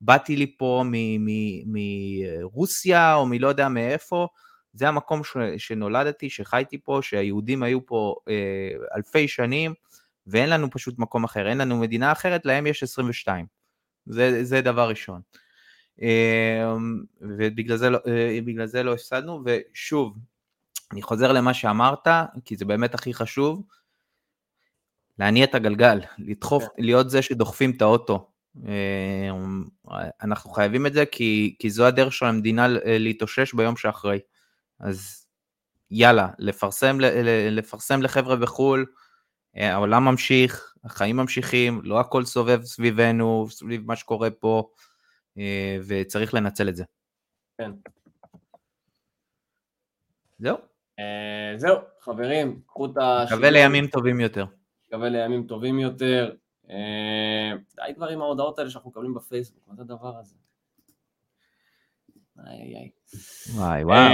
באתי 0.00 0.36
לי 0.36 0.56
פה 0.58 0.84
מרוסיה 1.66 3.14
או 3.14 3.26
מלא 3.26 3.48
יודע 3.48 3.68
מאיפה, 3.68 4.28
זה 4.72 4.88
המקום 4.88 5.24
ש, 5.24 5.36
שנולדתי, 5.58 6.30
שחייתי 6.30 6.78
פה, 6.78 6.98
שהיהודים 7.02 7.62
היו 7.62 7.86
פה 7.86 8.16
אה, 8.28 8.70
אלפי 8.96 9.28
שנים, 9.28 9.74
ואין 10.26 10.50
לנו 10.50 10.70
פשוט 10.70 10.98
מקום 10.98 11.24
אחר, 11.24 11.48
אין 11.48 11.58
לנו 11.58 11.76
מדינה 11.76 12.12
אחרת, 12.12 12.46
להם 12.46 12.66
יש 12.66 12.82
22. 12.82 13.46
זה, 14.06 14.44
זה 14.44 14.60
דבר 14.60 14.88
ראשון. 14.88 15.20
ובגלל 17.20 17.76
זה, 17.76 17.90
לא, 17.90 17.98
זה 18.64 18.82
לא 18.82 18.94
הפסדנו, 18.94 19.42
ושוב, 19.44 20.16
אני 20.92 21.02
חוזר 21.02 21.32
למה 21.32 21.54
שאמרת, 21.54 22.08
כי 22.44 22.56
זה 22.56 22.64
באמת 22.64 22.94
הכי 22.94 23.14
חשוב, 23.14 23.62
להניע 25.18 25.44
את 25.44 25.54
הגלגל, 25.54 26.00
לדחוף, 26.18 26.64
להיות 26.78 27.10
זה 27.10 27.22
שדוחפים 27.22 27.70
את 27.70 27.82
האוטו. 27.82 28.29
אה, 28.66 29.30
אנחנו 30.22 30.50
חייבים 30.50 30.86
את 30.86 30.92
זה 30.92 31.06
כי, 31.06 31.56
כי 31.58 31.70
זו 31.70 31.86
הדרך 31.86 32.12
של 32.12 32.26
המדינה 32.26 32.66
אה, 32.66 32.98
להתאושש 32.98 33.54
ביום 33.54 33.76
שאחרי. 33.76 34.18
אז 34.80 35.26
יאללה, 35.90 36.28
לפרסם, 36.38 36.96
לפרסם 37.50 38.02
לחבר'ה 38.02 38.36
בחו"ל, 38.36 38.86
אה, 39.56 39.72
העולם 39.72 40.04
ממשיך, 40.04 40.74
החיים 40.84 41.16
ממשיכים, 41.16 41.80
לא 41.84 42.00
הכל 42.00 42.24
סובב 42.24 42.62
סביבנו, 42.64 43.46
סביב 43.50 43.86
מה 43.86 43.96
שקורה 43.96 44.30
פה, 44.30 44.70
וצריך 45.86 46.34
לנצל 46.34 46.68
את 46.68 46.76
זה. 46.76 46.84
כן. 47.58 47.70
זהו. 50.38 50.56
זהו, 51.56 51.78
חברים, 52.00 52.60
קחו 52.66 52.86
את 52.86 52.96
ה... 52.96 53.24
מקווה 53.26 53.50
לימים 53.50 53.86
טובים 53.86 54.20
יותר. 54.20 54.44
מקווה 54.88 55.08
לימים 55.08 55.46
טובים 55.46 55.78
יותר. 55.78 56.34
די 57.76 57.94
כבר 57.94 58.08
עם 58.08 58.20
ההודעות 58.20 58.58
האלה 58.58 58.70
שאנחנו 58.70 58.90
מקבלים 58.90 59.14
בפייסבוק, 59.14 59.64
מה 59.68 59.74
זה 59.74 59.82
הדבר 59.82 60.16
הזה? 60.16 60.34
איי 62.46 62.76
איי. 62.76 62.90
וואי 63.54 63.84
וואו. 63.84 64.12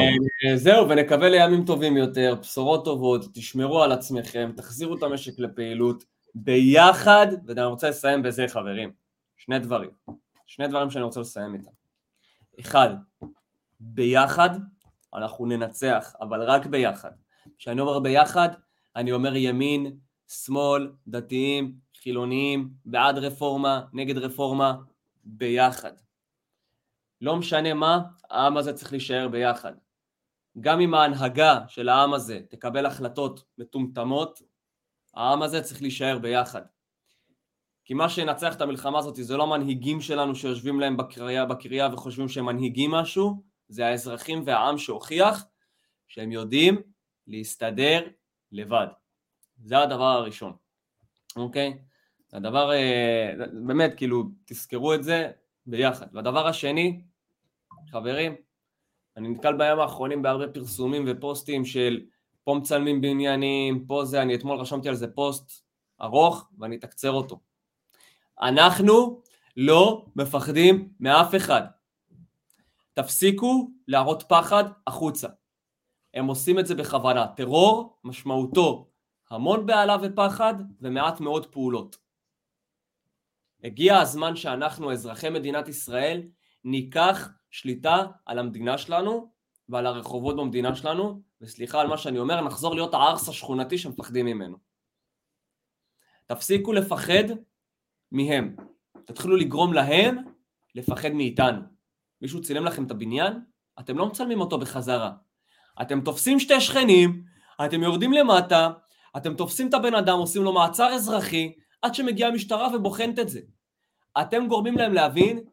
אה, 0.51 0.57
זהו, 0.57 0.89
ונקווה 0.89 1.29
לימים 1.29 1.65
טובים 1.65 1.97
יותר, 1.97 2.35
בשורות 2.41 2.85
טובות, 2.85 3.25
תשמרו 3.35 3.83
על 3.83 3.93
עצמכם, 3.93 4.51
תחזירו 4.57 4.97
את 4.97 5.03
המשק 5.03 5.39
לפעילות, 5.39 6.05
ביחד, 6.35 7.27
ואני 7.47 7.65
רוצה 7.65 7.89
לסיים 7.89 8.23
בזה 8.23 8.49
חברים, 8.49 8.93
שני 9.37 9.59
דברים, 9.59 9.91
שני 10.47 10.69
דברים 10.69 10.91
שאני 10.91 11.05
רוצה 11.05 11.21
לסיים 11.21 11.55
איתם. 11.55 11.71
אחד, 12.61 12.89
ביחד 13.81 14.51
אנחנו 15.15 15.47
ננצח, 15.47 16.15
אבל 16.21 16.43
רק 16.43 16.67
ביחד. 16.67 17.11
כשאני 17.59 17.81
אומר 17.81 17.99
ביחד, 17.99 18.49
אני 18.97 19.13
אומר 19.13 19.37
ימין, 19.37 19.97
שמאל, 20.29 20.93
דתיים, 21.09 21.75
חילוניים, 22.07 22.71
בעד 22.85 23.19
רפורמה, 23.19 23.81
נגד 23.93 24.19
רפורמה, 24.19 24.75
ביחד. 25.25 25.93
לא 27.21 27.37
משנה 27.37 27.75
מה, 27.75 28.01
העם 28.31 28.57
הזה 28.57 28.73
צריך 28.73 28.93
להישאר 28.93 29.29
ביחד. 29.29 29.73
גם 30.61 30.81
אם 30.81 30.95
ההנהגה 30.95 31.61
של 31.69 31.89
העם 31.89 32.15
הזה 32.15 32.41
תקבל 32.51 32.87
החלטות 32.87 33.45
מטומטמות, 33.59 34.43
העם 35.15 35.43
הזה 35.43 35.63
צריך 35.63 35.83
להישאר 35.83 36.19
ביחד. 36.19 36.63
כי 37.85 37.95
מה 37.95 38.09
שינצח 38.09 38.57
את 38.57 38.61
המלחמה 38.61 38.99
הזאת 38.99 39.17
זה 39.17 39.37
לא 39.37 39.43
המנהיגים 39.43 40.01
שלנו 40.01 40.35
שיושבים 40.35 40.81
להם 40.81 40.97
בקריה, 40.97 41.45
בקריה 41.45 41.89
וחושבים 41.93 42.29
שהם 42.29 42.47
מנהיגים 42.47 42.91
משהו, 42.91 43.43
זה 43.69 43.87
האזרחים 43.87 44.43
והעם 44.47 44.79
שהוכיח 44.79 45.45
שהם 46.09 46.33
יודעים 46.33 46.83
להסתדר 47.27 48.09
לבד. 48.53 48.87
זה 49.65 49.79
הדבר 49.79 50.05
הראשון, 50.05 50.57
אוקיי? 51.37 51.86
הדבר, 52.37 52.73
אה, 52.73 53.33
באמת, 53.53 53.95
כאילו, 53.97 54.25
תזכרו 54.45 54.95
את 54.95 55.05
זה 55.05 55.31
ביחד. 55.67 56.07
והדבר 56.13 56.47
השני, 56.47 57.03
חברים, 57.91 58.35
אני 59.17 59.29
נתקל 59.29 59.57
בימים 59.57 59.81
האחרונים 59.81 60.23
בהרבה 60.23 60.49
פרסומים 60.49 61.05
ופוסטים 61.07 61.65
של 61.65 62.01
פה 62.45 62.55
מצלמים 62.55 63.01
בעניינים, 63.01 63.87
פה 63.87 64.05
זה, 64.05 64.23
אני 64.23 64.35
אתמול 64.35 64.59
רשמתי 64.59 64.89
על 64.89 64.95
זה 64.95 65.09
פוסט 65.09 65.65
ארוך 66.03 66.49
ואני 66.59 66.77
אתקצר 66.77 67.11
אותו. 67.11 67.41
אנחנו 68.43 69.21
לא 69.57 70.07
מפחדים 70.17 70.89
מאף 71.01 71.35
אחד. 71.35 71.63
תפסיקו 72.95 73.71
להראות 73.89 74.23
פחד 74.29 74.65
החוצה. 74.87 75.29
הם 76.15 76.27
עושים 76.27 76.59
את 76.59 76.67
זה 76.67 76.75
בכוונה. 76.75 77.27
טרור 77.27 77.99
משמעותו 78.05 78.89
המון 79.31 79.67
בהלה 79.67 79.97
ופחד 80.03 80.55
ומעט 80.81 81.21
מאוד 81.21 81.47
פעולות. 81.47 82.06
הגיע 83.67 83.99
הזמן 83.99 84.37
שאנחנו, 84.37 84.93
אזרחי 84.93 85.31
מדינת 85.31 85.69
ישראל, 85.69 86.23
ניקח 86.65 87.29
שליטה 87.51 88.05
על 88.27 88.39
המדינה 88.39 88.79
שלנו 88.79 89.31
ועל 89.69 89.87
הרחובות 89.87 90.37
במדינה 90.37 90.75
שלנו, 90.75 91.23
וסליחה 91.41 91.81
על 91.81 91.87
מה 91.87 91.99
שאני 91.99 92.19
אומר, 92.19 92.41
נחזור 92.41 92.75
להיות 92.75 92.95
הארס 92.95 93.29
השכונתי 93.29 93.79
שמפחדים 93.79 94.27
ממנו. 94.27 94.57
תפסיקו 96.27 96.73
לפחד 96.73 97.25
מהם, 98.13 98.57
תתחילו 99.05 99.37
לגרום 99.37 99.73
להם 99.73 100.17
לפחד 100.75 101.11
מאיתנו. 101.11 101.63
מישהו 102.23 102.43
צילם 102.43 102.65
לכם 102.65 102.87
את 102.87 102.91
הבניין? 102.91 103.33
אתם 103.81 103.99
לא 103.99 104.07
מצלמים 104.07 104.41
אותו 104.41 104.59
בחזרה. 104.59 105.13
אתם 105.83 106.01
תופסים 106.01 106.41
שתי 106.41 106.61
שכנים, 106.61 107.23
אתם 107.67 107.83
יורדים 107.83 108.13
למטה, 108.13 108.71
אתם 109.17 109.35
תופסים 109.35 109.69
את 109.69 109.75
הבן 109.75 109.95
אדם, 109.95 110.19
עושים 110.19 110.43
לו 110.43 110.53
מעצר 110.53 110.95
אזרחי, 110.95 111.53
עד 111.83 111.95
שמגיעה 111.95 112.31
המשטרה 112.31 112.77
ובוחנת 112.77 113.19
את 113.19 113.29
זה. 113.29 113.41
אתם 114.21 114.47
גורמים 114.49 114.75
להם 114.79 114.93
להבין 114.93 115.45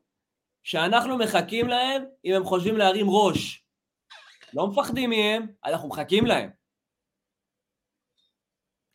שאנחנו 0.63 1.17
מחכים 1.17 1.67
להם 1.67 2.03
אם 2.25 2.33
הם 2.35 2.43
חושבים 2.43 2.77
להרים 2.77 3.05
ראש. 3.09 3.65
לא 4.53 4.67
מפחדים 4.67 5.09
מהם, 5.09 5.47
אנחנו 5.65 5.89
מחכים 5.89 6.25
להם. 6.25 6.49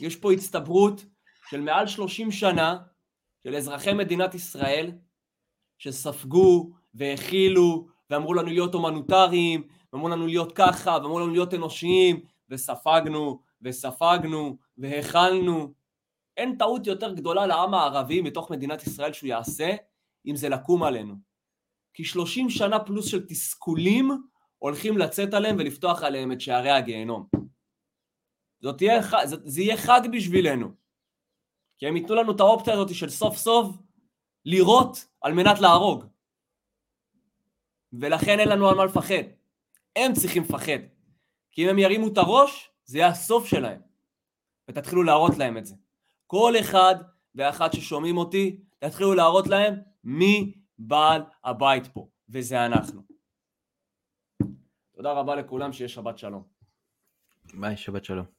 יש 0.00 0.16
פה 0.16 0.32
הצטברות 0.32 1.04
של 1.50 1.60
מעל 1.60 1.86
30 1.86 2.30
שנה 2.30 2.78
של 3.42 3.54
אזרחי 3.54 3.92
מדינת 3.92 4.34
ישראל 4.34 4.92
שספגו 5.78 6.70
והכילו 6.94 7.88
ואמרו 8.10 8.34
לנו 8.34 8.48
להיות 8.48 8.74
הומניטריים 8.74 9.68
ואמרו 9.92 10.08
לנו 10.08 10.26
להיות 10.26 10.52
ככה 10.52 10.90
ואמרו 10.90 11.20
לנו 11.20 11.32
להיות 11.32 11.54
אנושיים 11.54 12.20
וספגנו 12.48 13.42
וספגנו 13.62 14.58
והכלנו 14.78 15.72
אין 16.38 16.58
טעות 16.58 16.86
יותר 16.86 17.14
גדולה 17.14 17.46
לעם 17.46 17.74
הערבי 17.74 18.20
מתוך 18.20 18.50
מדינת 18.50 18.86
ישראל 18.86 19.12
שהוא 19.12 19.28
יעשה, 19.28 19.76
אם 20.26 20.36
זה 20.36 20.48
לקום 20.48 20.82
עלינו. 20.82 21.14
כי 21.94 22.04
30 22.04 22.50
שנה 22.50 22.78
פלוס 22.78 23.06
של 23.06 23.26
תסכולים 23.26 24.10
הולכים 24.58 24.98
לצאת 24.98 25.34
עליהם 25.34 25.56
ולפתוח 25.58 26.02
עליהם 26.02 26.32
את 26.32 26.40
שערי 26.40 26.70
הגיהנום. 26.70 27.26
זאת 28.60 28.76
תהיה, 28.76 29.00
זה, 29.24 29.36
זה 29.44 29.60
יהיה 29.60 29.76
חג 29.76 30.00
בשבילנו. 30.12 30.68
כי 31.78 31.86
הם 31.86 31.96
ייתנו 31.96 32.14
לנו 32.14 32.32
את 32.32 32.40
האופציה 32.40 32.74
הזאת 32.74 32.94
של 32.94 33.08
סוף 33.08 33.36
סוף 33.36 33.76
לירות 34.44 35.06
על 35.20 35.32
מנת 35.32 35.60
להרוג. 35.60 36.04
ולכן 37.92 38.40
אין 38.40 38.48
לנו 38.48 38.68
על 38.68 38.74
מה 38.74 38.84
לפחד. 38.84 39.24
הם 39.96 40.12
צריכים 40.12 40.42
לפחד. 40.42 40.78
כי 41.50 41.64
אם 41.64 41.68
הם 41.68 41.78
ירימו 41.78 42.08
את 42.08 42.18
הראש, 42.18 42.70
זה 42.84 42.98
יהיה 42.98 43.08
הסוף 43.08 43.46
שלהם. 43.46 43.80
ותתחילו 44.68 45.02
להראות 45.02 45.38
להם 45.38 45.58
את 45.58 45.66
זה. 45.66 45.74
כל 46.30 46.52
אחד 46.60 46.94
ואחת 47.34 47.72
ששומעים 47.72 48.16
אותי, 48.16 48.60
תתחילו 48.78 49.14
להראות 49.14 49.46
להם 49.46 49.74
מי 50.04 50.54
בעל 50.78 51.22
הבית 51.44 51.86
פה, 51.86 52.08
וזה 52.28 52.66
אנחנו. 52.66 53.02
תודה 54.94 55.12
רבה 55.12 55.36
לכולם, 55.36 55.72
שיהיה 55.72 55.88
שבת 55.88 56.18
שלום. 56.18 56.42
ביי, 57.54 57.76
שבת 57.76 58.04
שלום. 58.04 58.37